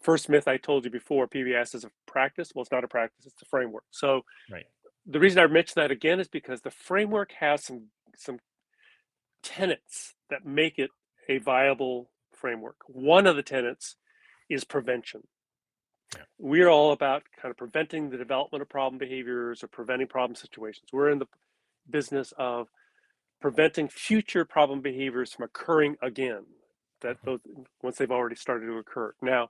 first 0.00 0.28
myth 0.28 0.48
I 0.48 0.56
told 0.56 0.84
you 0.84 0.90
before 0.90 1.28
PBS 1.28 1.74
is 1.74 1.84
a 1.84 1.90
practice. 2.06 2.52
Well, 2.54 2.62
it's 2.62 2.72
not 2.72 2.84
a 2.84 2.88
practice, 2.88 3.26
it's 3.26 3.42
a 3.42 3.46
framework. 3.46 3.84
So, 3.90 4.22
right. 4.50 4.64
the 5.06 5.20
reason 5.20 5.40
I 5.40 5.46
mention 5.46 5.74
that 5.76 5.90
again 5.90 6.20
is 6.20 6.28
because 6.28 6.60
the 6.62 6.70
framework 6.70 7.32
has 7.32 7.64
some 7.64 7.84
some 8.16 8.40
tenets 9.42 10.14
that 10.30 10.44
make 10.44 10.78
it 10.78 10.90
a 11.28 11.38
viable 11.38 12.10
framework. 12.32 12.76
One 12.86 13.26
of 13.26 13.36
the 13.36 13.42
tenets 13.42 13.96
is 14.48 14.64
prevention. 14.64 15.22
Yeah. 16.16 16.22
We're 16.38 16.68
all 16.68 16.92
about 16.92 17.22
kind 17.40 17.50
of 17.50 17.56
preventing 17.56 18.10
the 18.10 18.16
development 18.16 18.62
of 18.62 18.68
problem 18.68 18.98
behaviors 18.98 19.62
or 19.62 19.68
preventing 19.68 20.08
problem 20.08 20.34
situations. 20.34 20.88
We're 20.92 21.10
in 21.10 21.18
the 21.18 21.26
business 21.90 22.32
of 22.38 22.68
preventing 23.40 23.88
future 23.88 24.44
problem 24.44 24.80
behaviors 24.80 25.32
from 25.32 25.44
occurring 25.44 25.96
again 26.02 26.44
that 27.00 27.16
mm-hmm. 27.18 27.30
those 27.30 27.40
once 27.82 27.96
they've 27.96 28.10
already 28.10 28.36
started 28.36 28.66
to 28.66 28.78
occur 28.78 29.14
now 29.22 29.48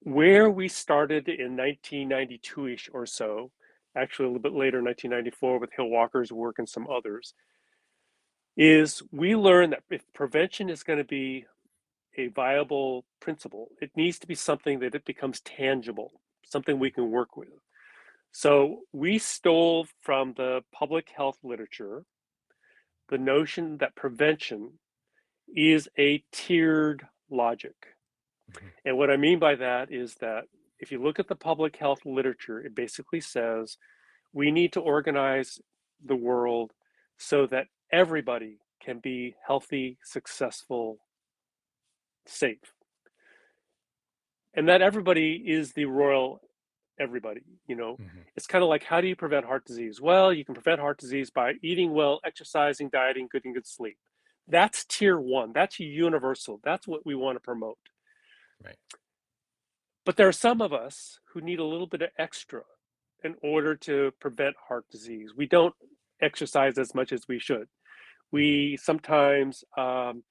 where 0.00 0.50
we 0.50 0.68
started 0.68 1.28
in 1.28 1.56
1992ish 1.56 2.88
or 2.92 3.06
so 3.06 3.50
actually 3.96 4.26
a 4.26 4.28
little 4.28 4.42
bit 4.42 4.52
later 4.52 4.82
1994 4.82 5.58
with 5.58 5.70
hill 5.76 5.88
walker's 5.88 6.32
work 6.32 6.58
and 6.58 6.68
some 6.68 6.86
others 6.88 7.34
is 8.56 9.02
we 9.10 9.34
learned 9.34 9.72
that 9.72 9.82
if 9.90 10.02
prevention 10.12 10.68
is 10.68 10.82
going 10.82 10.98
to 10.98 11.04
be 11.04 11.44
a 12.16 12.28
viable 12.28 13.04
principle 13.20 13.68
it 13.80 13.90
needs 13.96 14.18
to 14.18 14.26
be 14.26 14.34
something 14.34 14.78
that 14.78 14.94
it 14.94 15.04
becomes 15.04 15.40
tangible 15.40 16.12
something 16.44 16.78
we 16.78 16.90
can 16.90 17.10
work 17.10 17.36
with 17.36 17.48
so 18.36 18.80
we 18.92 19.18
stole 19.18 19.86
from 20.00 20.34
the 20.36 20.62
public 20.72 21.08
health 21.16 21.38
literature 21.44 22.04
the 23.08 23.16
notion 23.16 23.78
that 23.78 23.94
prevention 23.94 24.72
is 25.54 25.88
a 25.96 26.24
tiered 26.32 27.06
logic. 27.30 27.76
Mm-hmm. 28.50 28.66
And 28.86 28.98
what 28.98 29.08
I 29.08 29.16
mean 29.16 29.38
by 29.38 29.54
that 29.54 29.92
is 29.92 30.16
that 30.16 30.46
if 30.80 30.90
you 30.90 31.00
look 31.00 31.20
at 31.20 31.28
the 31.28 31.36
public 31.36 31.76
health 31.76 32.00
literature, 32.04 32.58
it 32.58 32.74
basically 32.74 33.20
says 33.20 33.76
we 34.32 34.50
need 34.50 34.72
to 34.72 34.80
organize 34.80 35.60
the 36.04 36.16
world 36.16 36.72
so 37.16 37.46
that 37.46 37.68
everybody 37.92 38.58
can 38.82 38.98
be 38.98 39.36
healthy, 39.46 39.96
successful, 40.02 40.98
safe. 42.26 42.74
And 44.54 44.68
that 44.68 44.82
everybody 44.82 45.44
is 45.46 45.74
the 45.74 45.84
royal 45.84 46.40
everybody 47.00 47.40
you 47.66 47.76
know? 47.76 47.94
Mm-hmm. 47.94 48.20
it's 48.36 48.46
kind 48.46 48.62
of 48.62 48.68
like 48.68 48.84
how 48.84 49.00
do 49.00 49.08
you 49.08 49.16
prevent 49.16 49.46
heart 49.46 49.64
disease? 49.64 50.00
Well 50.00 50.32
you 50.32 50.44
can 50.44 50.54
prevent 50.54 50.80
heart 50.80 50.98
disease 50.98 51.30
by 51.30 51.54
eating 51.62 51.92
well 51.92 52.20
exercising 52.24 52.88
dieting 52.90 53.28
good 53.30 53.44
and 53.44 53.54
good 53.54 53.66
sleep. 53.66 53.96
That's 54.48 54.84
tier 54.84 55.18
one. 55.18 55.52
That's 55.54 55.80
universal. 55.80 56.60
That's 56.62 56.86
what 56.86 57.06
we 57.06 57.14
want 57.14 57.36
to 57.36 57.40
promote. 57.40 57.78
Right. 58.62 58.76
But 60.04 60.16
there 60.16 60.28
are 60.28 60.32
some 60.32 60.60
of 60.60 60.72
us 60.72 61.18
who 61.32 61.40
need 61.40 61.58
a 61.58 61.64
little 61.64 61.86
bit 61.86 62.02
of 62.02 62.10
extra 62.18 62.62
in 63.22 63.34
order 63.42 63.74
to 63.74 64.12
prevent 64.20 64.54
heart 64.68 64.84
disease. 64.90 65.30
We 65.34 65.46
don't 65.46 65.74
exercise 66.20 66.78
as 66.78 66.94
much 66.94 67.12
as 67.12 67.26
we 67.26 67.38
should. 67.38 67.66
We 68.30 68.76
sometimes 68.80 69.64
um, 69.78 70.24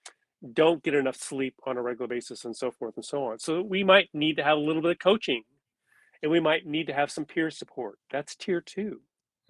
don't 0.54 0.84
get 0.84 0.94
enough 0.94 1.16
sleep 1.16 1.56
on 1.66 1.78
a 1.78 1.82
regular 1.82 2.08
basis 2.08 2.46
and 2.46 2.56
so 2.56 2.70
forth 2.72 2.96
and 2.98 3.06
so 3.06 3.26
on. 3.26 3.40
So 3.40 3.62
we 3.62 3.84
might 3.84 4.10
need 4.14 4.38
to 4.38 4.44
have 4.44 4.58
a 4.58 4.62
little 4.62 4.82
bit 4.82 4.92
of 4.92 5.00
coaching 5.00 5.44
and 6.24 6.32
we 6.32 6.40
might 6.40 6.66
need 6.66 6.88
to 6.88 6.94
have 6.94 7.12
some 7.12 7.26
peer 7.26 7.52
support. 7.52 8.00
That's 8.10 8.36
tier 8.36 8.62
2 8.62 9.02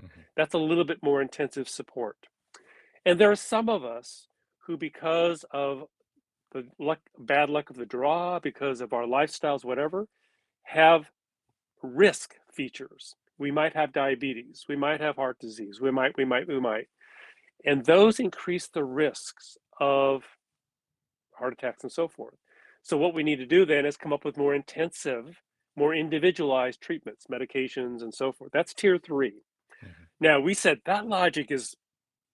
mm-hmm. 0.01 0.21
That's 0.35 0.55
a 0.55 0.57
little 0.59 0.83
bit 0.83 1.03
more 1.03 1.21
intensive 1.21 1.69
support. 1.69 2.17
And 3.05 3.19
there 3.19 3.31
are 3.31 3.35
some 3.35 3.69
of 3.69 3.85
us 3.85 4.27
who, 4.65 4.75
because 4.75 5.45
of 5.51 5.83
the 6.51 6.65
luck, 6.79 6.99
bad 7.17 7.49
luck 7.49 7.69
of 7.69 7.75
the 7.75 7.85
draw, 7.85 8.39
because 8.39 8.81
of 8.81 8.91
our 8.91 9.03
lifestyles, 9.03 9.63
whatever, 9.63 10.07
have 10.63 11.11
risk 11.83 12.35
features. 12.51 13.15
We 13.37 13.51
might 13.51 13.75
have 13.75 13.93
diabetes, 13.93 14.65
we 14.67 14.75
might 14.75 15.01
have 15.01 15.17
heart 15.17 15.37
disease, 15.39 15.79
we 15.79 15.91
might, 15.91 16.17
we 16.17 16.25
might, 16.25 16.47
we 16.47 16.59
might. 16.59 16.87
And 17.65 17.85
those 17.85 18.19
increase 18.19 18.67
the 18.67 18.83
risks 18.83 19.57
of 19.79 20.23
heart 21.37 21.53
attacks 21.53 21.83
and 21.83 21.91
so 21.91 22.07
forth. 22.07 22.35
So, 22.83 22.97
what 22.97 23.13
we 23.13 23.23
need 23.23 23.37
to 23.37 23.45
do 23.45 23.65
then 23.65 23.85
is 23.85 23.97
come 23.97 24.13
up 24.13 24.25
with 24.25 24.37
more 24.37 24.53
intensive 24.53 25.41
more 25.75 25.93
individualized 25.93 26.81
treatments, 26.81 27.25
medications, 27.31 28.01
and 28.01 28.13
so 28.13 28.31
forth. 28.31 28.51
That's 28.51 28.73
tier 28.73 28.97
3 28.97 29.31
mm-hmm. 29.31 29.87
Now, 30.19 30.39
we 30.39 30.53
said 30.53 30.79
that 30.85 31.07
logic 31.07 31.51
is, 31.51 31.75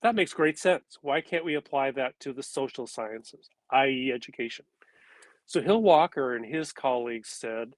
that 0.02 0.16
makes 0.16 0.34
great 0.34 0.58
sense. 0.58 0.98
Why 1.02 1.22
can't 1.22 1.46
we 1.46 1.56
apply 1.56 1.92
that 1.92 2.20
to 2.22 2.34
the 2.34 2.44
social 2.44 2.88
sciences, 2.88 3.50
i.e., 3.72 4.12
education? 4.14 4.66
So, 5.46 5.62
Hill 5.62 5.82
Walker 5.82 6.36
and 6.36 6.46
his 6.46 6.72
colleagues 6.72 7.30
said 7.30 7.74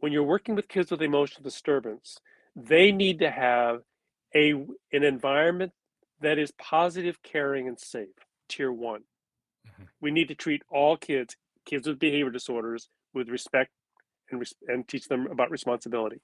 when 0.00 0.12
you're 0.12 0.22
working 0.22 0.54
with 0.54 0.68
kids 0.68 0.90
with 0.90 1.02
emotional 1.02 1.42
disturbance, 1.42 2.18
they 2.54 2.92
need 2.92 3.20
to 3.20 3.30
have 3.30 3.80
a, 4.34 4.52
an 4.92 5.02
environment 5.02 5.72
that 6.20 6.38
is 6.38 6.52
positive, 6.52 7.22
caring, 7.22 7.68
and 7.68 7.78
safe, 7.78 8.08
tier 8.48 8.72
one. 8.72 9.02
Mm-hmm. 9.66 9.84
We 10.00 10.10
need 10.10 10.28
to 10.28 10.34
treat 10.34 10.62
all 10.70 10.96
kids, 10.96 11.36
kids 11.64 11.86
with 11.86 11.98
behavior 11.98 12.30
disorders, 12.30 12.88
with 13.14 13.28
respect 13.28 13.70
and, 14.30 14.42
and 14.68 14.88
teach 14.88 15.08
them 15.08 15.26
about 15.26 15.50
responsibility. 15.50 16.20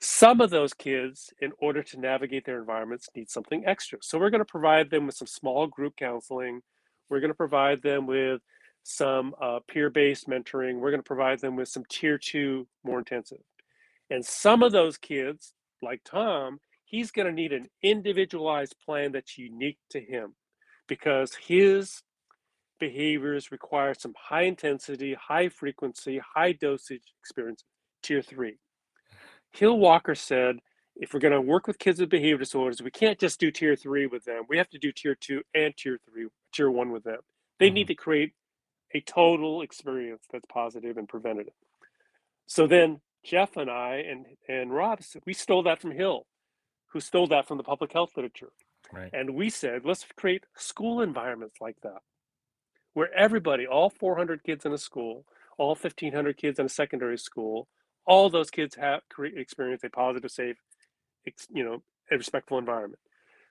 Some 0.00 0.40
of 0.40 0.50
those 0.50 0.74
kids, 0.74 1.32
in 1.40 1.52
order 1.58 1.82
to 1.82 2.00
navigate 2.00 2.44
their 2.44 2.58
environments, 2.58 3.08
need 3.16 3.30
something 3.30 3.64
extra. 3.66 3.98
So 4.02 4.18
we're 4.18 4.30
going 4.30 4.40
to 4.40 4.44
provide 4.44 4.90
them 4.90 5.06
with 5.06 5.14
some 5.16 5.26
small 5.26 5.66
group 5.66 5.96
counseling. 5.96 6.60
We're 7.08 7.20
going 7.20 7.30
to 7.30 7.34
provide 7.34 7.82
them 7.82 8.06
with 8.06 8.42
some 8.82 9.34
uh, 9.40 9.60
peer-based 9.66 10.28
mentoring. 10.28 10.78
We're 10.78 10.90
going 10.90 11.02
to 11.02 11.06
provide 11.06 11.40
them 11.40 11.56
with 11.56 11.68
some 11.68 11.84
tier 11.88 12.18
two, 12.18 12.66
more 12.84 12.98
intensive. 12.98 13.38
And 14.10 14.24
some 14.24 14.62
of 14.62 14.72
those 14.72 14.98
kids, 14.98 15.54
like 15.80 16.02
Tom, 16.04 16.60
he's 16.84 17.10
going 17.10 17.26
to 17.26 17.32
need 17.32 17.52
an 17.52 17.68
individualized 17.82 18.76
plan 18.84 19.12
that's 19.12 19.38
unique 19.38 19.78
to 19.90 20.00
him 20.00 20.34
because 20.86 21.34
his 21.34 22.02
behaviors 22.78 23.52
require 23.52 23.94
some 23.94 24.14
high 24.18 24.42
intensity, 24.42 25.14
high 25.14 25.48
frequency, 25.48 26.20
high 26.34 26.52
dosage 26.52 27.02
experience, 27.20 27.64
tier 28.02 28.22
three. 28.22 28.58
Hill 29.52 29.78
Walker 29.78 30.14
said, 30.14 30.58
if 30.96 31.12
we're 31.12 31.20
going 31.20 31.32
to 31.32 31.40
work 31.40 31.66
with 31.66 31.78
kids 31.78 32.00
with 32.00 32.10
behavior 32.10 32.38
disorders, 32.38 32.82
we 32.82 32.90
can't 32.90 33.18
just 33.18 33.40
do 33.40 33.50
tier 33.50 33.76
three 33.76 34.06
with 34.06 34.24
them. 34.24 34.44
We 34.48 34.58
have 34.58 34.70
to 34.70 34.78
do 34.78 34.92
tier 34.92 35.16
two 35.16 35.42
and 35.54 35.76
tier 35.76 35.98
three, 36.08 36.28
tier 36.52 36.70
one 36.70 36.92
with 36.92 37.04
them. 37.04 37.18
They 37.58 37.66
mm-hmm. 37.66 37.74
need 37.74 37.86
to 37.88 37.94
create 37.94 38.32
a 38.94 39.00
total 39.00 39.62
experience 39.62 40.24
that's 40.32 40.46
positive 40.46 40.96
and 40.96 41.08
preventative. 41.08 41.54
So 42.46 42.66
then 42.66 43.00
Geoff 43.24 43.56
and 43.56 43.70
I 43.70 44.04
and, 44.08 44.26
and 44.48 44.72
Rob, 44.72 45.00
we 45.26 45.32
stole 45.32 45.64
that 45.64 45.80
from 45.80 45.90
Hill, 45.92 46.26
who 46.92 47.00
stole 47.00 47.26
that 47.28 47.48
from 47.48 47.56
the 47.56 47.64
public 47.64 47.92
health 47.92 48.10
literature. 48.16 48.52
Right. 48.92 49.10
And 49.12 49.34
we 49.34 49.50
said, 49.50 49.82
let's 49.84 50.04
create 50.16 50.44
school 50.56 51.00
environments 51.00 51.56
like 51.60 51.76
that, 51.82 52.02
where 52.94 53.12
everybody, 53.14 53.66
all 53.66 53.90
400 53.90 54.42
kids 54.42 54.64
in 54.64 54.72
a 54.72 54.78
school, 54.78 55.24
all 55.58 55.70
1,500 55.74 56.36
kids 56.36 56.58
in 56.58 56.66
a 56.66 56.70
secondary 56.70 57.18
school, 57.18 57.68
all 58.06 58.30
those 58.30 58.50
kids 58.50 58.74
have 58.76 59.00
experience 59.18 59.82
a 59.84 59.90
positive, 59.90 60.30
safe, 60.30 60.56
you 61.52 61.64
know, 61.64 61.82
a 62.10 62.16
respectful 62.16 62.58
environment. 62.58 63.00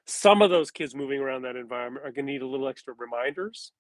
Some 0.06 0.42
of 0.42 0.50
those 0.50 0.72
kids 0.72 0.96
moving 0.96 1.20
around 1.20 1.44
that 1.44 1.56
environment 1.56 2.06
are 2.06 2.12
going 2.12 2.26
to 2.26 2.32
need 2.32 2.42
a 2.42 2.48
little 2.48 2.68
extra 2.68 2.94
reminders. 2.98 3.72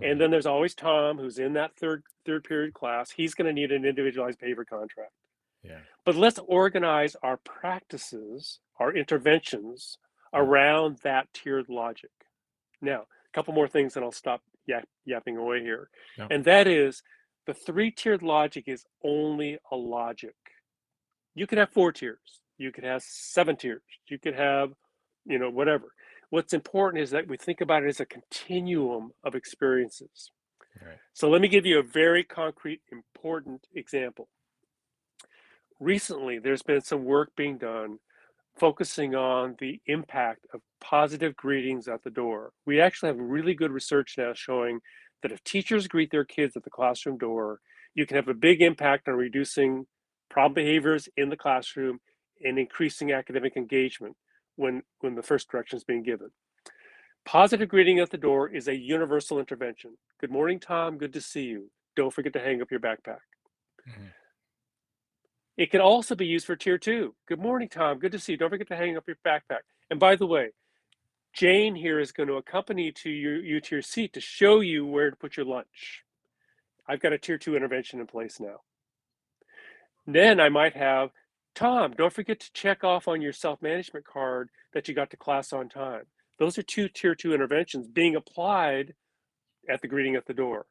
And 0.00 0.12
mm-hmm. 0.12 0.18
then 0.18 0.30
there's 0.30 0.46
always 0.46 0.74
Tom, 0.74 1.18
who's 1.18 1.38
in 1.38 1.54
that 1.54 1.76
third 1.76 2.02
third 2.26 2.44
period 2.44 2.74
class. 2.74 3.10
He's 3.10 3.34
going 3.34 3.46
to 3.46 3.52
need 3.52 3.72
an 3.72 3.84
individualized 3.84 4.38
behavior 4.38 4.64
contract. 4.64 5.12
Yeah. 5.62 5.78
But 6.04 6.16
let's 6.16 6.40
organize 6.46 7.16
our 7.22 7.36
practices, 7.38 8.58
our 8.78 8.94
interventions 8.94 9.98
around 10.34 10.98
that 11.04 11.32
tiered 11.32 11.68
logic. 11.68 12.10
Now, 12.80 13.02
a 13.02 13.32
couple 13.32 13.54
more 13.54 13.68
things, 13.68 13.96
and 13.96 14.04
I'll 14.04 14.12
stop 14.12 14.42
yap, 14.66 14.84
yapping 15.04 15.36
away 15.36 15.60
here. 15.60 15.88
Yeah. 16.18 16.28
And 16.30 16.44
that 16.44 16.66
is 16.66 17.02
the 17.46 17.54
three 17.54 17.90
tiered 17.90 18.22
logic 18.22 18.64
is 18.66 18.84
only 19.04 19.58
a 19.70 19.76
logic. 19.76 20.34
You 21.34 21.46
could 21.46 21.58
have 21.58 21.70
four 21.70 21.92
tiers, 21.92 22.40
you 22.58 22.72
could 22.72 22.84
have 22.84 23.02
seven 23.02 23.56
tiers, 23.56 23.82
you 24.08 24.18
could 24.18 24.34
have, 24.34 24.70
you 25.24 25.38
know, 25.38 25.50
whatever. 25.50 25.92
What's 26.30 26.54
important 26.54 27.02
is 27.02 27.10
that 27.10 27.28
we 27.28 27.36
think 27.36 27.60
about 27.60 27.82
it 27.84 27.88
as 27.88 28.00
a 28.00 28.06
continuum 28.06 29.10
of 29.24 29.34
experiences. 29.34 30.30
Right. 30.80 30.96
So 31.12 31.28
let 31.28 31.40
me 31.42 31.48
give 31.48 31.66
you 31.66 31.78
a 31.78 31.82
very 31.82 32.24
concrete, 32.24 32.80
important 32.90 33.66
example. 33.74 34.28
Recently, 35.78 36.38
there's 36.38 36.62
been 36.62 36.80
some 36.80 37.04
work 37.04 37.32
being 37.36 37.58
done 37.58 37.98
focusing 38.56 39.14
on 39.14 39.56
the 39.58 39.80
impact 39.86 40.46
of 40.52 40.60
positive 40.80 41.34
greetings 41.36 41.88
at 41.88 42.02
the 42.02 42.10
door. 42.10 42.52
We 42.66 42.80
actually 42.80 43.08
have 43.08 43.18
really 43.18 43.54
good 43.54 43.70
research 43.70 44.14
now 44.18 44.32
showing 44.34 44.80
that 45.22 45.32
if 45.32 45.42
teachers 45.44 45.88
greet 45.88 46.10
their 46.10 46.24
kids 46.24 46.56
at 46.56 46.64
the 46.64 46.70
classroom 46.70 47.18
door, 47.18 47.60
you 47.94 48.06
can 48.06 48.16
have 48.16 48.28
a 48.28 48.34
big 48.34 48.62
impact 48.62 49.08
on 49.08 49.14
reducing 49.14 49.86
problem 50.30 50.54
behaviors 50.54 51.08
in 51.16 51.28
the 51.28 51.36
classroom 51.36 51.98
and 52.44 52.58
increasing 52.58 53.12
academic 53.12 53.56
engagement 53.56 54.16
when, 54.56 54.82
when 55.00 55.14
the 55.14 55.22
first 55.22 55.48
direction 55.48 55.76
is 55.76 55.84
being 55.84 56.02
given. 56.02 56.28
Positive 57.24 57.68
greeting 57.68 58.00
at 58.00 58.10
the 58.10 58.18
door 58.18 58.48
is 58.48 58.66
a 58.66 58.76
universal 58.76 59.38
intervention. 59.38 59.96
Good 60.20 60.30
morning, 60.30 60.58
Tom. 60.58 60.98
Good 60.98 61.12
to 61.12 61.20
see 61.20 61.44
you. 61.44 61.70
Don't 61.94 62.12
forget 62.12 62.32
to 62.32 62.40
hang 62.40 62.60
up 62.60 62.70
your 62.70 62.80
backpack. 62.80 63.20
Mm-hmm. 63.88 64.06
It 65.56 65.70
can 65.70 65.80
also 65.80 66.14
be 66.14 66.26
used 66.26 66.46
for 66.46 66.56
tier 66.56 66.78
two. 66.78 67.14
Good 67.26 67.40
morning, 67.40 67.68
Tom. 67.68 67.98
Good 67.98 68.12
to 68.12 68.18
see 68.18 68.32
you. 68.32 68.38
Don't 68.38 68.50
forget 68.50 68.68
to 68.68 68.76
hang 68.76 68.96
up 68.96 69.06
your 69.06 69.16
backpack. 69.26 69.60
And 69.90 70.00
by 70.00 70.16
the 70.16 70.26
way, 70.26 70.50
Jane 71.34 71.74
here 71.74 72.00
is 72.00 72.12
going 72.12 72.28
to 72.28 72.36
accompany 72.36 72.92
to 72.92 73.10
you, 73.10 73.32
you 73.32 73.60
to 73.60 73.76
your 73.76 73.82
seat 73.82 74.12
to 74.14 74.20
show 74.20 74.60
you 74.60 74.86
where 74.86 75.10
to 75.10 75.16
put 75.16 75.36
your 75.36 75.46
lunch. 75.46 76.04
I've 76.88 77.00
got 77.00 77.12
a 77.12 77.18
tier 77.18 77.38
two 77.38 77.54
intervention 77.54 78.00
in 78.00 78.06
place 78.06 78.40
now. 78.40 78.60
Then 80.06 80.40
I 80.40 80.48
might 80.48 80.74
have, 80.74 81.10
Tom, 81.54 81.92
don't 81.96 82.12
forget 82.12 82.40
to 82.40 82.52
check 82.52 82.82
off 82.82 83.06
on 83.06 83.20
your 83.22 83.32
self-management 83.32 84.06
card 84.06 84.50
that 84.72 84.88
you 84.88 84.94
got 84.94 85.10
to 85.10 85.16
class 85.16 85.52
on 85.52 85.68
time. 85.68 86.04
Those 86.38 86.58
are 86.58 86.62
two 86.62 86.88
tier 86.88 87.14
two 87.14 87.34
interventions 87.34 87.86
being 87.86 88.16
applied 88.16 88.94
at 89.68 89.80
the 89.80 89.88
greeting 89.88 90.16
at 90.16 90.26
the 90.26 90.34
door. 90.34 90.66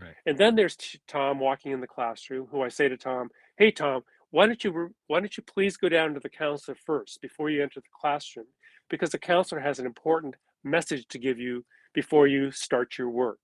Right. 0.00 0.14
And 0.26 0.36
then 0.36 0.56
there's 0.56 0.76
Tom 1.06 1.38
walking 1.38 1.72
in 1.72 1.80
the 1.80 1.86
classroom, 1.86 2.48
who 2.50 2.62
I 2.62 2.68
say 2.68 2.88
to 2.88 2.96
Tom, 2.96 3.30
"Hey 3.58 3.70
Tom, 3.70 4.02
why 4.30 4.46
don't 4.46 4.62
you 4.62 4.94
why 5.06 5.20
don't 5.20 5.36
you 5.36 5.42
please 5.42 5.76
go 5.76 5.88
down 5.88 6.14
to 6.14 6.20
the 6.20 6.28
counselor 6.28 6.76
first 6.84 7.20
before 7.22 7.50
you 7.50 7.62
enter 7.62 7.80
the 7.80 7.98
classroom 8.00 8.46
because 8.90 9.10
the 9.10 9.18
counselor 9.18 9.60
has 9.60 9.78
an 9.78 9.86
important 9.86 10.34
message 10.62 11.06
to 11.08 11.18
give 11.18 11.38
you 11.38 11.64
before 11.94 12.26
you 12.26 12.50
start 12.50 12.98
your 12.98 13.08
work. 13.08 13.38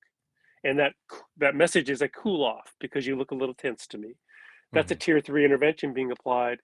And 0.65 0.79
that 0.79 0.93
that 1.39 1.55
message 1.55 1.91
is 1.91 2.03
a 2.03 2.09
cool 2.09 2.45
off 2.45 2.75
because 2.81 3.07
you 3.07 3.17
look 3.17 3.31
a 3.31 3.37
little 3.37 3.55
tense 3.55 3.87
to 3.89 3.99
me. 3.99 4.15
That's 4.73 4.87
mm-hmm. 4.87 4.93
a 4.93 4.97
tier 4.97 5.21
three 5.21 5.45
intervention 5.45 5.93
being 5.93 6.13
applied 6.13 6.59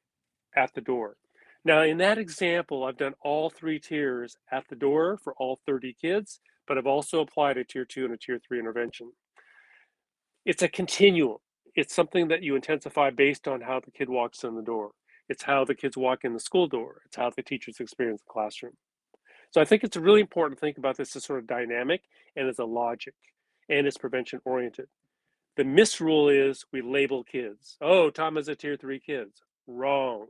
at 0.57 0.75
the 0.75 0.81
door. 0.81 1.17
Now, 1.65 1.83
in 1.83 1.99
that 1.99 2.19
example, 2.19 2.85
I've 2.85 2.97
done 2.97 3.15
all 3.23 3.51
three 3.51 3.81
tiers 3.81 4.37
at 4.53 4.65
the 4.69 4.77
door 4.77 5.19
for 5.23 5.35
all 5.39 5.59
30 5.67 5.95
kids, 6.01 6.41
but 6.67 6.79
I've 6.79 6.87
also 6.87 7.21
applied 7.21 7.59
a 7.59 7.65
tier 7.65 7.85
two 7.85 8.05
and 8.05 8.15
a 8.15 8.17
tier 8.17 8.39
three 8.39 8.59
intervention. 8.59 9.13
It's 10.47 10.63
a 10.63 10.69
continuum. 10.69 11.39
It's 11.79 11.95
something 11.95 12.27
that 12.27 12.43
you 12.43 12.57
intensify 12.57 13.11
based 13.11 13.47
on 13.47 13.61
how 13.61 13.79
the 13.79 13.93
kid 13.93 14.09
walks 14.09 14.43
in 14.43 14.57
the 14.57 14.63
door. 14.63 14.91
It's 15.29 15.45
how 15.45 15.65
the 15.65 15.77
kids 15.77 15.97
walk 15.97 16.25
in 16.25 16.33
the 16.33 16.41
school 16.41 16.67
door. 16.67 17.03
It's 17.07 17.15
how 17.15 17.31
the 17.31 17.41
teachers 17.41 17.79
experience 17.79 18.21
the 18.21 18.33
classroom. 18.33 18.73
So 19.53 19.61
I 19.61 19.65
think 19.65 19.85
it's 19.85 19.97
really 19.97 20.21
important 20.21 20.59
to 20.59 20.61
think 20.61 20.77
about 20.77 20.97
this 20.97 21.15
as 21.15 21.25
sort 21.25 21.39
of 21.39 21.47
dynamic 21.47 22.01
and 22.35 22.49
as 22.49 22.59
a 22.59 22.65
logic 22.65 23.15
and 23.69 23.87
it's 23.87 23.97
prevention 23.97 24.41
oriented. 24.45 24.89
The 25.57 25.63
misrule 25.63 26.29
is 26.29 26.65
we 26.73 26.83
label 26.83 27.23
kids. 27.23 27.77
Oh, 27.81 28.11
Tom 28.11 28.39
is 28.39 28.49
a 28.49 28.57
tier 28.57 28.77
three 28.77 28.99
kids. 28.99 29.41
Wrong. 29.69 30.27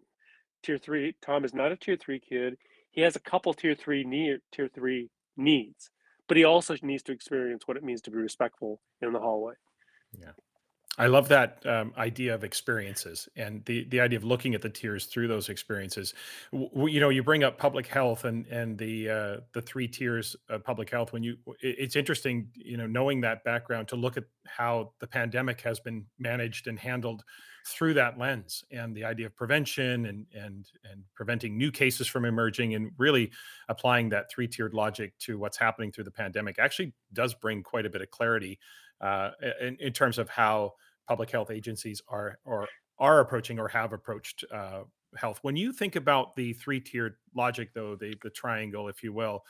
Tier 0.63 0.77
three, 0.77 1.15
Tom 1.23 1.47
is 1.47 1.55
not 1.55 1.73
a 1.73 1.77
tier 1.77 1.97
three 1.97 2.21
kid. 2.21 2.59
He 2.91 3.01
has 3.01 3.17
a 3.17 3.21
couple 3.21 3.55
tier 3.55 3.75
three 3.75 4.05
need, 4.05 4.41
tier 4.53 4.69
three 4.69 5.09
needs, 5.35 5.89
but 6.27 6.37
he 6.37 6.45
also 6.45 6.77
needs 6.83 7.05
to 7.05 7.13
experience 7.13 7.63
what 7.65 7.79
it 7.79 7.85
means 7.85 8.03
to 8.03 8.11
be 8.11 8.19
respectful 8.19 8.83
in 9.01 9.15
the 9.15 9.21
hallway. 9.21 9.55
Yeah. 10.21 10.33
I 10.99 11.07
love 11.07 11.29
that 11.29 11.65
um, 11.65 11.93
idea 11.97 12.35
of 12.35 12.43
experiences 12.43 13.29
and 13.37 13.65
the 13.67 13.85
the 13.85 14.01
idea 14.01 14.19
of 14.19 14.25
looking 14.25 14.55
at 14.57 14.63
the 14.63 14.69
tiers 14.69 15.07
through 15.07 15.29
those 15.29 15.49
experiences. 15.49 16.13
W- 16.53 16.89
you 16.89 16.99
know, 16.99 17.09
you 17.09 17.23
bring 17.23 17.45
up 17.45 17.57
public 17.57 17.87
health 17.87 18.25
and 18.25 18.47
and 18.49 18.77
the 18.77 19.09
uh, 19.09 19.37
the 19.55 19.63
three 19.63 19.87
tiers 19.87 20.35
of 20.49 20.65
public 20.65 20.91
health. 20.91 21.13
When 21.13 21.23
you, 21.23 21.37
it's 21.61 21.95
interesting, 21.95 22.49
you 22.57 22.77
know, 22.77 22.87
knowing 22.87 23.21
that 23.21 23.45
background 23.45 23.87
to 23.89 23.97
look 23.97 24.17
at 24.17 24.25
how 24.47 24.93
the 24.99 25.07
pandemic 25.07 25.61
has 25.61 25.79
been 25.79 26.05
managed 26.19 26.67
and 26.67 26.77
handled 26.79 27.23
through 27.65 27.95
that 27.95 28.19
lens 28.19 28.65
and 28.73 28.97
the 28.97 29.05
idea 29.05 29.27
of 29.27 29.37
prevention 29.37 30.07
and 30.07 30.27
and 30.35 30.67
and 30.91 31.05
preventing 31.15 31.57
new 31.57 31.71
cases 31.71 32.09
from 32.09 32.25
emerging 32.25 32.75
and 32.75 32.91
really 32.99 33.31
applying 33.69 34.09
that 34.09 34.29
three 34.31 34.49
tiered 34.49 34.75
logic 34.75 35.17
to 35.19 35.39
what's 35.39 35.57
happening 35.59 35.93
through 35.93 36.05
the 36.05 36.11
pandemic 36.11 36.59
actually 36.59 36.93
does 37.13 37.35
bring 37.35 37.63
quite 37.63 37.87
a 37.87 37.91
bit 37.91 38.01
of 38.01 38.11
clarity 38.11 38.59
uh, 39.01 39.31
in, 39.61 39.77
in 39.79 39.93
terms 39.93 40.19
of 40.19 40.29
how 40.29 40.73
public 41.09 41.31
health 41.31 41.51
agencies 41.51 42.03
are 42.09 42.39
or 42.45 42.69
are 42.99 43.21
approaching 43.21 43.59
or 43.59 43.67
have 43.69 43.93
approached 43.93 44.45
uh, 44.53 44.83
health. 45.17 45.39
When 45.43 45.57
you 45.57 45.73
think 45.73 45.97
about 45.97 46.37
the 46.37 46.53
three-tiered 46.53 47.17
logic, 47.35 47.71
though 47.75 47.97
the 47.97 48.15
the 48.23 48.31
triangle, 48.31 48.89
if 48.89 49.03
you 49.03 49.13
will, 49.13 49.45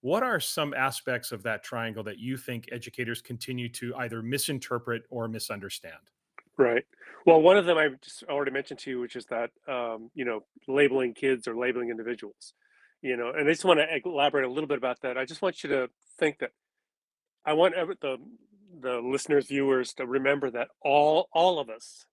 what 0.00 0.22
are 0.22 0.40
some 0.40 0.74
aspects 0.74 1.32
of 1.32 1.42
that 1.44 1.62
triangle 1.62 2.02
that 2.04 2.18
you 2.18 2.36
think 2.36 2.68
educators 2.72 3.22
continue 3.22 3.68
to 3.70 3.94
either 3.96 4.22
misinterpret 4.22 5.04
or 5.10 5.28
misunderstand? 5.28 6.10
Right. 6.58 6.84
Well, 7.26 7.40
one 7.40 7.56
of 7.56 7.66
them 7.66 7.76
I 7.76 7.88
just 8.02 8.24
already 8.24 8.50
mentioned 8.50 8.80
to 8.80 8.90
you, 8.90 9.00
which 9.00 9.16
is 9.16 9.26
that 9.26 9.50
um, 9.68 10.10
you 10.14 10.24
know 10.24 10.40
labeling 10.66 11.14
kids 11.14 11.46
or 11.46 11.56
labeling 11.56 11.90
individuals. 11.90 12.54
You 13.02 13.16
know, 13.16 13.30
and 13.30 13.48
I 13.48 13.52
just 13.52 13.64
want 13.64 13.78
to 13.78 13.86
elaborate 14.04 14.44
a 14.44 14.50
little 14.50 14.66
bit 14.66 14.78
about 14.78 15.00
that. 15.02 15.16
I 15.16 15.24
just 15.24 15.42
want 15.42 15.62
you 15.62 15.70
to 15.70 15.88
think 16.18 16.38
that 16.38 16.50
I 17.44 17.52
want 17.52 17.74
the 18.00 18.16
the 18.78 19.00
listeners, 19.00 19.46
viewers 19.46 19.94
to 19.94 20.06
remember 20.06 20.50
that 20.50 20.68
all 20.82 21.28
all 21.32 21.58
of 21.58 21.68
us 21.68 22.06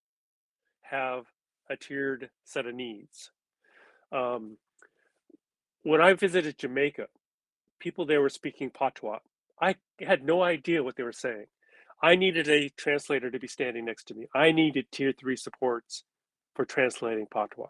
have 0.82 1.26
a 1.70 1.76
tiered 1.76 2.30
set 2.43 2.66
of 2.66 2.76
needs. 2.76 3.32
Um, 4.11 4.57
when 5.84 6.01
I 6.01 6.14
visited 6.14 6.57
Jamaica, 6.57 7.07
people 7.80 8.05
there 8.05 8.22
were 8.22 8.30
speaking 8.30 8.70
patois. 8.70 9.20
I 9.61 9.76
had 9.99 10.24
no 10.24 10.43
idea 10.43 10.84
what 10.84 10.95
they 10.95 11.03
were 11.03 11.11
saying. 11.11 11.45
I 12.01 12.16
needed 12.16 12.49
a 12.49 12.70
translator 12.70 13.32
to 13.32 13.39
be 13.39 13.47
standing 13.47 13.86
next 13.86 14.05
to 14.07 14.14
me. 14.14 14.28
I 14.36 14.51
needed 14.51 14.91
tier 14.91 15.14
three 15.14 15.38
supports 15.38 16.03
for 16.53 16.66
translating 16.66 17.28
patois. 17.32 17.70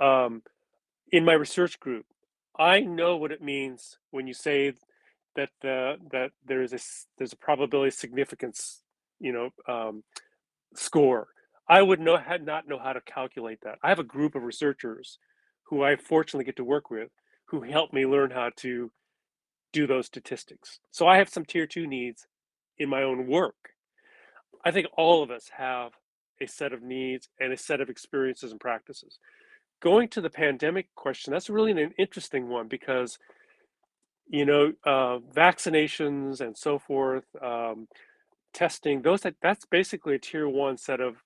Um, 0.00 0.42
in 1.10 1.24
my 1.24 1.32
research 1.34 1.78
group, 1.80 2.06
I 2.58 2.80
know 2.80 3.16
what 3.16 3.32
it 3.32 3.42
means 3.42 3.98
when 4.10 4.26
you 4.26 4.34
say 4.34 4.74
that 5.36 5.50
the 5.60 5.96
that 6.10 6.30
there 6.46 6.62
is 6.62 6.72
a 6.72 6.78
there's 7.18 7.32
a 7.32 7.36
probability 7.36 7.90
significance 7.90 8.82
you 9.20 9.32
know 9.32 9.50
um, 9.68 10.02
score. 10.74 11.28
I 11.68 11.80
would 11.82 12.00
know 12.00 12.16
had 12.16 12.44
not 12.44 12.68
know 12.68 12.78
how 12.78 12.92
to 12.92 13.00
calculate 13.00 13.60
that. 13.62 13.78
I 13.82 13.88
have 13.88 13.98
a 13.98 14.04
group 14.04 14.34
of 14.34 14.42
researchers 14.42 15.18
who 15.64 15.82
i 15.82 15.96
fortunately 15.96 16.44
get 16.44 16.56
to 16.56 16.64
work 16.64 16.90
with 16.90 17.08
who 17.46 17.62
help 17.62 17.92
me 17.92 18.04
learn 18.04 18.30
how 18.30 18.50
to 18.56 18.90
do 19.72 19.86
those 19.86 20.06
statistics. 20.06 20.80
So 20.90 21.06
i 21.06 21.16
have 21.18 21.28
some 21.28 21.44
tier 21.44 21.66
two 21.66 21.86
needs 21.86 22.26
in 22.78 22.88
my 22.88 23.02
own 23.02 23.26
work. 23.26 23.54
I 24.64 24.70
think 24.70 24.86
all 24.96 25.22
of 25.22 25.30
us 25.30 25.50
have 25.56 25.92
a 26.40 26.46
set 26.46 26.72
of 26.72 26.82
needs 26.82 27.28
and 27.40 27.52
a 27.52 27.56
set 27.56 27.80
of 27.80 27.88
experiences 27.88 28.50
and 28.50 28.60
practices. 28.60 29.18
Going 29.80 30.08
to 30.08 30.20
the 30.20 30.30
pandemic 30.30 30.88
question, 30.94 31.32
that's 31.32 31.50
really 31.50 31.72
an 31.72 31.92
interesting 31.98 32.48
one 32.48 32.68
because, 32.68 33.18
you 34.28 34.44
know, 34.46 34.72
uh, 34.84 35.18
vaccinations 35.34 36.40
and 36.40 36.56
so 36.56 36.78
forth, 36.78 37.24
um, 37.42 37.88
testing, 38.52 39.02
those 39.02 39.22
that 39.22 39.34
that's 39.42 39.66
basically 39.66 40.14
a 40.14 40.18
tier 40.18 40.48
one 40.48 40.76
set 40.76 41.00
of 41.00 41.16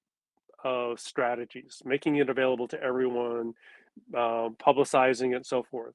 of 0.64 0.98
strategies, 0.98 1.82
making 1.84 2.16
it 2.16 2.28
available 2.28 2.66
to 2.68 2.82
everyone, 2.82 3.54
um, 4.14 4.56
publicizing 4.58 5.32
it, 5.32 5.36
and 5.36 5.46
so 5.46 5.62
forth. 5.62 5.94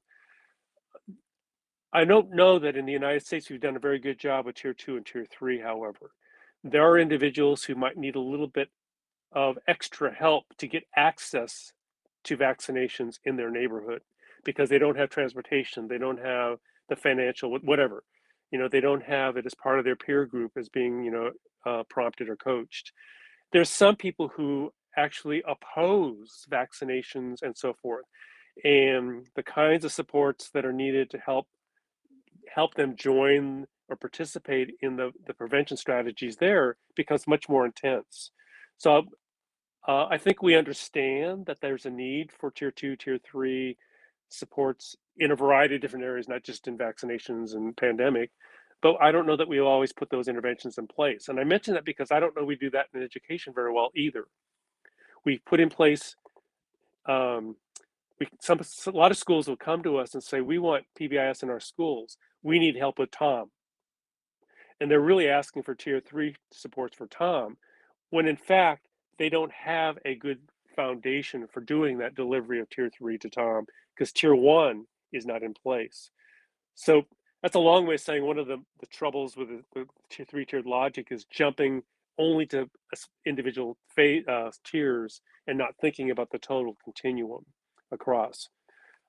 I 1.94 2.06
don't 2.06 2.32
know 2.34 2.60
that 2.60 2.78
in 2.78 2.86
the 2.86 2.94
United 2.94 3.26
States 3.26 3.50
we've 3.50 3.60
done 3.60 3.76
a 3.76 3.80
very 3.80 4.00
good 4.00 4.18
job 4.18 4.46
with 4.46 4.56
tier 4.56 4.74
two 4.74 4.96
and 4.96 5.06
tier 5.06 5.26
three, 5.26 5.60
however. 5.60 6.12
There 6.64 6.84
are 6.88 6.98
individuals 6.98 7.64
who 7.64 7.76
might 7.76 7.98
need 7.98 8.16
a 8.16 8.22
little 8.22 8.48
bit 8.48 8.70
of 9.34 9.58
extra 9.68 10.14
help 10.14 10.46
to 10.60 10.68
get 10.68 10.84
access 10.96 11.74
to 12.26 12.38
vaccinations 12.38 13.20
in 13.26 13.36
their 13.36 13.50
neighborhood 13.50 14.02
because 14.44 14.70
they 14.70 14.78
don't 14.78 14.98
have 14.98 15.10
transportation, 15.10 15.88
they 15.88 15.98
don't 15.98 16.20
have 16.20 16.60
the 16.92 16.96
financial, 16.98 17.58
whatever. 17.64 18.04
You 18.52 18.60
know, 18.60 18.68
they 18.68 18.82
don't 18.82 19.04
have 19.04 19.38
it 19.38 19.46
as 19.46 19.56
part 19.56 19.80
of 19.80 19.86
their 19.86 19.96
peer 19.96 20.26
group 20.26 20.52
as 20.58 20.68
being, 20.68 21.04
you 21.04 21.12
know, 21.12 21.32
uh, 21.66 21.84
prompted 21.90 22.28
or 22.28 22.36
coached. 22.36 22.92
There's 23.54 23.70
some 23.70 23.96
people 23.96 24.28
who 24.28 24.72
actually 24.98 25.42
oppose 25.48 26.46
vaccinations 26.52 27.42
and 27.42 27.58
so 27.58 27.74
forth. 27.82 28.04
And 28.66 29.26
the 29.38 29.44
kinds 29.44 29.86
of 29.86 29.94
supports 29.94 30.50
that 30.54 30.66
are 30.66 30.74
needed 30.74 31.10
to 31.12 31.18
help 31.18 31.48
help 32.54 32.74
them 32.74 32.98
join 32.98 33.66
or 33.88 33.96
participate 33.96 34.72
in 34.82 34.98
the, 34.98 35.12
the 35.26 35.34
prevention 35.34 35.78
strategies 35.78 36.36
there 36.36 36.76
becomes 36.98 37.26
much 37.28 37.48
more 37.48 37.66
intense. 37.66 38.32
So 38.78 39.04
uh, 39.88 40.08
I 40.10 40.18
think 40.18 40.42
we 40.42 40.56
understand 40.58 41.46
that 41.46 41.60
there's 41.62 41.86
a 41.86 41.90
need 41.90 42.32
for 42.38 42.52
tier 42.52 42.72
two, 42.72 42.98
tier 42.98 43.20
three 43.24 43.78
supports 44.28 44.98
in 45.18 45.32
a 45.32 45.36
variety 45.36 45.76
of 45.76 45.82
different 45.82 46.06
areas, 46.06 46.28
not 46.28 46.44
just 46.44 46.68
in 46.68 46.78
vaccinations 46.78 47.54
and 47.54 47.76
pandemic. 47.76 48.32
But 48.82 48.96
I 49.00 49.12
don't 49.12 49.28
know 49.28 49.38
that 49.38 49.48
we 49.48 49.60
always 49.60 49.94
put 49.94 50.10
those 50.10 50.28
interventions 50.28 50.78
in 50.78 50.88
place. 50.88 51.28
And 51.28 51.40
I 51.40 51.44
mention 51.44 51.76
that 51.76 51.86
because 51.86 52.12
I 52.12 52.20
don't 52.20 52.36
know 52.36 52.44
we 52.44 52.56
do 52.56 52.72
that 52.72 52.88
in 52.94 53.04
education 53.04 53.54
very 53.54 53.72
well 53.72 53.90
either. 53.96 54.26
We 55.24 55.40
put 55.46 55.60
in 55.60 55.70
place 55.70 56.16
um, 57.06 57.56
we 58.20 58.28
some 58.40 58.60
a 58.60 58.92
lot 58.92 59.12
of 59.12 59.18
schools 59.18 59.48
will 59.48 59.58
come 59.58 59.84
to 59.84 59.98
us 59.98 60.14
and 60.14 60.24
say 60.24 60.42
we 60.42 60.60
want 60.60 60.86
PBIS 61.00 61.44
in 61.44 61.50
our 61.50 61.60
schools. 61.60 62.18
We 62.44 62.60
need 62.60 62.76
help 62.76 63.00
with 63.00 63.12
Tom, 63.12 63.50
and 64.80 64.90
they're 64.90 65.00
really 65.00 65.28
asking 65.28 65.64
for 65.64 65.76
tier 65.76 66.00
three 66.00 66.36
supports 66.52 66.96
for 66.96 67.08
Tom, 67.08 67.58
when 68.12 68.28
in 68.28 68.38
fact 68.38 68.88
they 69.18 69.30
don't 69.30 69.52
have 69.52 69.98
a 70.06 70.16
good 70.16 70.40
foundation 70.76 71.48
for 71.52 71.62
doing 71.62 71.98
that 71.98 72.16
delivery 72.16 72.60
of 72.60 72.70
tier 72.70 72.90
three 72.96 73.18
to 73.18 73.30
Tom 73.30 73.66
because 73.96 74.12
tier 74.12 74.36
one 74.36 74.86
is 75.14 75.26
not 75.26 75.44
in 75.44 75.54
place. 75.54 76.10
So 76.76 77.04
that's 77.42 77.56
a 77.56 77.60
long 77.60 77.88
way 77.88 77.96
of 77.96 78.02
saying 78.02 78.26
one 78.26 78.38
of 78.38 78.48
the, 78.48 78.58
the 78.80 78.88
troubles 78.88 79.36
with 79.36 79.50
the, 79.50 79.86
the 80.20 80.26
three 80.26 80.46
tiered 80.46 80.66
logic 80.66 81.08
is 81.12 81.26
jumping 81.26 81.82
only 82.18 82.46
to 82.48 82.70
individual 83.26 83.78
fa- 83.96 84.30
uh, 84.30 84.52
tiers 84.64 85.22
and 85.48 85.58
not 85.58 85.76
thinking 85.82 86.12
about 86.12 86.30
the 86.32 86.38
total 86.38 86.78
continuum 86.84 87.46
across. 87.92 88.48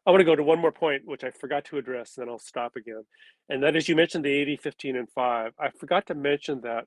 I 0.07 0.11
want 0.11 0.21
to 0.21 0.25
go 0.25 0.35
to 0.35 0.43
one 0.43 0.59
more 0.59 0.73
point, 0.73 1.03
which 1.05 1.23
I 1.23 1.31
forgot 1.31 1.65
to 1.67 1.79
address, 1.79 2.17
and 2.17 2.27
then 2.27 2.33
I'll 2.33 2.39
stop 2.39 2.75
again. 2.75 3.05
And 3.49 3.63
that 3.63 3.77
is 3.77 3.89
you 3.89 3.95
mentioned 3.95 4.25
the 4.25 4.33
80, 4.33 4.57
15, 4.57 4.97
and 4.97 5.09
5. 5.11 5.53
I 5.61 5.69
forgot 5.79 6.07
to 6.07 6.15
mention 6.15 6.63
that 6.63 6.87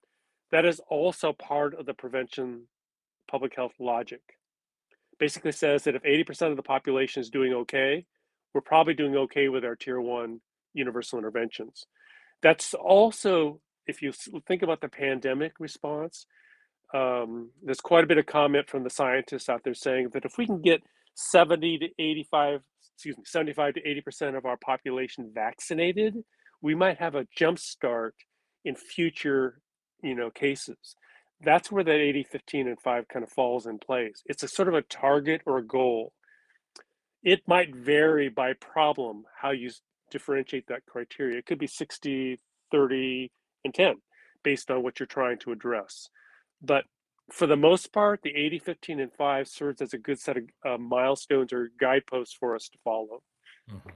that 0.52 0.66
is 0.66 0.82
also 0.90 1.32
part 1.32 1.74
of 1.76 1.86
the 1.86 1.94
prevention 1.94 2.64
public 3.30 3.56
health 3.56 3.74
logic. 3.80 4.22
Basically 5.18 5.54
says 5.54 5.84
that 5.84 5.96
if 5.96 6.04
80% 6.04 6.52
of 6.52 6.58
the 6.58 6.64
population 6.64 7.22
is 7.22 7.30
doing 7.30 7.54
okay, 7.54 8.06
we're 8.56 8.62
probably 8.62 8.94
doing 8.94 9.16
okay 9.16 9.50
with 9.50 9.66
our 9.66 9.76
tier 9.76 10.00
one 10.00 10.40
universal 10.74 11.20
interventions. 11.20 11.86
That's 12.42 12.74
also, 12.74 13.60
if 13.86 14.02
you 14.02 14.14
think 14.48 14.64
about 14.64 14.82
the 14.82 14.88
pandemic 14.88 15.54
response, 15.60 16.26
um, 16.94 17.52
there's 17.62 17.82
quite 17.82 18.06
a 18.06 18.08
bit 18.08 18.18
of 18.18 18.26
comment 18.26 18.70
from 18.70 18.84
the 18.84 18.90
scientists 18.90 19.50
out 19.50 19.62
there 19.66 19.74
saying 19.74 20.10
that 20.14 20.24
if 20.24 20.38
we 20.38 20.46
can 20.46 20.62
get 20.62 20.82
70 21.16 21.80
to 21.80 21.88
85, 22.00 22.62
excuse 22.96 23.18
me, 23.18 23.24
75 23.26 23.74
to 23.76 23.82
80% 23.82 24.38
of 24.38 24.46
our 24.46 24.58
population 24.58 25.32
vaccinated, 25.34 26.16
we 26.62 26.76
might 26.76 26.98
have 26.98 27.16
a 27.16 27.28
jump 27.36 27.60
start 27.60 28.16
in 28.64 28.76
future, 28.76 29.60
you 30.02 30.16
know, 30.16 30.30
cases. 30.30 30.96
That's 31.44 31.72
where 31.72 31.84
that 31.84 32.00
80, 32.00 32.24
15, 32.24 32.68
and 32.70 32.80
5 32.80 33.08
kind 33.10 33.24
of 33.24 33.32
falls 33.32 33.66
in 33.66 33.80
place. 33.80 34.22
It's 34.26 34.44
a 34.44 34.48
sort 34.48 34.70
of 34.70 34.74
a 34.76 34.82
target 34.84 35.42
or 35.46 35.58
a 35.58 35.66
goal. 35.66 36.14
It 37.26 37.42
might 37.48 37.76
vary 37.76 38.30
by 38.30 38.54
problem 38.54 39.26
how 39.36 39.50
you 39.50 39.72
differentiate 40.12 40.68
that 40.68 40.86
criteria. 40.86 41.40
It 41.40 41.48
could 41.48 41.58
be 41.58 41.68
60, 41.68 42.40
30, 42.72 43.32
and 43.66 43.74
10 43.74 43.96
based 44.44 44.70
on 44.70 44.84
what 44.84 45.00
you're 45.00 45.08
trying 45.08 45.40
to 45.40 45.52
address. 45.52 46.08
But 46.62 46.86
for 47.32 47.48
the 47.48 47.58
most 47.58 47.92
part, 47.92 48.22
the 48.22 48.36
80, 48.36 48.60
15, 48.60 49.00
and 49.00 49.12
5 49.12 49.48
serves 49.48 49.82
as 49.82 49.94
a 49.94 49.98
good 49.98 50.20
set 50.20 50.38
of 50.38 50.44
uh, 50.64 50.78
milestones 50.78 51.52
or 51.52 51.72
guideposts 51.80 52.36
for 52.40 52.56
us 52.56 52.70
to 52.70 52.78
follow. 52.84 53.24
Mm-hmm. 53.72 53.90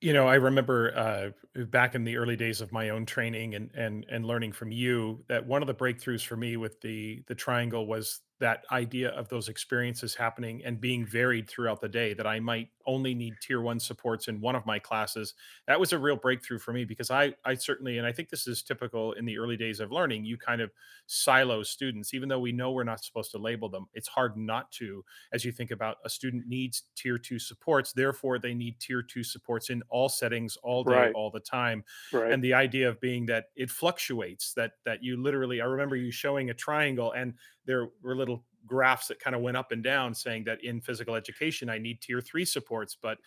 You 0.00 0.12
know, 0.12 0.28
I 0.28 0.34
remember 0.34 0.94
uh, 0.94 1.62
back 1.64 1.94
in 1.94 2.04
the 2.04 2.18
early 2.18 2.36
days 2.36 2.60
of 2.60 2.70
my 2.72 2.90
own 2.90 3.06
training 3.06 3.54
and 3.54 3.70
and 3.74 4.04
and 4.10 4.26
learning 4.26 4.52
from 4.52 4.70
you 4.70 5.24
that 5.28 5.46
one 5.46 5.62
of 5.62 5.66
the 5.66 5.74
breakthroughs 5.74 6.26
for 6.26 6.36
me 6.36 6.58
with 6.58 6.78
the 6.82 7.22
the 7.26 7.34
triangle 7.34 7.86
was 7.86 8.20
that 8.40 8.64
idea 8.72 9.10
of 9.10 9.28
those 9.28 9.48
experiences 9.48 10.14
happening 10.14 10.62
and 10.64 10.80
being 10.80 11.06
varied 11.06 11.48
throughout 11.48 11.80
the 11.80 11.88
day 11.88 12.12
that 12.14 12.26
i 12.26 12.40
might 12.40 12.68
only 12.86 13.14
need 13.14 13.34
tier 13.40 13.60
one 13.60 13.78
supports 13.78 14.28
in 14.28 14.40
one 14.40 14.56
of 14.56 14.66
my 14.66 14.78
classes 14.78 15.34
that 15.66 15.78
was 15.78 15.92
a 15.92 15.98
real 15.98 16.16
breakthrough 16.16 16.58
for 16.58 16.72
me 16.72 16.84
because 16.84 17.10
i 17.10 17.32
i 17.44 17.54
certainly 17.54 17.98
and 17.98 18.06
i 18.06 18.12
think 18.12 18.28
this 18.28 18.46
is 18.46 18.62
typical 18.62 19.12
in 19.12 19.24
the 19.24 19.38
early 19.38 19.56
days 19.56 19.78
of 19.78 19.92
learning 19.92 20.24
you 20.24 20.36
kind 20.36 20.60
of 20.60 20.70
silo 21.06 21.62
students 21.62 22.12
even 22.12 22.28
though 22.28 22.38
we 22.38 22.52
know 22.52 22.72
we're 22.72 22.82
not 22.82 23.02
supposed 23.02 23.30
to 23.30 23.38
label 23.38 23.68
them 23.68 23.86
it's 23.94 24.08
hard 24.08 24.36
not 24.36 24.70
to 24.72 25.04
as 25.32 25.44
you 25.44 25.52
think 25.52 25.70
about 25.70 25.96
a 26.04 26.10
student 26.10 26.46
needs 26.48 26.84
tier 26.96 27.18
two 27.18 27.38
supports 27.38 27.92
therefore 27.92 28.38
they 28.38 28.54
need 28.54 28.78
tier 28.80 29.02
two 29.02 29.22
supports 29.22 29.70
in 29.70 29.82
all 29.88 30.08
settings 30.08 30.56
all 30.62 30.82
day 30.82 30.92
right. 30.92 31.14
all 31.14 31.30
the 31.30 31.40
time 31.40 31.84
right. 32.12 32.32
and 32.32 32.42
the 32.42 32.52
idea 32.52 32.88
of 32.88 33.00
being 33.00 33.26
that 33.26 33.46
it 33.54 33.70
fluctuates 33.70 34.52
that 34.54 34.72
that 34.84 35.02
you 35.02 35.16
literally 35.16 35.60
i 35.60 35.64
remember 35.64 35.94
you 35.94 36.10
showing 36.10 36.50
a 36.50 36.54
triangle 36.54 37.12
and 37.12 37.34
there 37.66 37.88
were 38.02 38.16
little 38.16 38.44
graphs 38.66 39.08
that 39.08 39.20
kind 39.20 39.36
of 39.36 39.42
went 39.42 39.56
up 39.56 39.72
and 39.72 39.82
down 39.82 40.14
saying 40.14 40.44
that 40.44 40.62
in 40.64 40.80
physical 40.80 41.14
education 41.14 41.68
I 41.68 41.78
need 41.78 42.00
tier 42.00 42.20
3 42.20 42.44
supports 42.44 42.96
but 43.00 43.18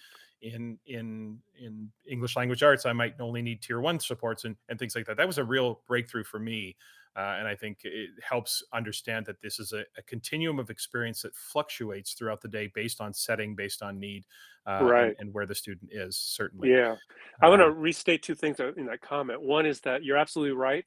in 0.42 0.78
in 0.86 1.40
in 1.60 1.90
English 2.08 2.36
language 2.36 2.64
arts 2.64 2.86
I 2.86 2.94
might 2.94 3.20
only 3.20 3.42
need 3.42 3.62
tier 3.62 3.80
1 3.80 4.00
supports 4.00 4.46
and, 4.46 4.56
and 4.70 4.78
things 4.78 4.96
like 4.96 5.06
that. 5.06 5.18
That 5.18 5.28
was 5.28 5.38
a 5.38 5.44
real 5.44 5.82
breakthrough 5.88 6.24
for 6.24 6.40
me. 6.40 6.76
Uh, 7.18 7.38
and 7.40 7.48
I 7.48 7.56
think 7.56 7.80
it 7.84 8.12
helps 8.22 8.64
understand 8.74 9.26
that 9.26 9.42
this 9.42 9.60
is 9.60 9.74
a, 9.74 9.80
a, 9.98 10.04
continuum 10.04 10.60
of 10.60 10.70
experience 10.70 11.24
that 11.24 11.34
fluctuates 11.34 12.14
throughout 12.14 12.42
the 12.42 12.48
day 12.48 12.72
based 12.76 13.02
on 13.02 13.12
setting, 13.12 13.56
based 13.56 13.82
on 13.82 14.00
need, 14.00 14.26
uh, 14.68 14.82
right. 14.84 15.08
and, 15.08 15.16
and, 15.18 15.34
where 15.34 15.48
the 15.48 15.56
student 15.56 15.90
is. 15.92 16.16
Certainly, 16.16 16.70
yeah. 16.70 16.96
I 17.42 17.50
want 17.50 17.62
to 17.62 17.70
um, 17.70 17.80
restate 17.80 18.22
two 18.22 18.36
things 18.36 18.60
in 18.60 18.86
that 18.86 19.02
comment. 19.02 19.42
One 19.42 19.66
is 19.66 19.82
that 19.82 20.04
you're 20.04 20.16
absolutely 20.16 20.56
right 20.56 20.86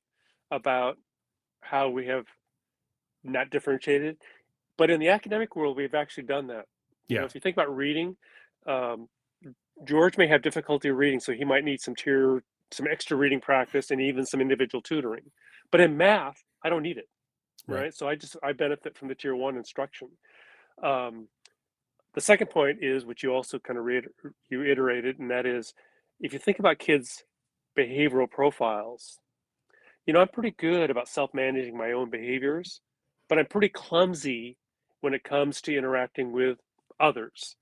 about 0.53 0.99
how 1.63 1.89
we 1.89 2.07
have 2.07 2.27
not 3.25 3.51
differentiated. 3.51 4.17
But 4.77 4.91
in 4.91 5.01
the 5.01 5.09
academic 5.09 5.57
world, 5.57 5.77
we've 5.77 5.95
actually 5.95 6.25
done 6.25 6.47
that. 6.49 6.67
You 7.09 7.19
know, 7.21 7.27
if 7.27 7.35
you 7.35 7.41
think 7.41 7.57
about 7.57 7.75
reading, 7.75 8.17
um, 8.67 9.09
George 9.85 10.17
may 10.17 10.27
have 10.27 10.43
difficulty 10.43 10.91
reading, 10.91 11.21
so 11.21 11.33
he 11.33 11.45
might 11.45 11.65
need 11.65 11.81
some 11.81 11.95
tier, 11.95 12.43
some 12.71 12.87
extra 12.91 13.17
reading 13.17 13.41
practice, 13.41 13.91
and 13.91 14.01
even 14.01 14.25
some 14.25 14.41
individual 14.41 14.81
tutoring. 14.81 15.31
But 15.71 15.81
in 15.81 15.97
math, 15.97 16.43
I 16.63 16.69
don't 16.69 16.83
need 16.83 16.99
it, 16.99 17.09
right? 17.67 17.81
right? 17.81 17.95
So 17.95 18.09
I 18.09 18.15
just 18.15 18.37
I 18.43 18.53
benefit 18.53 18.97
from 18.97 19.09
the 19.09 19.15
tier 19.15 19.35
one 19.35 19.57
instruction. 19.57 20.09
Um, 20.83 21.29
the 22.15 22.21
second 22.21 22.51
point 22.51 22.79
is, 22.83 23.05
which 23.05 23.23
you 23.23 23.33
also 23.33 23.59
kind 23.59 23.79
of 23.79 23.85
reiter- 23.85 24.13
you 24.49 24.65
iterated, 24.65 25.19
and 25.19 25.31
that 25.31 25.47
is, 25.47 25.75
if 26.21 26.33
you 26.33 26.39
think 26.39 26.59
about 26.59 26.79
kids' 26.79 27.25
behavioral 27.79 28.31
profiles, 28.31 29.19
you 30.07 30.13
know, 30.13 30.21
I'm 30.21 30.29
pretty 30.29 30.53
good 30.53 30.91
about 30.91 31.09
self-managing 31.09 31.77
my 31.77 31.93
own 31.93 32.11
behaviors 32.11 32.81
but 33.31 33.39
I'm 33.39 33.47
pretty 33.47 33.69
clumsy 33.69 34.59
when 35.01 35.15
it 35.15 35.23
comes 35.23 35.63
to 35.63 35.75
interacting 35.75 36.33
with 36.33 36.59
others, 36.99 37.55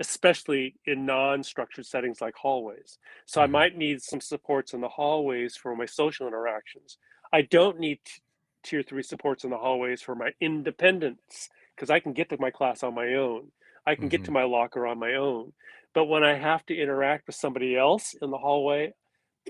especially 0.00 0.74
in 0.84 1.06
non 1.06 1.44
structured 1.44 1.86
settings 1.86 2.20
like 2.20 2.34
hallways. 2.34 2.98
So 3.24 3.40
I 3.40 3.44
mm-hmm. 3.44 3.52
might 3.52 3.78
need 3.78 4.02
some 4.02 4.20
supports 4.20 4.74
in 4.74 4.82
the 4.82 4.88
hallways 4.88 5.56
for 5.56 5.74
my 5.76 5.86
social 5.86 6.26
interactions. 6.26 6.98
I 7.32 7.42
don't 7.42 7.78
need 7.78 8.00
t- 8.04 8.20
tier 8.64 8.82
three 8.82 9.04
supports 9.04 9.44
in 9.44 9.50
the 9.50 9.56
hallways 9.56 10.02
for 10.02 10.16
my 10.16 10.32
independence 10.40 11.48
because 11.76 11.90
I 11.90 12.00
can 12.00 12.12
get 12.12 12.28
to 12.30 12.40
my 12.40 12.50
class 12.50 12.82
on 12.82 12.94
my 12.94 13.14
own. 13.14 13.52
I 13.86 13.94
can 13.94 14.04
mm-hmm. 14.04 14.08
get 14.08 14.24
to 14.24 14.24
mm-hmm. 14.24 14.34
my 14.34 14.42
locker 14.44 14.84
on 14.84 14.98
my 14.98 15.14
own. 15.14 15.52
But 15.94 16.06
when 16.06 16.24
I 16.24 16.34
have 16.34 16.66
to 16.66 16.76
interact 16.76 17.28
with 17.28 17.36
somebody 17.36 17.76
else 17.76 18.14
in 18.20 18.30
the 18.30 18.38
hallway, 18.38 18.94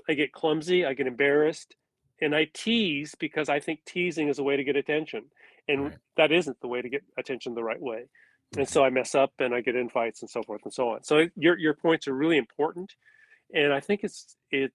I 0.07 0.13
get 0.13 0.31
clumsy, 0.31 0.85
I 0.85 0.93
get 0.93 1.07
embarrassed, 1.07 1.75
and 2.21 2.35
I 2.35 2.45
tease 2.53 3.15
because 3.15 3.49
I 3.49 3.59
think 3.59 3.85
teasing 3.85 4.27
is 4.29 4.39
a 4.39 4.43
way 4.43 4.57
to 4.57 4.63
get 4.63 4.75
attention 4.75 5.25
and 5.67 5.91
Right. 5.91 5.99
that 6.17 6.31
isn't 6.31 6.59
the 6.61 6.67
way 6.67 6.81
to 6.81 6.89
get 6.89 7.03
attention 7.17 7.53
the 7.53 7.63
right 7.63 7.81
way. 7.81 8.05
And 8.57 8.67
so 8.67 8.83
I 8.83 8.89
mess 8.89 9.15
up 9.15 9.33
and 9.39 9.53
I 9.53 9.61
get 9.61 9.75
in 9.75 9.89
fights 9.89 10.21
and 10.21 10.29
so 10.29 10.43
forth 10.43 10.61
and 10.63 10.73
so 10.73 10.89
on. 10.89 11.03
So 11.03 11.27
your 11.35 11.57
your 11.57 11.73
points 11.75 12.07
are 12.07 12.13
really 12.15 12.37
important, 12.37 12.95
and 13.53 13.73
I 13.73 13.79
think 13.81 14.03
it's 14.03 14.37
it 14.51 14.73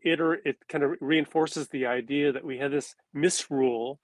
it 0.00 0.20
or 0.20 0.34
it 0.34 0.58
kind 0.68 0.84
of 0.84 0.92
reinforces 1.00 1.68
the 1.68 1.86
idea 1.86 2.32
that 2.32 2.44
we 2.44 2.58
have 2.58 2.72
this 2.72 2.94
misrule 3.14 4.00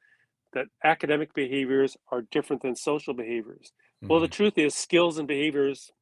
that 0.55 0.69
academic 0.85 1.35
behaviors 1.35 1.97
are 2.11 2.23
different 2.23 2.63
than 2.63 2.77
social 2.77 3.15
behaviors. 3.15 3.73
Well, 4.09 4.21
the 4.21 4.29
Mhm. 4.29 4.31
truth 4.31 4.59
is, 4.59 4.75
skills 4.75 5.19
and 5.19 5.29
behaviors, 5.29 5.93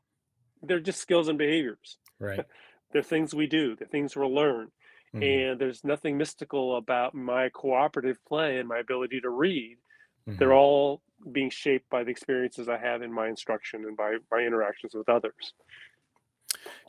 they're 0.62 0.81
just 0.81 1.01
skills 1.01 1.29
and 1.29 1.39
behaviors. 1.39 1.99
right. 2.20 2.45
They're 2.93 3.03
things 3.03 3.35
we 3.35 3.47
do, 3.47 3.76
they're 3.76 3.87
things 3.89 4.16
we'll 4.16 4.35
learn. 4.35 4.72
Mhm. 5.13 5.45
And 5.51 5.61
there's 5.61 5.85
nothing 5.85 6.17
mystical 6.17 6.77
about 6.77 7.15
my 7.15 7.49
cooperative 7.51 8.25
play 8.25 8.59
and 8.59 8.69
my 8.69 8.79
ability 8.79 9.21
to 9.23 9.31
read. 9.31 9.79
Mhm. 10.27 10.39
They're 10.39 10.55
all 10.55 11.03
being 11.33 11.51
shaped 11.51 11.91
by 11.91 12.05
the 12.05 12.11
experiences 12.11 12.69
I 12.69 12.79
have 12.79 13.03
in 13.03 13.13
my 13.13 13.29
instruction 13.29 13.85
and 13.85 13.97
by 13.97 14.19
my 14.31 14.41
interactions 14.41 14.95
with 14.95 15.09
others. 15.09 15.55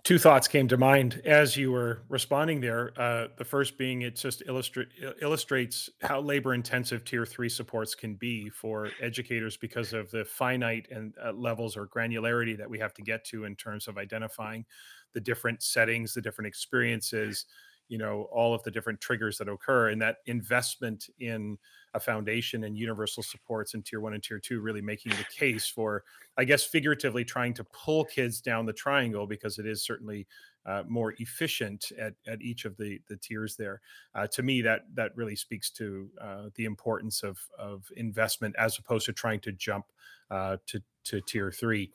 Two 0.04 0.18
thoughts 0.18 0.48
came 0.48 0.68
to 0.70 0.78
mind 0.78 1.22
as 1.26 1.58
you 1.58 1.72
were 1.72 2.04
responding 2.08 2.62
there. 2.62 2.94
Uh, 3.00 3.28
the 3.38 3.44
first 3.44 3.78
being 3.78 4.02
it 4.04 4.16
just 4.16 4.42
illustrate, 4.46 4.88
illustrates 5.22 5.90
how 6.02 6.22
labor 6.22 6.54
intensive 6.54 7.04
tier 7.04 7.26
three 7.26 7.50
supports 7.50 7.96
can 7.96 8.16
be 8.16 8.50
for 8.50 8.96
educators 9.02 9.58
because 9.58 9.92
of 9.94 10.10
the 10.12 10.24
finite 10.24 10.88
and 10.90 11.16
uh, 11.24 11.32
levels 11.34 11.76
or 11.76 11.86
granularity 11.88 12.58
that 12.58 12.70
we 12.70 12.80
have 12.80 12.94
to 12.94 13.02
get 13.02 13.26
to 13.26 13.44
in 13.44 13.56
terms 13.56 13.88
of 13.88 13.98
identifying 13.98 14.66
the 15.14 15.20
different 15.22 15.62
settings, 15.62 16.14
the 16.14 16.22
different 16.22 16.48
experiences, 16.48 17.46
you 17.90 17.98
know, 17.98 18.30
all 18.32 18.54
of 18.54 18.64
the 18.64 18.72
different 18.72 19.02
triggers 19.02 19.38
that 19.40 19.50
occur. 19.50 19.90
And 19.90 20.02
that 20.02 20.18
investment 20.28 21.10
in 21.20 21.58
a 21.94 22.00
foundation 22.00 22.64
and 22.64 22.78
universal 22.78 23.24
supports 23.24 23.74
in 23.74 23.82
tier 23.82 24.00
one 24.00 24.14
and 24.14 24.24
tier 24.24 24.40
two 24.40 24.62
really 24.62 24.82
making 24.82 25.12
the 25.14 25.26
case 25.36 25.68
for 25.68 26.04
I 26.38 26.44
guess 26.44 26.64
figuratively 26.64 27.26
trying 27.26 27.54
to 27.56 27.64
pull 27.64 28.06
kids 28.06 28.42
down 28.42 28.66
the 28.66 28.74
triangle 28.74 29.26
because 29.26 29.58
it 29.58 29.66
is 29.66 29.84
certainly 29.84 30.28
uh, 30.66 30.84
more 30.88 31.16
efficient 31.18 31.92
at, 32.00 32.14
at 32.28 32.42
each 32.42 32.66
of 32.66 32.78
the 32.78 33.02
the 33.10 33.18
tiers 33.18 33.56
there. 33.56 33.82
Uh, 34.14 34.28
to 34.28 34.44
me, 34.44 34.62
that 34.62 34.82
that 34.94 35.16
really 35.16 35.36
speaks 35.36 35.72
to 35.72 36.10
uh, 36.22 36.50
the 36.56 36.66
importance 36.66 37.24
of 37.24 37.40
of 37.58 37.86
investment 37.98 38.56
as 38.58 38.78
opposed 38.78 39.08
to 39.08 39.14
trying 39.14 39.40
to 39.40 39.52
jump 39.52 39.86
uh, 40.30 40.58
to 40.68 40.82
to 41.06 41.22
tier 41.22 41.52
three. 41.52 41.92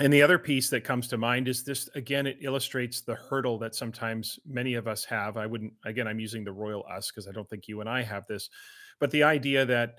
And 0.00 0.12
the 0.12 0.22
other 0.22 0.38
piece 0.38 0.70
that 0.70 0.84
comes 0.84 1.08
to 1.08 1.18
mind 1.18 1.48
is 1.48 1.64
this 1.64 1.88
again, 1.94 2.26
it 2.26 2.38
illustrates 2.40 3.00
the 3.00 3.16
hurdle 3.16 3.58
that 3.58 3.74
sometimes 3.74 4.38
many 4.46 4.74
of 4.74 4.86
us 4.86 5.04
have. 5.04 5.36
I 5.36 5.46
wouldn't, 5.46 5.72
again, 5.84 6.06
I'm 6.06 6.20
using 6.20 6.44
the 6.44 6.52
royal 6.52 6.84
us 6.90 7.10
because 7.10 7.26
I 7.26 7.32
don't 7.32 7.48
think 7.50 7.66
you 7.66 7.80
and 7.80 7.88
I 7.88 8.02
have 8.02 8.26
this, 8.28 8.48
but 9.00 9.10
the 9.10 9.24
idea 9.24 9.66
that 9.66 9.98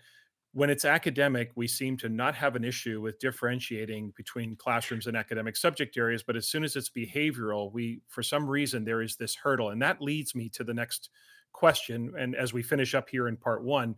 when 0.54 0.70
it's 0.70 0.86
academic, 0.86 1.52
we 1.56 1.68
seem 1.68 1.96
to 1.98 2.10
not 2.10 2.34
have 2.34 2.56
an 2.56 2.64
issue 2.64 3.02
with 3.02 3.20
differentiating 3.20 4.14
between 4.16 4.56
classrooms 4.56 5.06
and 5.06 5.16
academic 5.16 5.56
subject 5.56 5.96
areas. 5.96 6.24
But 6.24 6.36
as 6.36 6.48
soon 6.48 6.64
as 6.64 6.76
it's 6.76 6.90
behavioral, 6.90 7.72
we, 7.72 8.02
for 8.08 8.24
some 8.24 8.50
reason, 8.50 8.84
there 8.84 9.02
is 9.04 9.16
this 9.16 9.36
hurdle. 9.36 9.70
And 9.70 9.82
that 9.82 10.02
leads 10.02 10.34
me 10.34 10.50
to 10.50 10.64
the 10.64 10.74
next 10.74 11.10
question. 11.52 12.14
And 12.18 12.36
as 12.36 12.52
we 12.52 12.64
finish 12.64 12.96
up 12.96 13.10
here 13.10 13.28
in 13.28 13.38
part 13.38 13.64
one, 13.64 13.96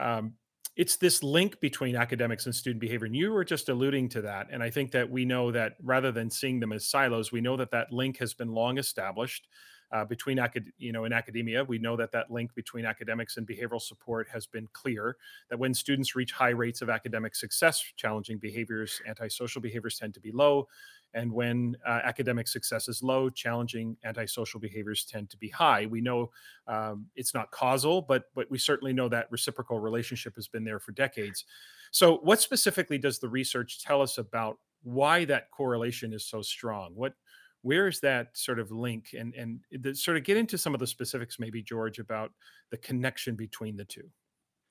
um, 0.00 0.32
it's 0.78 0.96
this 0.96 1.24
link 1.24 1.58
between 1.60 1.96
academics 1.96 2.46
and 2.46 2.54
student 2.54 2.80
behavior. 2.80 3.06
And 3.06 3.16
you 3.16 3.32
were 3.32 3.44
just 3.44 3.68
alluding 3.68 4.08
to 4.10 4.22
that. 4.22 4.46
And 4.52 4.62
I 4.62 4.70
think 4.70 4.92
that 4.92 5.10
we 5.10 5.24
know 5.24 5.50
that 5.50 5.72
rather 5.82 6.12
than 6.12 6.30
seeing 6.30 6.60
them 6.60 6.72
as 6.72 6.86
silos, 6.86 7.32
we 7.32 7.40
know 7.40 7.56
that 7.56 7.72
that 7.72 7.92
link 7.92 8.18
has 8.18 8.32
been 8.32 8.52
long 8.54 8.78
established 8.78 9.48
uh, 9.90 10.04
between 10.04 10.38
acad- 10.38 10.72
you 10.78 10.92
know 10.92 11.04
in 11.04 11.12
academia 11.12 11.64
we 11.64 11.78
know 11.78 11.96
that 11.96 12.12
that 12.12 12.30
link 12.30 12.54
between 12.54 12.84
academics 12.84 13.36
and 13.36 13.46
behavioral 13.46 13.80
support 13.80 14.28
has 14.30 14.46
been 14.46 14.68
clear 14.72 15.16
that 15.48 15.58
when 15.58 15.72
students 15.72 16.14
reach 16.14 16.32
high 16.32 16.50
rates 16.50 16.82
of 16.82 16.90
academic 16.90 17.34
success 17.34 17.82
challenging 17.96 18.38
behaviors 18.38 19.00
antisocial 19.06 19.60
behaviors 19.62 19.98
tend 19.98 20.12
to 20.14 20.20
be 20.20 20.30
low 20.32 20.66
and 21.14 21.32
when 21.32 21.76
uh, 21.86 22.00
academic 22.04 22.46
success 22.48 22.88
is 22.88 23.02
low 23.02 23.30
challenging 23.30 23.96
antisocial 24.04 24.60
behaviors 24.60 25.04
tend 25.04 25.30
to 25.30 25.36
be 25.36 25.48
high. 25.48 25.86
We 25.86 26.00
know 26.00 26.30
um, 26.66 27.06
it's 27.16 27.34
not 27.34 27.50
causal 27.50 28.02
but 28.02 28.24
but 28.34 28.50
we 28.50 28.58
certainly 28.58 28.92
know 28.92 29.08
that 29.08 29.28
reciprocal 29.30 29.78
relationship 29.78 30.34
has 30.36 30.48
been 30.48 30.64
there 30.64 30.80
for 30.80 30.92
decades. 30.92 31.44
So 31.90 32.18
what 32.18 32.40
specifically 32.40 32.98
does 32.98 33.18
the 33.18 33.28
research 33.28 33.82
tell 33.82 34.02
us 34.02 34.18
about 34.18 34.58
why 34.82 35.24
that 35.26 35.50
correlation 35.50 36.12
is 36.12 36.26
so 36.26 36.42
strong? 36.42 36.92
What 36.94 37.14
where 37.62 37.88
is 37.88 38.00
that 38.00 38.28
sort 38.34 38.58
of 38.58 38.70
link? 38.70 39.14
And 39.18 39.34
and 39.34 39.60
the, 39.70 39.94
sort 39.94 40.16
of 40.16 40.24
get 40.24 40.36
into 40.36 40.58
some 40.58 40.74
of 40.74 40.80
the 40.80 40.86
specifics 40.86 41.38
maybe 41.38 41.62
george 41.62 41.98
about 41.98 42.32
the 42.70 42.76
connection 42.76 43.34
between 43.34 43.76
the 43.76 43.84
two. 43.84 44.08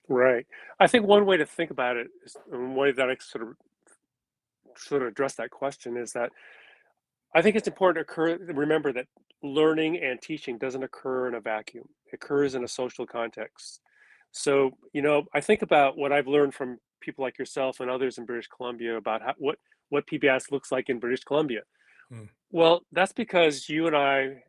Right. 0.09 0.45
I 0.79 0.87
think 0.87 1.05
one 1.05 1.25
way 1.25 1.37
to 1.37 1.45
think 1.45 1.69
about 1.69 1.97
it 1.97 2.07
is 2.25 2.37
one 2.47 2.75
way 2.75 2.91
that 2.93 3.09
I 3.09 3.17
sort 3.19 3.45
of 3.45 3.55
sort 4.77 5.01
of 5.01 5.09
address 5.09 5.35
that 5.35 5.51
question 5.51 5.97
is 5.97 6.13
that 6.13 6.31
I 7.35 7.41
think 7.41 7.55
it's 7.55 7.67
important 7.67 8.05
to 8.05 8.11
occur, 8.11 8.37
remember 8.53 8.93
that 8.93 9.07
learning 9.43 9.97
and 10.03 10.21
teaching 10.21 10.57
doesn't 10.57 10.83
occur 10.83 11.27
in 11.27 11.35
a 11.35 11.41
vacuum. 11.41 11.87
It 12.11 12.15
occurs 12.15 12.55
in 12.55 12.63
a 12.63 12.67
social 12.67 13.05
context. 13.05 13.81
So, 14.31 14.71
you 14.93 15.01
know, 15.01 15.23
I 15.33 15.41
think 15.41 15.61
about 15.61 15.97
what 15.97 16.11
I've 16.11 16.27
learned 16.27 16.53
from 16.53 16.79
people 17.01 17.23
like 17.23 17.37
yourself 17.37 17.79
and 17.79 17.89
others 17.89 18.17
in 18.17 18.25
British 18.25 18.47
Columbia 18.47 18.97
about 18.97 19.21
how, 19.21 19.33
what 19.37 19.57
what 19.89 20.05
PBS 20.07 20.51
looks 20.51 20.71
like 20.71 20.89
in 20.89 20.99
British 20.99 21.23
Columbia. 21.23 21.61
Hmm. 22.09 22.25
Well, 22.51 22.81
that's 22.91 23.13
because 23.13 23.69
you 23.69 23.87
and 23.87 23.95
I 23.95 24.43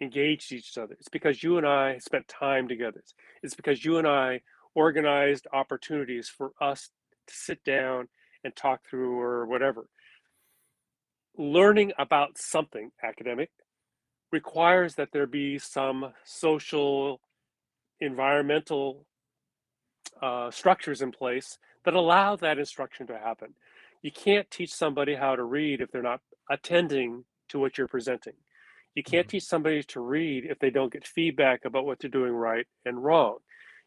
engaged 0.00 0.52
each 0.52 0.78
other. 0.78 0.94
It's 0.98 1.08
because 1.08 1.42
you 1.42 1.58
and 1.58 1.66
I 1.66 1.98
spent 1.98 2.26
time 2.28 2.68
together. 2.68 3.02
It's 3.42 3.54
because 3.54 3.84
you 3.84 3.98
and 3.98 4.06
I 4.06 4.40
organized 4.74 5.46
opportunities 5.52 6.28
for 6.28 6.52
us 6.60 6.90
to 7.26 7.34
sit 7.34 7.62
down 7.64 8.08
and 8.44 8.54
talk 8.56 8.82
through 8.88 9.18
or 9.20 9.46
whatever. 9.46 9.88
Learning 11.36 11.92
about 11.98 12.38
something 12.38 12.90
academic 13.02 13.50
requires 14.32 14.96
that 14.96 15.10
there 15.12 15.26
be 15.26 15.58
some 15.58 16.12
social, 16.24 17.20
environmental 18.00 19.06
uh, 20.22 20.50
structures 20.50 21.02
in 21.02 21.12
place 21.12 21.58
that 21.84 21.94
allow 21.94 22.36
that 22.36 22.58
instruction 22.58 23.06
to 23.06 23.18
happen. 23.18 23.54
You 24.02 24.12
can't 24.12 24.50
teach 24.50 24.72
somebody 24.72 25.14
how 25.14 25.36
to 25.36 25.44
read 25.44 25.80
if 25.80 25.90
they're 25.90 26.02
not 26.02 26.20
attending 26.50 27.24
to 27.48 27.58
what 27.58 27.78
you're 27.78 27.88
presenting. 27.88 28.34
You 28.94 29.02
can't 29.02 29.26
Mhm. 29.26 29.30
teach 29.30 29.44
somebody 29.44 29.82
to 29.84 30.00
read 30.00 30.46
if 30.46 30.58
they 30.58 30.70
don't 30.70 30.92
get 30.92 31.06
feedback 31.06 31.64
about 31.64 31.86
what 31.86 32.00
they're 32.00 32.10
doing 32.10 32.32
right 32.32 32.66
and 32.84 33.02
wrong. 33.04 33.38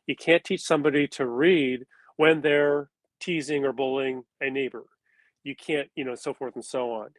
You 0.07 0.15
can't 0.15 0.43
teach 0.43 0.61
somebody 0.61 1.07
to 1.09 1.27
read 1.27 1.85
when 2.17 2.41
they're 2.41 2.89
teasing 3.21 3.65
or 3.65 3.71
bullying 3.71 4.23
a 4.41 4.49
neighbor. 4.49 4.83
You 5.43 5.55
can't, 5.55 5.89
you 5.95 6.03
know, 6.03 6.15
so 6.15 6.33
forth 6.33 6.55
and 6.55 6.65
so 6.65 6.91
on. 6.91 7.09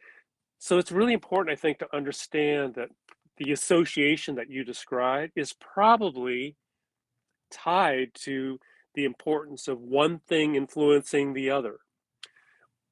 So 0.59 0.77
it's 0.77 0.91
really 0.91 1.13
important, 1.13 1.57
I 1.57 1.59
think, 1.59 1.79
to 1.79 1.95
understand 1.95 2.75
that 2.75 2.89
the 3.37 3.51
association 3.51 4.35
that 4.35 4.49
you 4.49 4.63
describe 4.63 5.31
is 5.35 5.53
probably 5.53 6.55
tied 7.51 8.13
to 8.13 8.59
the 8.95 9.05
importance 9.05 9.67
of 9.67 9.79
one 9.79 10.19
thing 10.19 10.55
influencing 10.55 11.33
the 11.33 11.49
other. 11.49 11.79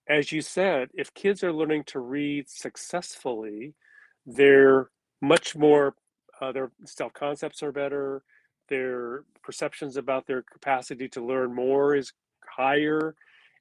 As 0.10 0.32
you 0.32 0.42
said, 0.42 0.90
if 0.94 1.14
kids 1.14 1.44
are 1.44 1.54
learning 1.54 1.84
to 1.88 2.00
read 2.00 2.50
successfully, 2.50 3.76
they're 4.26 4.90
much 5.22 5.56
more, 5.56 5.96
uh, 6.42 6.52
their 6.52 6.72
self 6.86 7.14
concepts 7.14 7.62
are 7.64 7.72
better, 7.72 8.24
their 8.68 9.24
perceptions 9.44 9.98
about 9.98 10.26
their 10.26 10.42
capacity 10.42 11.08
to 11.10 11.24
learn 11.24 11.54
more 11.54 11.96
is 11.96 12.14
higher, 12.56 13.16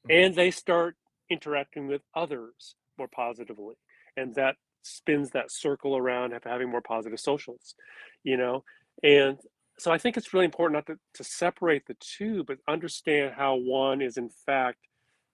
Mhm. 0.06 0.10
and 0.10 0.34
they 0.34 0.50
start 0.50 0.96
interacting 1.28 1.86
with 1.86 2.02
others 2.14 2.76
more 2.98 3.08
positively. 3.08 3.76
And 4.16 4.34
that 4.34 4.56
spins 4.82 5.30
that 5.30 5.50
circle 5.50 5.96
around 5.96 6.32
of 6.32 6.44
having 6.44 6.68
more 6.68 6.80
positive 6.80 7.20
socials, 7.20 7.74
you 8.22 8.36
know? 8.36 8.64
And 9.02 9.38
so 9.78 9.90
I 9.90 9.98
think 9.98 10.16
it's 10.16 10.34
really 10.34 10.46
important 10.46 10.74
not 10.74 10.86
to, 10.86 10.98
to 11.14 11.24
separate 11.24 11.86
the 11.86 11.96
two, 12.00 12.44
but 12.44 12.58
understand 12.68 13.34
how 13.34 13.56
one 13.56 14.02
is 14.02 14.16
in 14.16 14.28
fact 14.28 14.78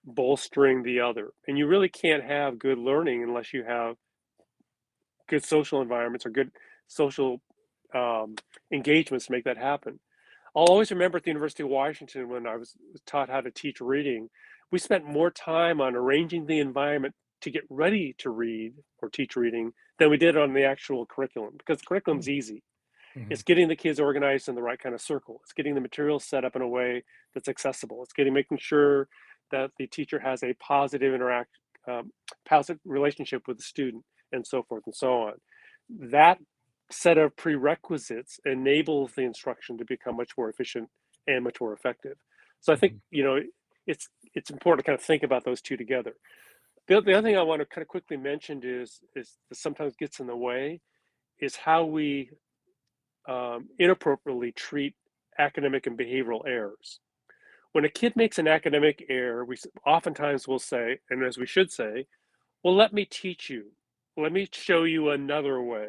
bolstering 0.05 0.83
the 0.83 1.01
other. 1.01 1.33
And 1.49 1.59
you 1.59 1.67
really 1.67 1.89
can't 1.89 2.23
have 2.23 2.59
good 2.59 2.79
learning 2.79 3.23
unless 3.23 3.53
you 3.53 3.65
have 3.65 3.97
good 5.29 5.45
social 5.45 5.83
environments 5.83 6.27
or 6.27 6.31
good 6.31 6.53
social 6.87 7.43
um, 7.95 8.37
engagements 8.71 9.27
to 9.27 9.33
make 9.33 9.45
that 9.45 9.57
happen. 9.57 9.99
I'll 10.57 10.65
always 10.65 10.91
remember 10.91 11.19
at 11.19 11.25
the 11.25 11.31
University 11.31 11.63
of 11.63 11.69
Washington 11.69 12.31
when 12.31 12.47
I 12.47 12.57
was 12.57 12.75
taught 13.05 13.29
how 13.29 13.43
to 13.43 13.51
teach 13.51 13.81
reading, 13.81 14.31
we 14.73 14.79
spent 14.79 15.05
more 15.05 15.31
time 15.31 15.83
on 15.83 15.95
arranging 15.95 16.47
the 16.47 16.61
environment 16.61 17.15
to 17.43 17.51
get 17.51 17.65
ready 17.69 18.15
to 18.19 18.31
read 18.31 18.73
or 19.03 19.11
teach 19.11 19.37
reading 19.37 19.73
than 19.99 20.09
we 20.09 20.17
did 20.17 20.35
on 20.37 20.55
the 20.55 20.65
actual 20.65 21.05
curriculum 21.05 21.55
because 21.59 21.81
the 21.81 21.87
curriculum's 21.87 22.29
easy. 22.29 22.63
Mhm. 23.15 23.31
It's 23.31 23.43
getting 23.43 23.69
the 23.69 23.77
kids 23.77 24.01
organized 24.01 24.49
in 24.49 24.55
the 24.55 24.63
right 24.63 24.79
kind 24.79 24.95
of 24.95 25.01
circle. 25.03 25.41
It's 25.43 25.53
getting 25.53 25.75
the 25.75 25.81
materials 25.81 26.25
set 26.25 26.45
up 26.45 26.57
in 26.57 26.63
a 26.63 26.69
way 26.69 27.05
that's 27.35 27.49
accessible. 27.49 28.03
It's 28.03 28.15
getting 28.15 28.33
making 28.33 28.59
sure 28.59 29.09
that 29.51 29.73
the 29.79 29.87
teacher 29.87 30.19
has 30.19 30.43
a 30.43 30.55
positive 30.55 31.15
interact, 31.15 31.59
um, 31.87 32.13
positive 32.47 32.81
relationship 32.87 33.47
with 33.47 33.59
the 33.59 33.63
student, 33.63 34.05
and 34.33 34.47
so 34.47 34.63
forth 34.63 34.85
and 34.87 34.95
so 34.95 35.23
on. 35.23 35.41
That 35.89 36.39
set 36.91 37.19
of 37.19 37.37
prerequisites 37.37 38.39
enables 38.45 39.13
the 39.13 39.23
instruction 39.23 39.77
to 39.79 39.85
become 39.85 40.17
much 40.17 40.33
more 40.39 40.49
efficient 40.49 40.89
and 41.27 41.43
much 41.43 41.61
more 41.61 41.73
effective. 41.73 42.17
So 42.61 42.73
I 42.73 42.77
think 42.77 42.95
mm-hmm. 42.95 43.17
you 43.17 43.25
know 43.25 43.41
it's 43.87 44.09
it's 44.35 44.51
important 44.51 44.85
to 44.85 44.91
kind 44.91 44.99
of 44.99 45.05
think 45.05 45.23
about 45.23 45.45
those 45.45 45.61
two 45.61 45.77
together. 45.77 46.15
The, 46.89 47.01
the 47.01 47.15
other 47.15 47.27
thing 47.27 47.37
I 47.37 47.43
want 47.43 47.61
to 47.61 47.67
kind 47.67 47.83
of 47.83 47.89
quickly 47.89 48.17
mention 48.17 48.61
is 48.65 49.01
is 49.15 49.39
that 49.49 49.57
sometimes 49.57 49.95
gets 49.97 50.21
in 50.21 50.27
the 50.27 50.37
way 50.37 50.81
is 51.41 51.57
how 51.57 51.85
we 51.85 52.31
um, 53.29 53.69
inappropriately 53.79 54.53
treat 54.53 54.95
academic 55.39 55.87
and 55.87 55.99
behavioral 55.99 56.47
errors. 56.47 57.01
When 57.73 57.85
a 57.85 57.91
kid 57.91 58.17
makes 58.17 58.39
an 58.39 58.49
academic 58.49 59.05
error, 59.11 59.45
we 59.45 59.57
oftentimes 59.85 60.49
will 60.49 60.59
say, 60.59 60.99
and 61.11 61.23
as 61.23 61.37
we 61.37 61.47
should 61.47 61.71
say, 61.71 62.07
well, 62.65 62.75
let 62.75 62.93
me 62.93 63.05
teach 63.05 63.51
you. 63.51 63.73
Let 64.17 64.33
me 64.33 64.49
show 64.51 64.85
you 64.85 65.11
another 65.11 65.61
way. 65.61 65.89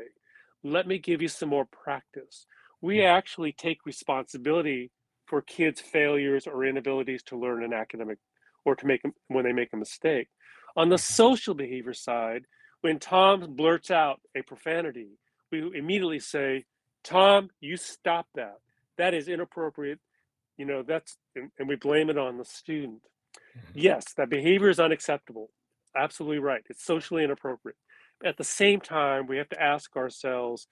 Let 0.64 0.88
me 0.88 0.98
give 0.98 1.22
you 1.22 1.28
some 1.28 1.50
more 1.50 1.66
practice. 1.66 2.46
We 2.82 3.04
actually 3.04 3.52
take 3.52 3.86
responsibility 3.86 4.92
for 5.26 5.42
kids' 5.42 5.82
failures 5.82 6.48
or 6.48 6.66
inabilities 6.66 7.24
to 7.24 7.40
learn 7.40 7.64
an 7.64 7.74
academic 7.74 8.18
or 8.66 8.76
to 8.76 8.86
make 8.86 9.02
when 9.28 9.46
they 9.46 9.54
make 9.54 9.74
a 9.74 9.78
mistake. 9.78 10.28
On 10.76 10.90
the 10.90 10.96
mm-hmm. 10.96 11.14
social 11.14 11.54
behavior 11.54 11.94
side, 11.94 12.44
when 12.82 13.00
Tom 13.00 13.56
blurts 13.56 13.92
out 13.92 14.22
a 14.36 14.42
profanity, 14.42 15.18
we 15.52 15.72
immediately 15.76 16.20
say, 16.20 16.66
Tom, 17.04 17.50
you 17.60 17.78
stop 17.78 18.28
that. 18.36 18.58
That 18.98 19.14
is 19.14 19.28
inappropriate. 19.28 20.00
You 20.58 20.66
know, 20.66 20.84
that's, 20.84 21.18
and, 21.36 21.52
and 21.58 21.68
we 21.68 21.76
blame 21.76 22.10
it 22.10 22.18
on 22.18 22.38
the 22.38 22.46
student. 22.46 23.02
Mm-hmm. 23.58 23.80
Yes, 23.80 24.14
that 24.18 24.30
behavior 24.30 24.70
is 24.70 24.80
unacceptable. 24.80 25.50
Absolutely 25.96 26.40
right. 26.40 26.62
It's 26.70 26.86
socially 26.86 27.24
inappropriate. 27.24 27.78
At 28.26 28.38
the 28.38 28.44
same 28.44 28.82
time, 28.82 29.28
we 29.28 29.38
have 29.38 29.50
to 29.50 29.62
ask 29.62 29.96
ourselves, 29.96 30.68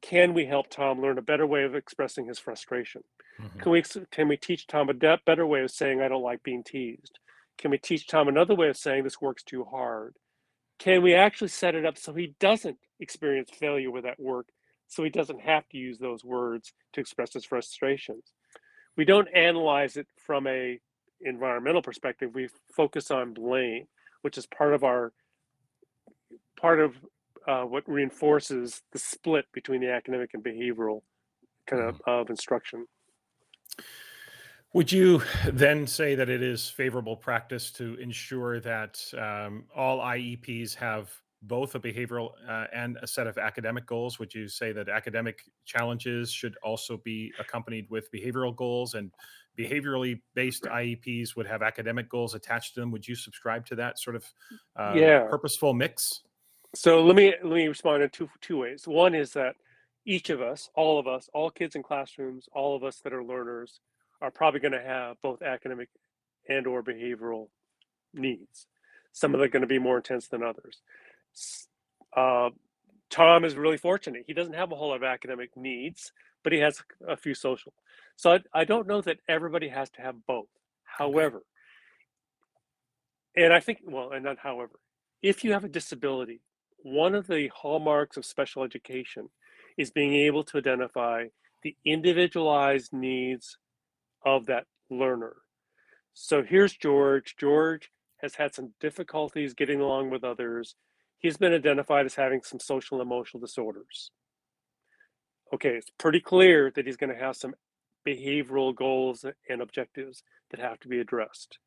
can 0.00 0.34
we 0.34 0.46
help 0.46 0.68
Tom 0.68 1.00
learn 1.00 1.18
a 1.18 1.22
better 1.22 1.46
way 1.46 1.64
of 1.64 1.74
expressing 1.74 2.26
his 2.26 2.38
frustration? 2.38 3.02
Mm-hmm. 3.40 3.58
Can 3.60 3.72
we 3.72 3.82
can 4.10 4.28
we 4.28 4.36
teach 4.36 4.66
Tom 4.66 4.88
a 4.88 4.94
de- 4.94 5.20
better 5.24 5.46
way 5.46 5.62
of 5.62 5.70
saying 5.70 6.00
I 6.00 6.08
don't 6.08 6.22
like 6.22 6.42
being 6.42 6.62
teased? 6.64 7.18
Can 7.58 7.70
we 7.70 7.78
teach 7.78 8.06
Tom 8.06 8.28
another 8.28 8.54
way 8.54 8.68
of 8.68 8.76
saying 8.76 9.04
this 9.04 9.20
works 9.20 9.42
too 9.42 9.64
hard? 9.64 10.16
Can 10.78 11.02
we 11.02 11.14
actually 11.14 11.48
set 11.48 11.74
it 11.74 11.86
up 11.86 11.96
so 11.96 12.12
he 12.12 12.34
doesn't 12.40 12.78
experience 12.98 13.50
failure 13.50 13.90
with 13.90 14.04
that 14.04 14.18
work 14.18 14.46
so 14.92 15.02
he 15.02 15.10
doesn't 15.10 15.40
have 15.40 15.66
to 15.70 15.78
use 15.78 15.98
those 15.98 16.22
words 16.22 16.74
to 16.92 17.00
express 17.00 17.32
his 17.32 17.46
frustrations. 17.46 18.24
We 18.94 19.06
don't 19.06 19.28
analyze 19.34 19.96
it 19.96 20.06
from 20.18 20.46
a 20.46 20.80
environmental 21.22 21.80
perspective. 21.80 22.34
We 22.34 22.48
focus 22.76 23.10
on 23.10 23.32
blame, 23.32 23.86
which 24.20 24.36
is 24.36 24.46
part 24.46 24.74
of 24.74 24.84
our 24.84 25.14
part 26.62 26.80
of 26.80 26.94
uh, 27.46 27.64
what 27.64 27.86
reinforces 27.88 28.82
the 28.92 28.98
split 28.98 29.44
between 29.52 29.80
the 29.80 29.90
academic 29.90 30.30
and 30.32 30.42
behavioral 30.42 31.02
kind 31.66 31.82
of, 31.82 31.96
mm-hmm. 31.96 32.10
of 32.10 32.30
instruction. 32.30 32.86
Would 34.72 34.90
you 34.90 35.22
then 35.48 35.86
say 35.86 36.14
that 36.14 36.30
it 36.30 36.42
is 36.42 36.70
favorable 36.70 37.16
practice 37.16 37.70
to 37.72 37.94
ensure 37.96 38.58
that 38.60 38.98
um, 39.18 39.64
all 39.76 39.98
IEPs 39.98 40.74
have 40.76 41.12
both 41.42 41.74
a 41.74 41.80
behavioral 41.80 42.30
uh, 42.48 42.66
and 42.72 42.96
a 43.02 43.06
set 43.06 43.26
of 43.26 43.36
academic 43.36 43.84
goals? 43.84 44.18
Would 44.18 44.32
you 44.32 44.48
say 44.48 44.72
that 44.72 44.88
academic 44.88 45.42
challenges 45.66 46.30
should 46.30 46.54
also 46.62 46.96
be 46.96 47.32
accompanied 47.38 47.90
with 47.90 48.10
behavioral 48.12 48.54
goals 48.54 48.94
and 48.94 49.10
behaviorally 49.58 50.20
based 50.34 50.62
IEPs 50.62 51.36
would 51.36 51.46
have 51.46 51.60
academic 51.60 52.08
goals 52.08 52.34
attached 52.34 52.74
to 52.74 52.80
them? 52.80 52.90
Would 52.92 53.06
you 53.06 53.14
subscribe 53.14 53.66
to 53.66 53.74
that 53.74 53.98
sort 53.98 54.16
of 54.16 54.24
uh, 54.76 54.94
yeah. 54.96 55.26
purposeful 55.28 55.74
mix? 55.74 56.22
So 56.74 57.04
let 57.04 57.16
me 57.16 57.34
let 57.42 57.52
me 57.52 57.66
respond 57.68 58.02
in 58.02 58.10
two 58.10 58.30
two 58.40 58.58
ways. 58.58 58.86
One 58.86 59.14
is 59.14 59.32
that 59.32 59.56
each 60.06 60.30
of 60.30 60.40
us, 60.40 60.70
all 60.74 60.98
of 60.98 61.06
us, 61.06 61.28
all 61.34 61.50
kids 61.50 61.76
in 61.76 61.82
classrooms, 61.82 62.48
all 62.52 62.74
of 62.74 62.82
us 62.82 63.00
that 63.04 63.12
are 63.12 63.22
learners, 63.22 63.80
are 64.20 64.30
probably 64.30 64.60
going 64.60 64.72
to 64.72 64.82
have 64.82 65.20
both 65.22 65.42
academic 65.42 65.88
and 66.48 66.66
or 66.66 66.82
behavioral 66.82 67.48
needs. 68.14 68.66
Some 69.12 69.34
of 69.34 69.40
them 69.40 69.46
are 69.46 69.50
going 69.50 69.62
to 69.62 69.66
be 69.68 69.78
more 69.78 69.98
intense 69.98 70.28
than 70.28 70.42
others. 70.42 70.80
Uh, 72.16 72.50
Tom 73.10 73.44
is 73.44 73.54
really 73.54 73.76
fortunate. 73.76 74.24
He 74.26 74.32
doesn't 74.32 74.54
have 74.54 74.72
a 74.72 74.74
whole 74.74 74.88
lot 74.88 74.96
of 74.96 75.02
academic 75.04 75.50
needs, 75.56 76.12
but 76.42 76.52
he 76.52 76.60
has 76.60 76.82
a 77.06 77.16
few 77.16 77.34
social. 77.34 77.74
So 78.16 78.32
I, 78.32 78.40
I 78.54 78.64
don't 78.64 78.86
know 78.86 79.02
that 79.02 79.18
everybody 79.28 79.68
has 79.68 79.90
to 79.90 80.02
have 80.02 80.26
both. 80.26 80.48
However, 80.84 81.42
and 83.36 83.52
I 83.52 83.60
think, 83.60 83.80
well, 83.84 84.12
and 84.12 84.24
not 84.24 84.38
however, 84.38 84.78
if 85.22 85.44
you 85.44 85.52
have 85.52 85.64
a 85.64 85.68
disability, 85.68 86.40
one 86.82 87.14
of 87.14 87.26
the 87.26 87.50
hallmarks 87.54 88.16
of 88.16 88.24
special 88.24 88.62
education 88.62 89.28
is 89.76 89.90
being 89.90 90.14
able 90.14 90.44
to 90.44 90.58
identify 90.58 91.26
the 91.62 91.76
individualized 91.84 92.92
needs 92.92 93.56
of 94.24 94.46
that 94.46 94.66
learner. 94.90 95.36
So 96.14 96.42
here's 96.42 96.74
George. 96.74 97.36
George 97.38 97.90
has 98.20 98.34
had 98.34 98.54
some 98.54 98.74
difficulties 98.80 99.54
getting 99.54 99.80
along 99.80 100.10
with 100.10 100.24
others 100.24 100.74
he's 101.22 101.36
been 101.36 101.54
identified 101.54 102.04
as 102.04 102.16
having 102.16 102.42
some 102.42 102.60
social 102.60 103.00
and 103.00 103.06
emotional 103.06 103.40
disorders. 103.40 104.10
Okay, 105.54 105.70
it's 105.70 105.90
pretty 105.98 106.20
clear 106.20 106.70
that 106.74 106.86
he's 106.86 106.96
going 106.96 107.14
to 107.14 107.18
have 107.18 107.36
some 107.36 107.54
behavioral 108.06 108.74
goals 108.74 109.24
and 109.48 109.62
objectives 109.62 110.22
that 110.50 110.60
have 110.60 110.80
to 110.80 110.88
be 110.88 110.98
addressed. 110.98 111.58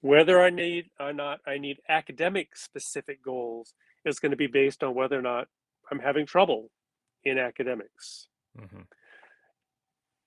Whether 0.00 0.42
I 0.42 0.50
need 0.50 0.90
or 1.00 1.12
not 1.12 1.40
I 1.46 1.58
need 1.58 1.78
academic 1.88 2.56
specific 2.56 3.22
goals 3.24 3.74
is 4.04 4.18
going 4.18 4.30
to 4.30 4.36
be 4.36 4.46
based 4.46 4.82
on 4.82 4.94
whether 4.94 5.18
or 5.18 5.22
not 5.22 5.48
I'm 5.90 5.98
having 5.98 6.26
trouble 6.26 6.70
in 7.24 7.38
academics. 7.38 8.28
Mm-hmm. 8.58 8.82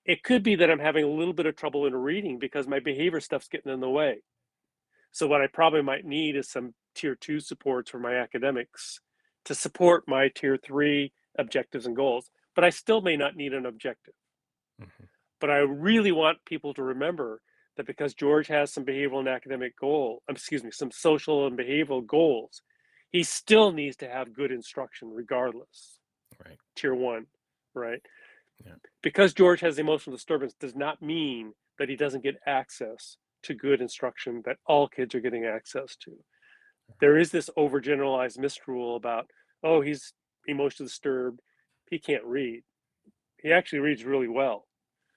It 0.04 0.22
could 0.22 0.42
be 0.42 0.54
that 0.56 0.70
I'm 0.70 0.78
having 0.78 1.04
a 1.04 1.10
little 1.10 1.34
bit 1.34 1.46
of 1.46 1.56
trouble 1.56 1.86
in 1.86 1.94
reading 1.94 2.38
because 2.38 2.68
my 2.68 2.78
behavior 2.78 3.20
stuff's 3.20 3.48
getting 3.48 3.72
in 3.72 3.80
the 3.80 3.90
way. 3.90 4.22
So 5.10 5.26
what 5.26 5.40
I 5.40 5.48
probably 5.48 5.82
might 5.82 6.04
need 6.04 6.36
is 6.36 6.50
some 6.50 6.74
tier 6.94 7.14
two 7.14 7.40
supports 7.40 7.90
for 7.90 7.98
my 7.98 8.14
academics 8.14 9.00
to 9.46 9.54
support 9.54 10.04
my 10.06 10.28
tier 10.34 10.56
three 10.56 11.12
objectives 11.38 11.86
and 11.86 11.96
goals, 11.96 12.30
but 12.54 12.64
I 12.64 12.70
still 12.70 13.00
may 13.00 13.16
not 13.16 13.36
need 13.36 13.52
an 13.52 13.66
objective. 13.66 14.14
Mm-hmm. 14.80 15.04
But 15.40 15.50
I 15.50 15.58
really 15.58 16.12
want 16.12 16.44
people 16.46 16.74
to 16.74 16.82
remember 16.82 17.40
that 17.76 17.86
because 17.86 18.14
George 18.14 18.46
has 18.48 18.72
some 18.72 18.84
behavioral 18.84 19.20
and 19.20 19.28
academic 19.28 19.78
goal, 19.78 20.22
um, 20.28 20.36
excuse 20.36 20.64
me, 20.64 20.70
some 20.70 20.90
social 20.90 21.46
and 21.46 21.58
behavioral 21.58 22.06
goals, 22.06 22.62
he 23.12 23.22
still 23.22 23.72
needs 23.72 23.96
to 23.96 24.08
have 24.08 24.34
good 24.34 24.52
instruction 24.52 25.08
regardless. 25.12 25.98
Right. 26.44 26.58
Tier 26.74 26.94
one, 26.94 27.26
right? 27.74 28.00
Yeah. 28.64 28.74
Because 29.02 29.34
George 29.34 29.60
has 29.60 29.78
emotional 29.78 30.16
disturbance 30.16 30.54
does 30.58 30.74
not 30.74 31.02
mean 31.02 31.52
that 31.78 31.88
he 31.88 31.96
doesn't 31.96 32.22
get 32.22 32.36
access 32.46 33.16
to 33.42 33.54
good 33.54 33.80
instruction 33.80 34.42
that 34.44 34.56
all 34.66 34.88
kids 34.88 35.14
are 35.14 35.20
getting 35.20 35.44
access 35.44 35.96
to 35.96 36.12
there 37.00 37.18
is 37.18 37.30
this 37.30 37.50
overgeneralized 37.56 38.38
misrule 38.38 38.96
about, 38.96 39.30
oh, 39.62 39.80
he's 39.80 40.12
emotionally 40.46 40.88
disturbed, 40.88 41.40
he 41.90 41.98
can't 41.98 42.24
read. 42.24 42.62
He 43.42 43.52
actually 43.52 43.80
reads 43.80 44.04
really 44.04 44.28
well. 44.28 44.66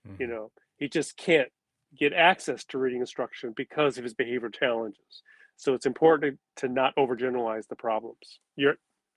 Mm-hmm. 0.07 0.21
You 0.21 0.27
know, 0.27 0.51
he 0.77 0.87
just 0.87 1.17
can't 1.17 1.49
get 1.97 2.13
access 2.13 2.63
to 2.65 2.77
reading 2.77 3.01
instruction 3.01 3.53
because 3.55 3.97
of 3.97 4.03
his 4.03 4.13
behavior 4.13 4.49
challenges. 4.49 5.23
So 5.59 5.73
it's 5.73 5.85
important 5.85 6.39
to, 6.57 6.69
not 6.69 6.95
overgeneralize 6.95 7.67
the 7.67 7.75
problems. 7.75 8.39
You're, 8.55 8.75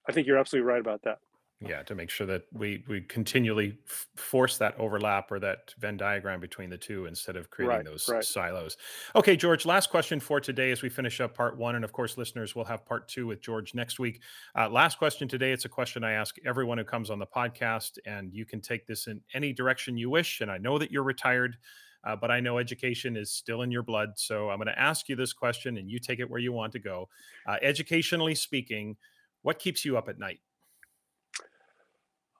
I 0.08 0.12
think 0.12 0.26
you're 0.26 0.38
absolutely 0.38 0.68
right 0.68 0.80
about 0.80 1.02
that 1.04 1.18
yeah 1.64 1.82
to 1.82 1.94
make 1.94 2.10
sure 2.10 2.26
that 2.26 2.42
we 2.52 2.84
we 2.88 3.00
continually 3.02 3.78
f- 3.86 4.08
force 4.16 4.58
that 4.58 4.78
overlap 4.78 5.30
or 5.30 5.38
that 5.38 5.74
venn 5.78 5.96
diagram 5.96 6.40
between 6.40 6.68
the 6.68 6.76
two 6.76 7.06
instead 7.06 7.36
of 7.36 7.50
creating 7.50 7.76
right, 7.76 7.84
those 7.84 8.08
right. 8.08 8.24
silos 8.24 8.76
okay 9.14 9.36
george 9.36 9.64
last 9.64 9.90
question 9.90 10.18
for 10.18 10.40
today 10.40 10.70
as 10.70 10.82
we 10.82 10.88
finish 10.88 11.20
up 11.20 11.34
part 11.34 11.56
one 11.56 11.76
and 11.76 11.84
of 11.84 11.92
course 11.92 12.18
listeners 12.18 12.54
will 12.54 12.64
have 12.64 12.84
part 12.84 13.08
two 13.08 13.26
with 13.26 13.40
george 13.40 13.74
next 13.74 13.98
week 13.98 14.20
uh, 14.58 14.68
last 14.68 14.98
question 14.98 15.28
today 15.28 15.52
it's 15.52 15.64
a 15.64 15.68
question 15.68 16.02
i 16.04 16.12
ask 16.12 16.36
everyone 16.44 16.78
who 16.78 16.84
comes 16.84 17.10
on 17.10 17.18
the 17.18 17.26
podcast 17.26 17.98
and 18.06 18.32
you 18.32 18.44
can 18.44 18.60
take 18.60 18.86
this 18.86 19.06
in 19.06 19.20
any 19.34 19.52
direction 19.52 19.96
you 19.96 20.10
wish 20.10 20.40
and 20.40 20.50
i 20.50 20.58
know 20.58 20.78
that 20.78 20.90
you're 20.90 21.04
retired 21.04 21.56
uh, 22.04 22.16
but 22.16 22.30
I 22.30 22.40
know 22.40 22.58
education 22.58 23.16
is 23.16 23.30
still 23.30 23.62
in 23.62 23.70
your 23.70 23.82
blood. 23.82 24.10
So 24.16 24.50
I'm 24.50 24.58
going 24.58 24.66
to 24.66 24.78
ask 24.78 25.08
you 25.08 25.16
this 25.16 25.32
question 25.32 25.76
and 25.76 25.90
you 25.90 25.98
take 25.98 26.18
it 26.18 26.28
where 26.28 26.40
you 26.40 26.52
want 26.52 26.72
to 26.72 26.78
go. 26.78 27.08
Uh, 27.46 27.56
educationally 27.62 28.34
speaking, 28.34 28.96
what 29.42 29.58
keeps 29.58 29.84
you 29.84 29.96
up 29.96 30.08
at 30.08 30.18
night? 30.18 30.40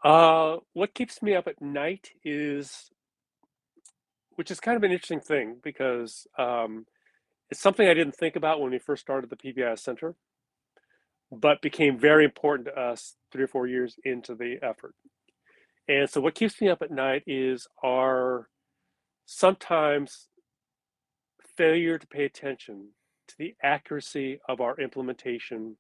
Uh, 0.04 0.56
what 0.72 0.94
keeps 0.94 1.22
me 1.22 1.34
up 1.34 1.46
at 1.46 1.62
night 1.62 2.10
is, 2.24 2.90
which 4.34 4.50
is 4.50 4.58
kind 4.58 4.76
of 4.76 4.82
an 4.82 4.90
interesting 4.90 5.20
thing 5.20 5.58
because 5.62 6.26
um, 6.38 6.86
it's 7.50 7.60
something 7.60 7.86
I 7.86 7.94
didn't 7.94 8.16
think 8.16 8.34
about 8.34 8.60
when 8.60 8.72
we 8.72 8.78
first 8.78 9.02
started 9.02 9.30
the 9.30 9.36
PBIS 9.36 9.78
Center, 9.78 10.16
but 11.30 11.62
became 11.62 11.98
very 11.98 12.24
important 12.24 12.66
to 12.66 12.78
us 12.78 13.14
three 13.30 13.44
or 13.44 13.48
four 13.48 13.68
years 13.68 13.96
into 14.04 14.34
the 14.34 14.56
effort. 14.60 14.94
And 15.88 16.08
so, 16.10 16.20
what 16.20 16.34
keeps 16.34 16.60
me 16.60 16.68
up 16.68 16.82
at 16.82 16.90
night 16.90 17.22
is 17.26 17.66
our 17.84 18.48
sometimes 19.27 20.29
failure 21.57 21.99
to 21.99 22.07
pay 22.07 22.25
attention 22.25 22.89
to 23.29 23.35
the 23.39 23.55
accuracy 23.62 24.41
of 24.49 24.61
our 24.61 24.79
implementation 24.81 25.77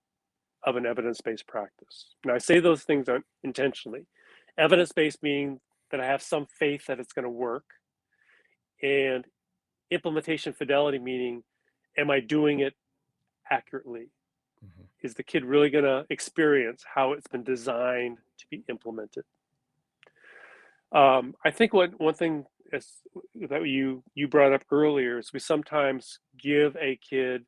of 0.64 0.76
an 0.76 0.86
evidence-based 0.86 1.46
practice. 1.46 2.14
Now 2.24 2.34
I 2.34 2.38
say 2.38 2.60
those 2.60 2.82
things 2.84 3.08
intentionally. 3.42 4.06
Evidence-based 4.58 5.22
meaning 5.22 5.60
that 5.90 6.00
I 6.00 6.06
have 6.06 6.22
some 6.22 6.46
faith 6.46 6.86
that 6.86 7.00
it's 7.00 7.12
going 7.12 7.24
to 7.24 7.30
work. 7.30 7.64
And 8.82 9.24
implementation 9.90 10.52
fidelity 10.52 10.98
meaning 10.98 11.42
am 11.98 12.10
I 12.10 12.20
doing 12.20 12.60
it 12.60 12.74
accurately? 13.50 14.08
Mm-hmm. 14.64 14.84
Is 15.02 15.14
the 15.14 15.22
kid 15.22 15.44
really 15.44 15.70
going 15.70 15.84
to 15.84 16.06
experience 16.10 16.84
how 16.94 17.12
it's 17.12 17.26
been 17.26 17.42
designed 17.42 18.18
to 18.38 18.46
be 18.50 18.64
implemented? 18.68 19.24
Um, 20.92 21.34
I 21.44 21.50
think 21.50 21.72
what 21.72 21.98
one 21.98 22.14
thing 22.14 22.44
is, 22.72 22.88
that 23.48 23.66
you 23.66 24.02
you 24.14 24.28
brought 24.28 24.52
up 24.52 24.64
earlier 24.70 25.18
is 25.18 25.32
we 25.32 25.38
sometimes 25.38 26.18
give 26.38 26.76
a 26.76 26.96
kid, 26.96 27.44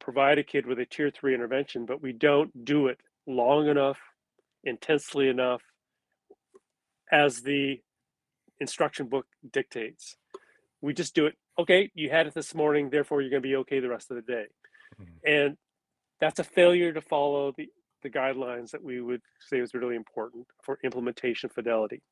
provide 0.00 0.38
a 0.38 0.42
kid 0.42 0.66
with 0.66 0.78
a 0.78 0.86
tier 0.86 1.10
three 1.10 1.34
intervention, 1.34 1.86
but 1.86 2.02
we 2.02 2.12
don't 2.12 2.64
do 2.64 2.88
it 2.88 2.98
long 3.26 3.68
enough, 3.68 3.98
intensely 4.64 5.28
enough, 5.28 5.62
as 7.10 7.42
the 7.42 7.80
instruction 8.58 9.06
book 9.06 9.26
dictates. 9.52 10.16
We 10.80 10.94
just 10.94 11.14
do 11.14 11.26
it. 11.26 11.34
Okay, 11.58 11.90
you 11.94 12.10
had 12.10 12.26
it 12.26 12.34
this 12.34 12.54
morning, 12.54 12.90
therefore 12.90 13.20
you're 13.20 13.30
going 13.30 13.42
to 13.42 13.48
be 13.48 13.56
okay 13.56 13.80
the 13.80 13.88
rest 13.88 14.10
of 14.10 14.16
the 14.16 14.22
day. 14.22 14.46
Mm-hmm. 15.00 15.12
And 15.26 15.56
that's 16.20 16.38
a 16.38 16.44
failure 16.44 16.92
to 16.92 17.00
follow 17.00 17.52
the, 17.56 17.68
the 18.02 18.10
guidelines 18.10 18.70
that 18.70 18.82
we 18.82 19.00
would 19.00 19.22
say 19.40 19.58
is 19.58 19.74
really 19.74 19.96
important 19.96 20.46
for 20.62 20.78
implementation 20.84 21.50
fidelity. 21.50 22.02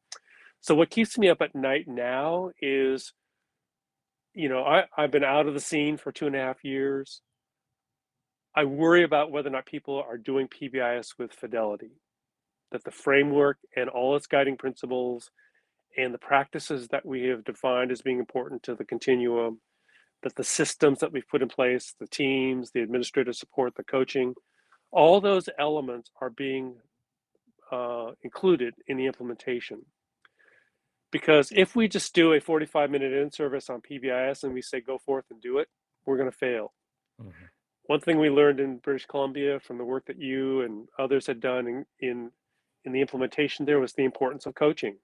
So 0.60 0.74
what 0.74 0.90
keeps 0.90 1.16
me 1.18 1.28
up 1.28 1.40
at 1.40 1.54
night 1.54 1.86
now 1.86 2.50
is, 2.60 3.12
you 4.34 4.48
know, 4.48 4.64
I, 4.64 4.84
I've 4.96 5.10
been 5.10 5.24
out 5.24 5.46
of 5.46 5.54
the 5.54 5.60
scene 5.60 5.96
for 5.96 6.12
two 6.12 6.26
and 6.26 6.36
a 6.36 6.40
half 6.40 6.64
years. 6.64 7.20
I 8.54 8.64
worry 8.64 9.04
about 9.04 9.30
whether 9.30 9.48
or 9.48 9.52
not 9.52 9.66
people 9.66 10.02
are 10.02 10.18
doing 10.18 10.48
PBIS 10.48 11.10
with 11.18 11.32
fidelity, 11.32 11.92
that 12.72 12.84
the 12.84 12.90
framework 12.90 13.58
and 13.76 13.88
all 13.88 14.16
its 14.16 14.26
guiding 14.26 14.56
principles 14.56 15.30
and 15.96 16.12
the 16.12 16.18
practices 16.18 16.88
that 16.88 17.06
we 17.06 17.24
have 17.24 17.44
defined 17.44 17.92
as 17.92 18.02
being 18.02 18.18
important 18.18 18.62
to 18.64 18.74
the 18.74 18.84
continuum 18.84 19.60
that 20.22 20.34
the 20.34 20.44
systems 20.44 20.98
that 21.00 21.12
we've 21.12 21.28
put 21.28 21.42
in 21.42 21.48
place, 21.48 21.94
the 22.00 22.06
teams, 22.06 22.70
the 22.70 22.80
administrative 22.80 23.36
support, 23.36 23.74
the 23.76 23.84
coaching, 23.84 24.34
all 24.90 25.20
those 25.20 25.48
elements 25.58 26.10
are 26.20 26.30
being 26.30 26.74
uh, 27.70 28.12
included 28.22 28.74
in 28.86 28.96
the 28.96 29.06
implementation. 29.06 29.82
Because 31.10 31.50
if 31.54 31.74
we 31.74 31.88
just 31.88 32.14
do 32.14 32.32
a 32.34 32.40
45 32.40 32.90
minute 32.90 33.12
in 33.12 33.30
service 33.30 33.70
on 33.70 33.80
PBIS 33.80 34.44
and 34.44 34.52
we 34.52 34.62
say 34.62 34.80
go 34.80 34.98
forth 34.98 35.24
and 35.30 35.40
do 35.40 35.58
it, 35.58 35.68
we're 36.04 36.16
going 36.16 36.30
to 36.30 36.36
fail. 36.36 36.72
Mm-hmm. 37.20 37.44
One 37.86 38.00
thing 38.00 38.18
we 38.18 38.28
learned 38.28 38.60
in 38.60 38.78
British 38.78 39.06
Columbia 39.06 39.60
from 39.60 39.78
the 39.78 39.84
work 39.84 40.06
that 40.06 40.20
you 40.20 40.60
and 40.60 40.88
others 40.98 41.26
had 41.26 41.40
done 41.40 41.66
in, 41.66 41.86
in, 42.00 42.30
in 42.84 42.92
the 42.92 43.00
implementation 43.00 43.64
there 43.64 43.80
was 43.80 43.94
the 43.94 44.04
importance 44.04 44.44
of 44.44 44.54
coaching 44.54 44.98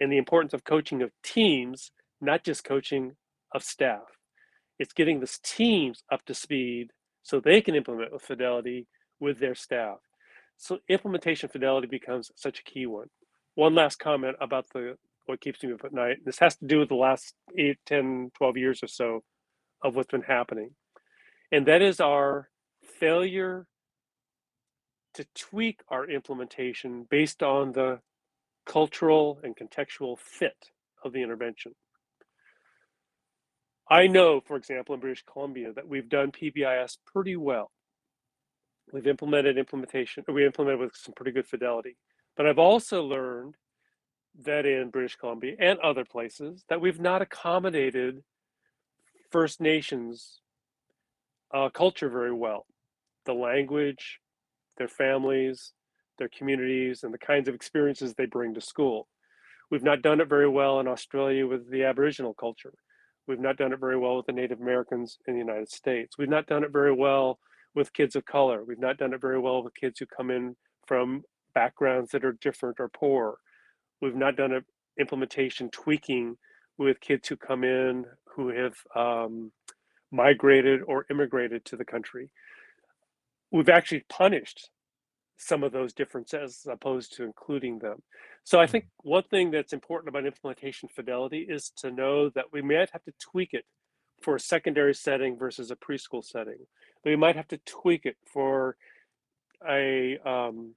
and 0.00 0.12
the 0.12 0.18
importance 0.18 0.52
of 0.52 0.64
coaching 0.64 1.02
of 1.02 1.10
teams, 1.22 1.90
not 2.20 2.44
just 2.44 2.64
coaching 2.64 3.12
of 3.54 3.62
staff. 3.62 4.18
It's 4.78 4.92
getting 4.92 5.20
the 5.20 5.38
teams 5.42 6.02
up 6.10 6.24
to 6.26 6.34
speed 6.34 6.90
so 7.22 7.40
they 7.40 7.60
can 7.60 7.74
implement 7.74 8.12
with 8.12 8.22
fidelity 8.22 8.86
with 9.20 9.40
their 9.40 9.54
staff. 9.54 9.98
So 10.56 10.78
implementation 10.88 11.48
fidelity 11.48 11.86
becomes 11.86 12.30
such 12.36 12.60
a 12.60 12.64
key 12.64 12.86
one. 12.86 13.08
One 13.54 13.74
last 13.74 13.98
comment 13.98 14.36
about 14.40 14.66
the 14.72 14.96
what 15.28 15.40
keeps 15.40 15.62
me 15.62 15.72
up 15.72 15.84
at 15.84 15.92
night. 15.92 16.18
This 16.24 16.38
has 16.38 16.56
to 16.56 16.66
do 16.66 16.78
with 16.78 16.88
the 16.88 16.94
last 16.94 17.34
8, 17.56 17.78
10, 17.86 18.30
12 18.34 18.56
years 18.56 18.82
or 18.82 18.88
so 18.88 19.22
of 19.82 19.94
what's 19.94 20.10
been 20.10 20.22
happening. 20.22 20.70
And 21.52 21.66
that 21.66 21.82
is 21.82 22.00
our 22.00 22.48
failure 22.82 23.66
to 25.14 25.26
tweak 25.34 25.80
our 25.88 26.08
implementation 26.08 27.06
based 27.10 27.42
on 27.42 27.72
the 27.72 28.00
cultural 28.66 29.40
and 29.42 29.56
contextual 29.56 30.18
fit 30.18 30.70
of 31.04 31.12
the 31.12 31.22
intervention. 31.22 31.72
I 33.90 34.06
know, 34.06 34.40
for 34.40 34.56
example, 34.56 34.94
in 34.94 35.00
British 35.00 35.24
Columbia, 35.30 35.72
that 35.74 35.88
we've 35.88 36.08
done 36.08 36.30
PBIS 36.30 36.98
pretty 37.06 37.36
well. 37.36 37.70
We've 38.92 39.06
implemented 39.06 39.58
implementation, 39.58 40.24
we 40.28 40.46
implemented 40.46 40.80
with 40.80 40.96
some 40.96 41.14
pretty 41.14 41.32
good 41.32 41.46
fidelity. 41.46 41.96
But 42.36 42.46
I've 42.46 42.58
also 42.58 43.02
learned 43.02 43.56
that 44.44 44.66
in 44.66 44.90
British 44.90 45.16
Columbia 45.16 45.54
and 45.58 45.78
other 45.80 46.04
places 46.04 46.64
that 46.68 46.80
we've 46.80 47.00
not 47.00 47.22
accommodated 47.22 48.22
First 49.30 49.60
Nations 49.60 50.40
uh, 51.52 51.68
culture 51.70 52.08
very 52.08 52.32
well. 52.32 52.66
The 53.26 53.34
language, 53.34 54.20
their 54.76 54.88
families, 54.88 55.72
their 56.18 56.28
communities, 56.28 57.02
and 57.02 57.12
the 57.12 57.18
kinds 57.18 57.48
of 57.48 57.54
experiences 57.54 58.14
they 58.14 58.26
bring 58.26 58.54
to 58.54 58.60
school. 58.60 59.08
We've 59.70 59.82
not 59.82 60.02
done 60.02 60.20
it 60.20 60.28
very 60.28 60.48
well 60.48 60.80
in 60.80 60.88
Australia 60.88 61.46
with 61.46 61.70
the 61.70 61.84
Aboriginal 61.84 62.34
culture. 62.34 62.74
We've 63.26 63.40
not 63.40 63.58
done 63.58 63.72
it 63.72 63.80
very 63.80 63.98
well 63.98 64.16
with 64.16 64.26
the 64.26 64.32
Native 64.32 64.60
Americans 64.60 65.18
in 65.26 65.34
the 65.34 65.40
United 65.40 65.70
States. 65.70 66.16
We've 66.16 66.28
not 66.28 66.46
done 66.46 66.64
it 66.64 66.72
very 66.72 66.94
well 66.94 67.38
with 67.74 67.92
kids 67.92 68.16
of 68.16 68.24
color. 68.24 68.64
We've 68.64 68.78
not 68.78 68.96
done 68.96 69.12
it 69.12 69.20
very 69.20 69.38
well 69.38 69.62
with 69.62 69.74
kids 69.74 69.98
who 69.98 70.06
come 70.06 70.30
in 70.30 70.56
from 70.86 71.22
backgrounds 71.54 72.12
that 72.12 72.24
are 72.24 72.32
different 72.32 72.80
or 72.80 72.88
poor. 72.88 73.36
We've 74.00 74.14
not 74.14 74.36
done 74.36 74.52
an 74.52 74.64
implementation 74.98 75.70
tweaking 75.70 76.36
with 76.76 77.00
kids 77.00 77.28
who 77.28 77.36
come 77.36 77.64
in 77.64 78.04
who 78.34 78.50
have 78.50 78.74
um, 78.94 79.50
migrated 80.12 80.80
or 80.86 81.06
immigrated 81.10 81.64
to 81.66 81.76
the 81.76 81.84
country. 81.84 82.30
We've 83.50 83.68
actually 83.68 84.04
punished 84.08 84.70
some 85.38 85.62
of 85.62 85.72
those 85.72 85.92
differences 85.92 86.62
as 86.66 86.72
opposed 86.72 87.16
to 87.16 87.24
including 87.24 87.78
them. 87.78 88.02
So 88.44 88.58
I 88.60 88.66
think 88.66 88.84
mm-hmm. 88.84 89.10
one 89.10 89.22
thing 89.24 89.50
that's 89.50 89.72
important 89.72 90.08
about 90.08 90.26
implementation 90.26 90.88
fidelity 90.88 91.46
is 91.48 91.70
to 91.78 91.90
know 91.90 92.28
that 92.30 92.46
we 92.52 92.60
might 92.62 92.90
have 92.92 93.04
to 93.04 93.12
tweak 93.20 93.50
it 93.52 93.64
for 94.22 94.36
a 94.36 94.40
secondary 94.40 94.94
setting 94.94 95.36
versus 95.38 95.70
a 95.70 95.76
preschool 95.76 96.24
setting. 96.24 96.58
We 97.04 97.16
might 97.16 97.36
have 97.36 97.48
to 97.48 97.58
tweak 97.58 98.04
it 98.04 98.16
for 98.32 98.76
a 99.68 100.18
um, 100.24 100.74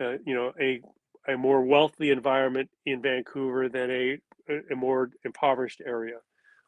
uh, 0.00 0.18
you 0.24 0.34
know 0.34 0.52
a 0.60 0.80
a 1.28 1.36
more 1.36 1.64
wealthy 1.64 2.10
environment 2.10 2.68
in 2.86 3.02
Vancouver 3.02 3.68
than 3.68 3.90
a 3.90 4.18
a 4.70 4.74
more 4.74 5.10
impoverished 5.24 5.80
area. 5.86 6.16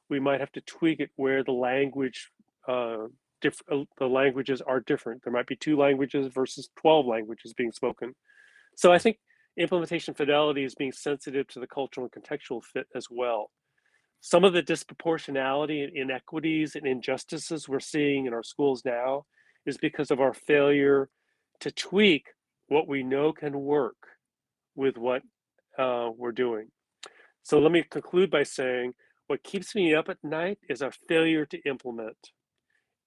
We 0.08 0.20
might 0.20 0.40
have 0.40 0.52
to 0.52 0.60
tweak 0.60 1.00
it 1.00 1.10
where 1.16 1.42
the 1.42 1.52
language 1.52 2.30
uh, 2.68 3.08
diff- 3.40 3.62
uh, 3.70 3.84
the 3.98 4.06
languages 4.06 4.60
are 4.60 4.80
different. 4.80 5.22
There 5.24 5.32
might 5.32 5.46
be 5.46 5.56
two 5.56 5.76
languages 5.76 6.32
versus 6.32 6.68
12 6.80 7.06
languages 7.06 7.52
being 7.52 7.72
spoken. 7.72 8.14
So 8.76 8.92
I 8.92 8.98
think 8.98 9.18
implementation 9.58 10.14
fidelity 10.14 10.64
is 10.64 10.74
being 10.74 10.92
sensitive 10.92 11.46
to 11.48 11.60
the 11.60 11.66
cultural 11.66 12.08
and 12.12 12.22
contextual 12.22 12.62
fit 12.64 12.86
as 12.94 13.06
well. 13.10 13.50
Some 14.20 14.44
of 14.44 14.52
the 14.52 14.62
disproportionality 14.62 15.84
and 15.84 15.96
inequities 15.96 16.76
and 16.76 16.86
injustices 16.86 17.68
we're 17.68 17.80
seeing 17.80 18.26
in 18.26 18.32
our 18.32 18.42
schools 18.42 18.82
now 18.84 19.24
is 19.66 19.76
because 19.76 20.10
of 20.10 20.20
our 20.20 20.32
failure 20.32 21.10
to 21.60 21.70
tweak 21.70 22.28
what 22.68 22.88
we 22.88 23.02
know 23.02 23.32
can 23.32 23.60
work 23.60 23.96
with 24.74 24.96
what 24.96 25.22
uh, 25.78 26.10
we're 26.16 26.32
doing. 26.32 26.68
So 27.42 27.58
let 27.58 27.72
me 27.72 27.82
conclude 27.82 28.30
by 28.30 28.42
saying 28.42 28.94
what 29.26 29.42
keeps 29.42 29.74
me 29.74 29.94
up 29.94 30.08
at 30.08 30.22
night 30.22 30.58
is 30.68 30.82
our 30.82 30.92
failure 31.08 31.46
to 31.46 31.58
implement 31.66 32.16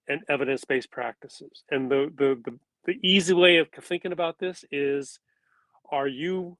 and 0.07 0.21
evidence-based 0.29 0.91
practices. 0.91 1.63
And 1.69 1.91
the, 1.91 2.11
the, 2.15 2.41
the, 2.43 2.59
the 2.85 2.99
easy 3.07 3.33
way 3.33 3.57
of 3.57 3.67
thinking 3.81 4.11
about 4.11 4.39
this 4.39 4.63
is, 4.71 5.19
are 5.91 6.07
you, 6.07 6.57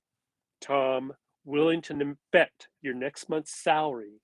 Tom, 0.62 1.14
willing 1.46 1.82
to 1.84 2.18
bet 2.32 2.68
your 2.82 2.94
next 2.94 3.30
month's 3.30 3.56
salary 3.56 4.22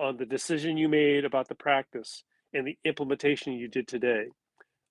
on 0.00 0.16
the 0.16 0.26
decision 0.26 0.76
you 0.76 0.88
made 0.88 1.24
about 1.24 1.48
the 1.48 1.54
practice 1.54 2.24
and 2.54 2.66
the 2.66 2.78
implementation 2.84 3.52
you 3.52 3.68
did 3.68 3.86
today 3.86 4.26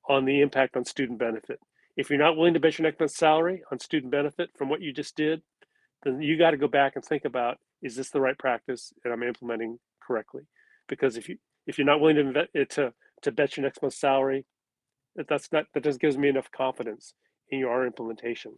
on 0.07 0.26
the 0.26 0.41
impact 0.41 0.78
on 0.78 0.86
student 0.86 1.18
benefit? 1.20 1.59
If 1.98 2.12
you're 2.12 2.20
not 2.20 2.38
willing 2.38 2.54
to 2.54 2.60
bet 2.60 2.78
your 2.78 2.84
next 2.84 3.00
month's 3.00 3.18
salary 3.18 3.64
on 3.72 3.80
student 3.80 4.12
benefit 4.12 4.52
from 4.56 4.70
what 4.70 4.82
you 4.82 4.93
just 4.93 5.18
did, 5.18 5.41
then 6.04 6.22
you 6.22 6.38
got 6.38 6.52
to 6.52 6.58
go 6.58 6.68
back 6.68 6.95
and 6.95 7.04
think 7.04 7.26
about, 7.26 7.58
is 7.82 7.95
this 7.95 8.12
the 8.12 8.22
right 8.22 8.38
practice 8.38 8.93
and 9.04 9.12
I'm 9.12 9.24
implementing 9.24 9.80
correctly? 10.06 10.43
Because 10.88 11.18
if 11.18 11.28
you 11.28 11.38
if 11.66 11.78
you're 11.78 11.88
not 11.88 12.00
willing 12.00 12.16
to 12.16 12.22
invest, 12.22 12.50
eh, 12.56 12.66
to 12.70 12.93
to 13.24 13.32
bet 13.32 13.58
your 13.58 13.64
next 13.64 13.82
month's 13.82 14.00
salary, 14.00 14.45
that's 15.28 15.52
not 15.52 15.66
that 15.74 15.84
just 15.84 16.00
gives 16.00 16.18
me 16.18 16.30
enough 16.30 16.52
confidence 16.52 17.14
in 17.50 17.60
your 17.60 17.86
implementation. 17.86 18.54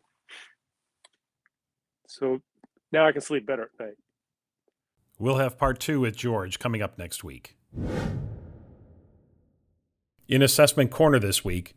So 2.08 2.42
now 2.92 3.08
I 3.08 3.14
can 3.14 3.22
sleep 3.22 3.46
better 3.46 3.64
at 3.64 3.86
night. 3.86 3.96
We'll 5.18 5.38
have 5.38 5.58
part 5.58 5.80
two 5.80 6.02
with 6.02 6.16
George 6.16 6.60
coming 6.60 6.82
up 6.82 6.98
next 6.98 7.24
week. 7.24 7.56
In 10.28 10.42
Assessment 10.42 10.92
Corner 10.92 11.20
this 11.20 11.44
week, 11.44 11.74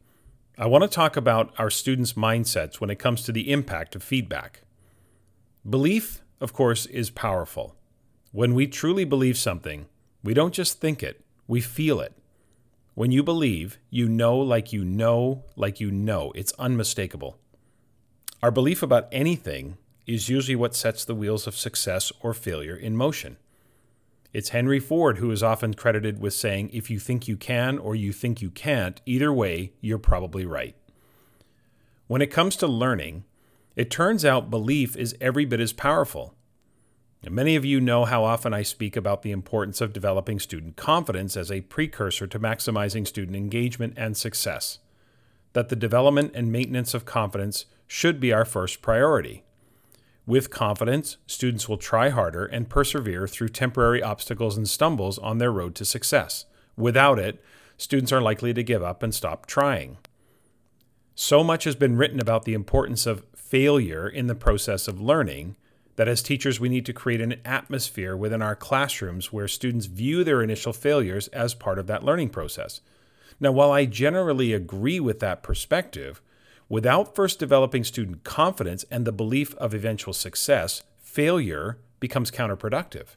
I 0.59 0.67
want 0.67 0.83
to 0.83 0.89
talk 0.89 1.17
about 1.17 1.55
our 1.59 1.71
students' 1.71 2.13
mindsets 2.13 2.79
when 2.79 2.91
it 2.91 2.99
comes 2.99 3.23
to 3.23 3.33
the 3.33 3.51
impact 3.51 3.97
of 3.97 4.03
feedback. 4.03 4.61
Belief, 5.69 6.23
of 6.43 6.53
course, 6.53 6.85
is 6.87 7.09
powerful. 7.09 7.75
When 8.33 8.55
we 8.55 8.67
truly 8.67 9.05
believe 9.05 9.39
something, 9.39 9.87
we 10.23 10.35
don't 10.35 10.53
just 10.53 10.79
think 10.79 11.03
it, 11.03 11.25
we 11.47 11.63
feel 11.63 12.01
it. 12.01 12.13
When 12.95 13.11
you 13.11 13.23
believe, 13.23 13.79
you 13.89 14.09
know 14.09 14.37
like 14.37 14.75
you 14.75 14.85
know 14.85 15.45
like 15.57 15.81
you 15.81 15.91
know. 15.91 16.33
It's 16.35 16.53
unmistakable. 16.59 17.39
Our 18.43 18.51
belief 18.51 18.83
about 18.83 19.09
anything 19.11 19.79
is 20.07 20.29
usually 20.29 20.57
what 20.57 20.75
sets 20.75 21.05
the 21.05 21.15
wheels 21.15 21.47
of 21.47 21.57
success 21.57 22.13
or 22.21 22.35
failure 22.35 22.77
in 22.77 22.95
motion. 22.95 23.39
It's 24.33 24.51
Henry 24.51 24.81
Ford 24.81 25.19
who 25.19 25.31
is 25.31 25.43
often 25.43 25.75
credited 25.75 26.21
with 26.21 26.33
saying, 26.33 26.71
if 26.73 26.91
you 26.91 26.99
think 26.99 27.29
you 27.29 27.37
can 27.37 27.79
or 27.79 27.95
you 27.95 28.13
think 28.13 28.41
you 28.41 28.51
can't, 28.51 29.01
either 29.05 29.33
way, 29.33 29.73
you're 29.81 29.99
probably 29.99 30.47
right. 30.47 30.75
When 32.07 32.23
it 32.23 32.31
comes 32.31 32.57
to 32.57 32.67
learning, 32.67 33.25
it 33.77 33.91
turns 33.91 34.25
out 34.25 34.51
belief 34.51 34.97
is 34.97 35.17
every 35.21 35.45
bit 35.45 35.61
as 35.61 35.73
powerful. 35.73 36.35
And 37.23 37.35
many 37.35 37.57
of 37.57 37.65
you 37.65 37.81
know 37.81 38.05
how 38.05 38.25
often 38.25 38.53
I 38.53 38.63
speak 38.63 38.97
about 38.97 39.23
the 39.23 39.31
importance 39.31 39.81
of 39.81 39.93
developing 39.93 40.41
student 40.41 40.77
confidence 40.77 41.37
as 41.37 41.53
a 41.53 41.61
precursor 41.61 42.27
to 42.27 42.41
maximizing 42.41 43.07
student 43.07 43.37
engagement 43.37 43.95
and 43.97 44.17
success. 44.17 44.79
That 45.53 45.69
the 45.69 45.77
development 45.77 46.33
and 46.35 46.51
maintenance 46.51 46.95
of 46.95 47.05
confidence 47.05 47.67
should 47.87 48.19
be 48.19 48.33
our 48.33 48.45
first 48.45 48.83
priority. 48.83 49.45
With 50.27 50.51
confidence, 50.51 51.17
students 51.27 51.69
will 51.69 51.79
try 51.79 52.11
harder 52.11 52.45
and 52.45 52.69
persevere 52.69 53.27
through 53.27 53.49
temporary 53.49 54.03
obstacles 54.03 54.57
and 54.57 54.69
stumbles 54.69 55.19
on 55.19 55.39
their 55.39 55.51
road 55.51 55.75
to 55.77 55.85
success. 55.85 56.47
Without 56.77 57.19
it, 57.19 57.43
students 57.77 58.13
are 58.13 58.21
likely 58.21 58.55
to 58.55 58.63
give 58.63 58.83
up 58.83 59.03
and 59.03 59.13
stop 59.13 59.47
trying. 59.47 59.99
So 61.15 61.43
much 61.43 61.65
has 61.65 61.75
been 61.75 61.97
written 61.97 62.21
about 62.21 62.45
the 62.45 62.55
importance 62.55 63.05
of 63.05 63.25
failure 63.35 64.09
in 64.09 64.29
the 64.29 64.35
process 64.35 64.89
of 64.89 65.01
learning 65.01 65.57
that 65.97 66.09
as 66.09 66.23
teachers 66.23 66.59
we 66.59 66.69
need 66.69 66.87
to 66.87 66.93
create 66.93 67.21
an 67.21 67.37
atmosphere 67.45 68.17
within 68.17 68.41
our 68.41 68.57
classrooms 68.57 69.33
where 69.33 69.49
students 69.49 69.87
view 69.87 70.25
their 70.25 70.43
initial 70.43 70.73
failures 70.73 71.29
as 71.29 71.53
part 71.53 71.79
of 71.79 71.87
that 71.87 72.05
learning 72.05 72.31
process. 72.31 72.81
Now, 73.41 73.53
while 73.53 73.73
I 73.73 73.85
generally 73.85 74.53
agree 74.53 75.01
with 75.01 75.21
that 75.21 75.43
perspective, 75.43 76.23
without 76.73 77.15
first 77.15 77.39
developing 77.39 77.85
student 77.85 78.25
confidence 78.25 78.83
and 78.91 79.05
the 79.05 79.13
belief 79.13 79.55
of 79.57 79.75
eventual 79.75 80.15
success, 80.15 80.83
failure 81.03 81.77
becomes 82.01 82.31
counterproductive. 82.31 83.09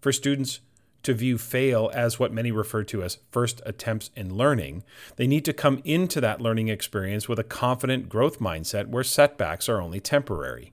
For 0.00 0.10
students 0.10 0.58
to 1.04 1.14
view 1.14 1.38
fail 1.38 1.92
as 1.94 2.18
what 2.18 2.32
many 2.32 2.50
refer 2.50 2.82
to 2.82 3.04
as 3.04 3.18
first 3.30 3.62
attempts 3.64 4.10
in 4.16 4.34
learning, 4.34 4.82
they 5.14 5.28
need 5.28 5.44
to 5.44 5.52
come 5.52 5.80
into 5.84 6.20
that 6.20 6.40
learning 6.40 6.66
experience 6.66 7.28
with 7.28 7.38
a 7.38 7.44
confident 7.44 8.08
growth 8.08 8.40
mindset 8.40 8.88
where 8.88 9.04
setbacks 9.04 9.68
are 9.68 9.80
only 9.80 10.00
temporary. 10.00 10.72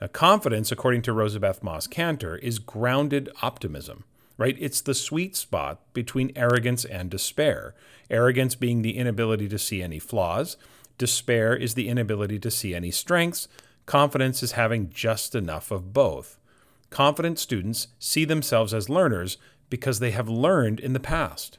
Now, 0.00 0.06
confidence, 0.06 0.72
according 0.72 1.02
to 1.02 1.12
Rosabeth 1.12 1.62
Moss 1.62 1.86
Kanter, 1.86 2.38
is 2.38 2.58
grounded 2.58 3.28
optimism, 3.42 4.04
right? 4.38 4.56
It's 4.58 4.80
the 4.80 4.94
sweet 4.94 5.36
spot 5.36 5.92
between 5.92 6.32
arrogance 6.34 6.86
and 6.86 7.10
despair. 7.10 7.74
Arrogance 8.08 8.54
being 8.54 8.80
the 8.80 8.96
inability 8.96 9.46
to 9.50 9.58
see 9.58 9.82
any 9.82 9.98
flaws, 9.98 10.56
despair 10.98 11.56
is 11.56 11.74
the 11.74 11.88
inability 11.88 12.38
to 12.40 12.50
see 12.50 12.74
any 12.74 12.90
strengths, 12.90 13.48
confidence 13.86 14.42
is 14.42 14.52
having 14.52 14.90
just 14.90 15.34
enough 15.34 15.70
of 15.70 15.92
both. 15.92 16.38
Confident 16.90 17.38
students 17.38 17.88
see 17.98 18.24
themselves 18.24 18.74
as 18.74 18.88
learners 18.88 19.38
because 19.70 19.98
they 19.98 20.10
have 20.10 20.28
learned 20.28 20.80
in 20.80 20.92
the 20.92 21.00
past. 21.00 21.58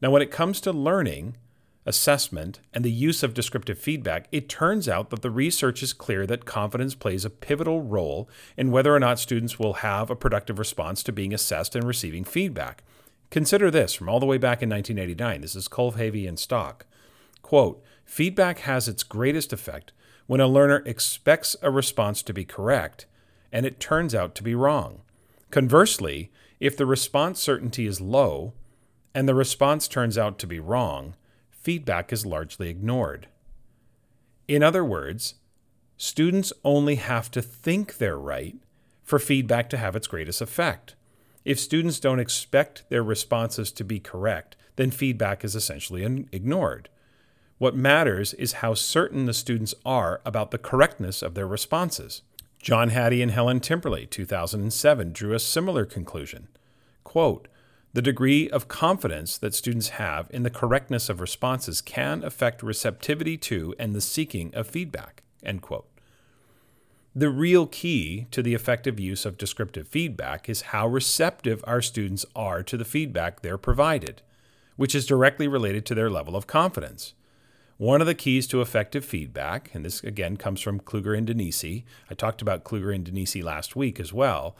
Now, 0.00 0.10
when 0.10 0.22
it 0.22 0.30
comes 0.30 0.60
to 0.60 0.72
learning, 0.72 1.36
assessment, 1.84 2.60
and 2.72 2.84
the 2.84 2.92
use 2.92 3.22
of 3.22 3.34
descriptive 3.34 3.78
feedback, 3.78 4.28
it 4.30 4.48
turns 4.48 4.88
out 4.88 5.10
that 5.10 5.22
the 5.22 5.30
research 5.30 5.82
is 5.82 5.92
clear 5.92 6.26
that 6.26 6.44
confidence 6.44 6.94
plays 6.94 7.24
a 7.24 7.30
pivotal 7.30 7.80
role 7.80 8.28
in 8.56 8.70
whether 8.70 8.94
or 8.94 9.00
not 9.00 9.18
students 9.18 9.58
will 9.58 9.74
have 9.74 10.10
a 10.10 10.16
productive 10.16 10.58
response 10.58 11.02
to 11.02 11.12
being 11.12 11.32
assessed 11.32 11.74
and 11.74 11.86
receiving 11.86 12.24
feedback. 12.24 12.84
Consider 13.30 13.70
this 13.70 13.94
from 13.94 14.08
all 14.08 14.20
the 14.20 14.26
way 14.26 14.38
back 14.38 14.62
in 14.62 14.70
1989. 14.70 15.40
This 15.40 15.56
is 15.56 15.68
Kulhavy 15.68 16.28
and 16.28 16.38
Stock. 16.38 16.86
Quote, 17.42 17.82
feedback 18.08 18.60
has 18.60 18.88
its 18.88 19.02
greatest 19.02 19.52
effect 19.52 19.92
when 20.26 20.40
a 20.40 20.48
learner 20.48 20.82
expects 20.86 21.54
a 21.62 21.70
response 21.70 22.22
to 22.22 22.32
be 22.32 22.44
correct 22.44 23.06
and 23.52 23.64
it 23.64 23.78
turns 23.78 24.14
out 24.14 24.34
to 24.34 24.42
be 24.42 24.54
wrong. 24.54 25.02
Conversely, 25.50 26.30
if 26.58 26.76
the 26.76 26.86
response 26.86 27.38
certainty 27.38 27.86
is 27.86 28.00
low 28.00 28.54
and 29.14 29.28
the 29.28 29.34
response 29.34 29.86
turns 29.86 30.16
out 30.18 30.38
to 30.38 30.46
be 30.46 30.58
wrong, 30.58 31.14
feedback 31.50 32.12
is 32.12 32.26
largely 32.26 32.68
ignored. 32.68 33.28
In 34.46 34.62
other 34.62 34.84
words, 34.84 35.34
students 35.96 36.52
only 36.64 36.96
have 36.96 37.30
to 37.32 37.42
think 37.42 37.98
they're 37.98 38.18
right 38.18 38.56
for 39.02 39.18
feedback 39.18 39.68
to 39.70 39.76
have 39.76 39.94
its 39.94 40.06
greatest 40.06 40.40
effect. 40.40 40.94
If 41.44 41.60
students 41.60 42.00
don't 42.00 42.20
expect 42.20 42.88
their 42.88 43.02
responses 43.02 43.70
to 43.72 43.84
be 43.84 44.00
correct, 44.00 44.56
then 44.76 44.90
feedback 44.90 45.44
is 45.44 45.54
essentially 45.54 46.26
ignored. 46.32 46.88
What 47.58 47.74
matters 47.74 48.34
is 48.34 48.54
how 48.54 48.74
certain 48.74 49.26
the 49.26 49.34
students 49.34 49.74
are 49.84 50.20
about 50.24 50.52
the 50.52 50.58
correctness 50.58 51.22
of 51.22 51.34
their 51.34 51.46
responses. 51.46 52.22
John 52.60 52.90
Hattie 52.90 53.20
and 53.20 53.32
Helen 53.32 53.58
Timperley, 53.60 54.08
2007, 54.08 55.12
drew 55.12 55.34
a 55.34 55.40
similar 55.40 55.84
conclusion. 55.84 56.48
Quote, 57.02 57.48
the 57.94 58.02
degree 58.02 58.48
of 58.50 58.68
confidence 58.68 59.38
that 59.38 59.54
students 59.54 59.88
have 59.90 60.28
in 60.30 60.42
the 60.42 60.50
correctness 60.50 61.08
of 61.08 61.20
responses 61.20 61.80
can 61.80 62.22
affect 62.22 62.62
receptivity 62.62 63.36
to 63.38 63.74
and 63.78 63.94
the 63.94 64.00
seeking 64.00 64.54
of 64.54 64.68
feedback. 64.68 65.22
End 65.42 65.62
quote. 65.62 65.88
The 67.16 67.30
real 67.30 67.66
key 67.66 68.26
to 68.30 68.42
the 68.42 68.54
effective 68.54 69.00
use 69.00 69.24
of 69.24 69.38
descriptive 69.38 69.88
feedback 69.88 70.48
is 70.48 70.60
how 70.70 70.86
receptive 70.86 71.64
our 71.66 71.80
students 71.80 72.24
are 72.36 72.62
to 72.62 72.76
the 72.76 72.84
feedback 72.84 73.40
they're 73.40 73.58
provided, 73.58 74.22
which 74.76 74.94
is 74.94 75.06
directly 75.06 75.48
related 75.48 75.84
to 75.86 75.94
their 75.94 76.10
level 76.10 76.36
of 76.36 76.46
confidence. 76.46 77.14
One 77.78 78.00
of 78.00 78.08
the 78.08 78.14
keys 78.16 78.48
to 78.48 78.60
effective 78.60 79.04
feedback, 79.04 79.70
and 79.72 79.84
this 79.84 80.02
again 80.02 80.36
comes 80.36 80.60
from 80.60 80.80
Kluger 80.80 81.16
and 81.16 81.28
Denisi, 81.28 81.84
I 82.10 82.14
talked 82.14 82.42
about 82.42 82.64
Kluger 82.64 82.92
and 82.92 83.04
Denisi 83.04 83.40
last 83.40 83.76
week 83.76 84.00
as 84.00 84.12
well, 84.12 84.56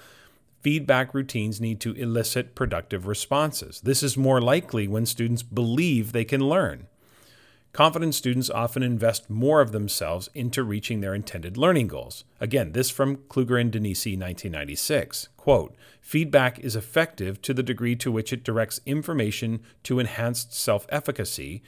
feedback 0.62 1.12
routines 1.12 1.60
need 1.60 1.80
to 1.80 1.94
elicit 1.94 2.54
productive 2.54 3.08
responses. 3.08 3.80
This 3.80 4.04
is 4.04 4.16
more 4.16 4.40
likely 4.40 4.86
when 4.86 5.04
students 5.04 5.42
believe 5.42 6.12
they 6.12 6.24
can 6.24 6.48
learn. 6.48 6.86
Confident 7.72 8.14
students 8.14 8.50
often 8.50 8.84
invest 8.84 9.28
more 9.28 9.60
of 9.60 9.72
themselves 9.72 10.30
into 10.32 10.62
reaching 10.62 11.00
their 11.00 11.14
intended 11.14 11.56
learning 11.56 11.88
goals. 11.88 12.22
Again, 12.40 12.70
this 12.70 12.88
from 12.88 13.16
Kluger 13.16 13.60
and 13.60 13.72
Denisi, 13.72 14.16
1996. 14.16 15.28
Quote, 15.36 15.74
feedback 16.00 16.60
is 16.60 16.76
effective 16.76 17.42
to 17.42 17.52
the 17.52 17.64
degree 17.64 17.96
to 17.96 18.12
which 18.12 18.32
it 18.32 18.44
directs 18.44 18.80
information 18.86 19.60
to 19.82 19.98
enhanced 19.98 20.54
self 20.54 20.86
efficacy 20.88 21.64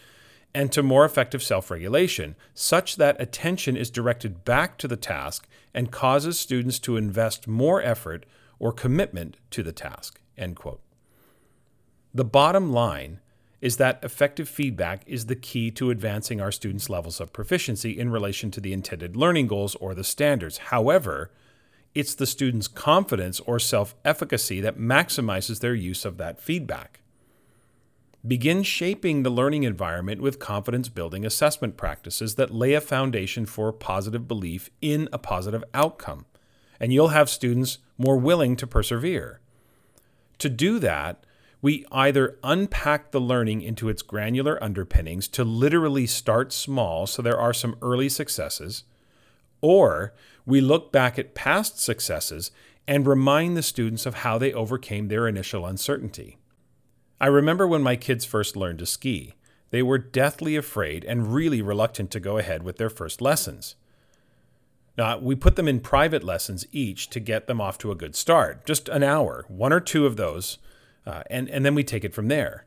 and 0.55 0.73
to 0.73 0.83
more 0.83 1.05
effective 1.05 1.43
self 1.43 1.71
regulation, 1.71 2.37
such 2.55 2.97
that 2.97 3.21
attention 3.21 3.77
is 3.77 3.91
directed 3.91 4.45
back 4.45 4.79
to 4.79 4.89
the 4.89 4.97
task 4.97 5.49
and 5.73 5.93
causes 5.93 6.39
students 6.39 6.79
to 6.81 6.97
invest 6.97 7.47
more 7.47 7.81
effort 7.83 8.27
or 8.59 8.73
commitment 8.73 9.37
to 9.51 9.63
the 9.63 9.73
task. 9.73 10.21
End 10.37 10.57
quote. 10.57 10.81
The 12.13 12.25
bottom 12.25 12.73
line 12.73 13.21
is 13.61 13.77
that 13.77 14.03
effective 14.03 14.49
feedback 14.49 15.03
is 15.07 15.27
the 15.27 15.37
key 15.37 15.71
to 15.71 15.91
advancing 15.91 16.41
our 16.41 16.51
students' 16.51 16.91
levels 16.91 17.21
of 17.21 17.33
proficiency 17.33 17.99
in 17.99 18.11
relation 18.11 18.51
to 18.51 18.61
the 18.61 18.73
intended 18.73 19.17
learning 19.17 19.47
goals 19.47 19.75
or 19.77 19.95
the 19.95 20.05
standards. 20.05 20.59
However, 20.59 21.31
it's 21.95 22.15
the 22.15 22.27
student's 22.27 22.69
confidence 22.69 23.41
or 23.41 23.59
self 23.59 23.95
efficacy 24.05 24.61
that 24.61 24.79
maximizes 24.79 25.61
their 25.61 25.75
use 25.75 26.05
of 26.05 26.17
that 26.17 26.41
feedback. 26.41 27.00
Begin 28.27 28.63
shaping 28.63 29.23
the 29.23 29.31
learning 29.31 29.63
environment 29.63 30.21
with 30.21 30.39
confidence 30.39 30.89
building 30.89 31.25
assessment 31.25 31.77
practices 31.77 32.35
that 32.35 32.55
lay 32.55 32.75
a 32.75 32.81
foundation 32.81 33.47
for 33.47 33.73
positive 33.73 34.29
belief 34.29 34.71
in 34.81 35.09
a 35.13 35.19
positive 35.19 35.65
outcome 35.73 36.27
and 36.81 36.93
you'll 36.93 37.09
have 37.09 37.29
students 37.29 37.79
more 37.99 38.17
willing 38.17 38.57
to 38.57 38.67
persevere. 38.67 39.41
To 40.39 40.49
do 40.49 40.79
that, 40.79 41.25
we 41.61 41.85
either 41.93 42.39
unpack 42.43 43.11
the 43.11 43.21
learning 43.21 43.61
into 43.61 43.91
its 43.91 44.01
granular 44.01 44.63
underpinnings 44.65 45.29
to 45.29 45.45
literally 45.45 46.07
start 46.07 46.55
small 46.55 47.07
so 47.07 47.21
there 47.21 47.39
are 47.39 47.53
some 47.53 47.77
early 47.83 48.09
successes, 48.09 48.85
or 49.61 50.15
we 50.47 50.63
look 50.63 50.91
back 50.91 51.19
at 51.19 51.35
past 51.35 51.79
successes 51.79 52.51
and 52.89 53.07
remind 53.07 53.59
the 53.59 53.63
students 53.63 54.07
of 54.07 54.15
how 54.15 54.39
they 54.39 54.55
overcame 54.55 55.09
their 55.09 55.29
initial 55.29 55.67
uncertainty. 55.67 56.39
I 57.21 57.27
remember 57.27 57.67
when 57.67 57.83
my 57.83 57.97
kids 57.97 58.25
first 58.25 58.57
learned 58.57 58.79
to 58.79 58.87
ski. 58.87 59.35
They 59.71 59.83
were 59.83 59.99
deathly 59.99 60.57
afraid 60.57 61.05
and 61.05 61.35
really 61.35 61.61
reluctant 61.61 62.11
to 62.13 62.21
go 62.21 62.39
ahead 62.39 62.63
with 62.63 62.79
their 62.79 62.89
first 62.89 63.21
lessons. 63.21 63.77
Now, 64.97 65.19
we 65.19 65.35
put 65.35 65.57
them 65.57 65.69
in 65.69 65.81
private 65.81 66.25
lessons 66.25 66.67
each 66.73 67.11
to 67.11 67.21
get 67.21 67.47
them 67.47 67.61
off 67.61 67.79
to 67.79 67.93
a 67.93 67.97
good 67.97 68.17
start, 68.17 68.67
just 68.67 68.89
an 68.89 69.03
hour, 69.03 69.45
one 69.49 69.73
or 69.73 69.81
two 69.81 70.07
of 70.07 70.17
those, 70.17 70.59
uh, 71.07 71.23
and, 71.31 71.49
and 71.51 71.65
then 71.65 71.75
we 71.75 71.85
take 71.85 72.05
it 72.05 72.15
from 72.15 72.29
there. 72.29 72.65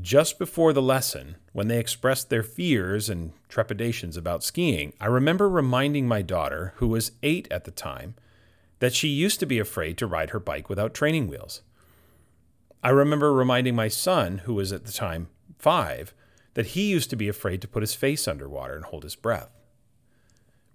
Just 0.00 0.38
before 0.38 0.72
the 0.72 0.82
lesson, 0.82 1.36
when 1.52 1.68
they 1.68 1.78
expressed 1.78 2.28
their 2.28 2.42
fears 2.42 3.08
and 3.08 3.32
trepidations 3.48 4.16
about 4.16 4.44
skiing, 4.44 4.92
I 5.00 5.06
remember 5.06 5.48
reminding 5.48 6.06
my 6.06 6.20
daughter, 6.20 6.74
who 6.76 6.88
was 6.88 7.12
eight 7.22 7.48
at 7.50 7.64
the 7.64 7.70
time, 7.70 8.14
that 8.80 8.94
she 8.94 9.08
used 9.08 9.40
to 9.40 9.46
be 9.46 9.58
afraid 9.58 9.96
to 9.98 10.06
ride 10.06 10.30
her 10.30 10.40
bike 10.40 10.68
without 10.68 10.94
training 10.94 11.28
wheels. 11.28 11.62
I 12.84 12.90
remember 12.90 13.32
reminding 13.32 13.74
my 13.74 13.88
son, 13.88 14.38
who 14.44 14.52
was 14.52 14.70
at 14.70 14.84
the 14.84 14.92
time 14.92 15.28
five, 15.58 16.12
that 16.52 16.66
he 16.66 16.90
used 16.90 17.08
to 17.10 17.16
be 17.16 17.28
afraid 17.28 17.62
to 17.62 17.68
put 17.68 17.82
his 17.82 17.94
face 17.94 18.28
underwater 18.28 18.76
and 18.76 18.84
hold 18.84 19.04
his 19.04 19.16
breath. 19.16 19.48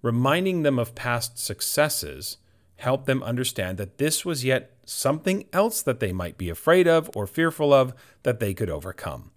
Reminding 0.02 0.62
them 0.62 0.76
of 0.76 0.96
past 0.96 1.38
successes 1.38 2.38
helped 2.76 3.06
them 3.06 3.22
understand 3.22 3.78
that 3.78 3.98
this 3.98 4.24
was 4.24 4.44
yet 4.44 4.72
something 4.84 5.46
else 5.52 5.82
that 5.82 6.00
they 6.00 6.12
might 6.12 6.36
be 6.36 6.50
afraid 6.50 6.88
of 6.88 7.08
or 7.14 7.28
fearful 7.28 7.72
of 7.72 7.94
that 8.24 8.40
they 8.40 8.54
could 8.54 8.70
overcome. 8.70 9.30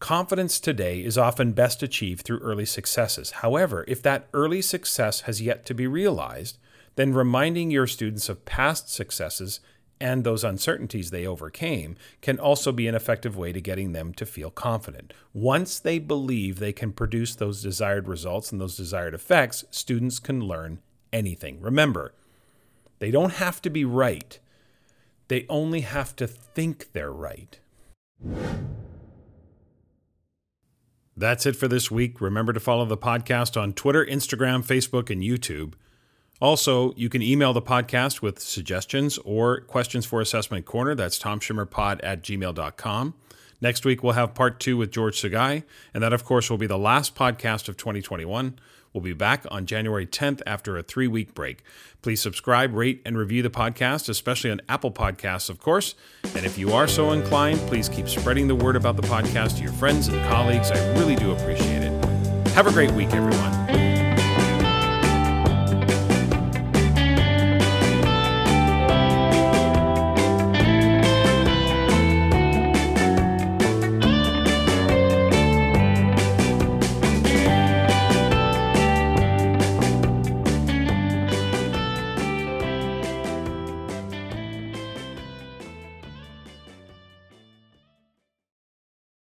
Confidence 0.00 0.60
today 0.60 1.00
is 1.00 1.16
often 1.16 1.52
best 1.52 1.82
achieved 1.82 2.26
through 2.26 2.40
early 2.40 2.66
successes. 2.66 3.30
However, 3.30 3.84
if 3.88 4.02
that 4.02 4.28
early 4.34 4.60
success 4.60 5.22
has 5.22 5.40
yet 5.40 5.64
to 5.66 5.74
be 5.74 5.86
realized, 5.86 6.58
then 6.96 7.14
reminding 7.14 7.70
your 7.70 7.86
students 7.86 8.28
of 8.28 8.44
past 8.44 8.92
successes 8.92 9.60
and 10.02 10.24
those 10.24 10.42
uncertainties 10.42 11.12
they 11.12 11.24
overcame 11.24 11.96
can 12.20 12.36
also 12.36 12.72
be 12.72 12.88
an 12.88 12.94
effective 12.96 13.36
way 13.36 13.52
to 13.52 13.60
getting 13.60 13.92
them 13.92 14.12
to 14.12 14.26
feel 14.26 14.50
confident. 14.50 15.14
Once 15.32 15.78
they 15.78 16.00
believe 16.00 16.58
they 16.58 16.72
can 16.72 16.90
produce 16.92 17.36
those 17.36 17.62
desired 17.62 18.08
results 18.08 18.50
and 18.50 18.60
those 18.60 18.76
desired 18.76 19.14
effects, 19.14 19.64
students 19.70 20.18
can 20.18 20.40
learn 20.40 20.80
anything. 21.12 21.60
Remember, 21.60 22.12
they 22.98 23.12
don't 23.12 23.34
have 23.34 23.62
to 23.62 23.70
be 23.70 23.84
right, 23.84 24.40
they 25.28 25.46
only 25.48 25.82
have 25.82 26.16
to 26.16 26.26
think 26.26 26.92
they're 26.92 27.12
right. 27.12 27.60
That's 31.16 31.46
it 31.46 31.54
for 31.54 31.68
this 31.68 31.92
week. 31.92 32.20
Remember 32.20 32.52
to 32.52 32.58
follow 32.58 32.86
the 32.86 32.96
podcast 32.96 33.60
on 33.60 33.72
Twitter, 33.72 34.04
Instagram, 34.04 34.64
Facebook, 34.64 35.10
and 35.10 35.22
YouTube. 35.22 35.74
Also, 36.42 36.92
you 36.96 37.08
can 37.08 37.22
email 37.22 37.52
the 37.52 37.62
podcast 37.62 38.20
with 38.20 38.40
suggestions 38.40 39.16
or 39.18 39.60
questions 39.60 40.04
for 40.04 40.20
Assessment 40.20 40.66
Corner. 40.66 40.96
That's 40.96 41.16
tomschimmerpod 41.16 42.00
at 42.02 42.24
gmail.com. 42.24 43.14
Next 43.60 43.84
week, 43.84 44.02
we'll 44.02 44.14
have 44.14 44.34
part 44.34 44.58
two 44.58 44.76
with 44.76 44.90
George 44.90 45.22
Sugai, 45.22 45.62
and 45.94 46.02
that, 46.02 46.12
of 46.12 46.24
course, 46.24 46.50
will 46.50 46.58
be 46.58 46.66
the 46.66 46.76
last 46.76 47.14
podcast 47.14 47.68
of 47.68 47.76
2021. 47.76 48.58
We'll 48.92 49.04
be 49.04 49.12
back 49.12 49.46
on 49.52 49.66
January 49.66 50.04
10th 50.04 50.42
after 50.44 50.76
a 50.76 50.82
three 50.82 51.06
week 51.06 51.32
break. 51.32 51.62
Please 52.02 52.20
subscribe, 52.20 52.74
rate, 52.74 53.02
and 53.06 53.16
review 53.16 53.44
the 53.44 53.48
podcast, 53.48 54.08
especially 54.08 54.50
on 54.50 54.60
Apple 54.68 54.90
Podcasts, 54.90 55.48
of 55.48 55.60
course. 55.60 55.94
And 56.34 56.44
if 56.44 56.58
you 56.58 56.72
are 56.72 56.88
so 56.88 57.12
inclined, 57.12 57.60
please 57.68 57.88
keep 57.88 58.08
spreading 58.08 58.48
the 58.48 58.56
word 58.56 58.74
about 58.74 58.96
the 58.96 59.02
podcast 59.02 59.58
to 59.58 59.62
your 59.62 59.72
friends 59.74 60.08
and 60.08 60.20
colleagues. 60.28 60.72
I 60.72 60.98
really 60.98 61.14
do 61.14 61.30
appreciate 61.30 61.84
it. 61.84 62.48
Have 62.48 62.66
a 62.66 62.72
great 62.72 62.90
week, 62.90 63.14
everyone. 63.14 63.91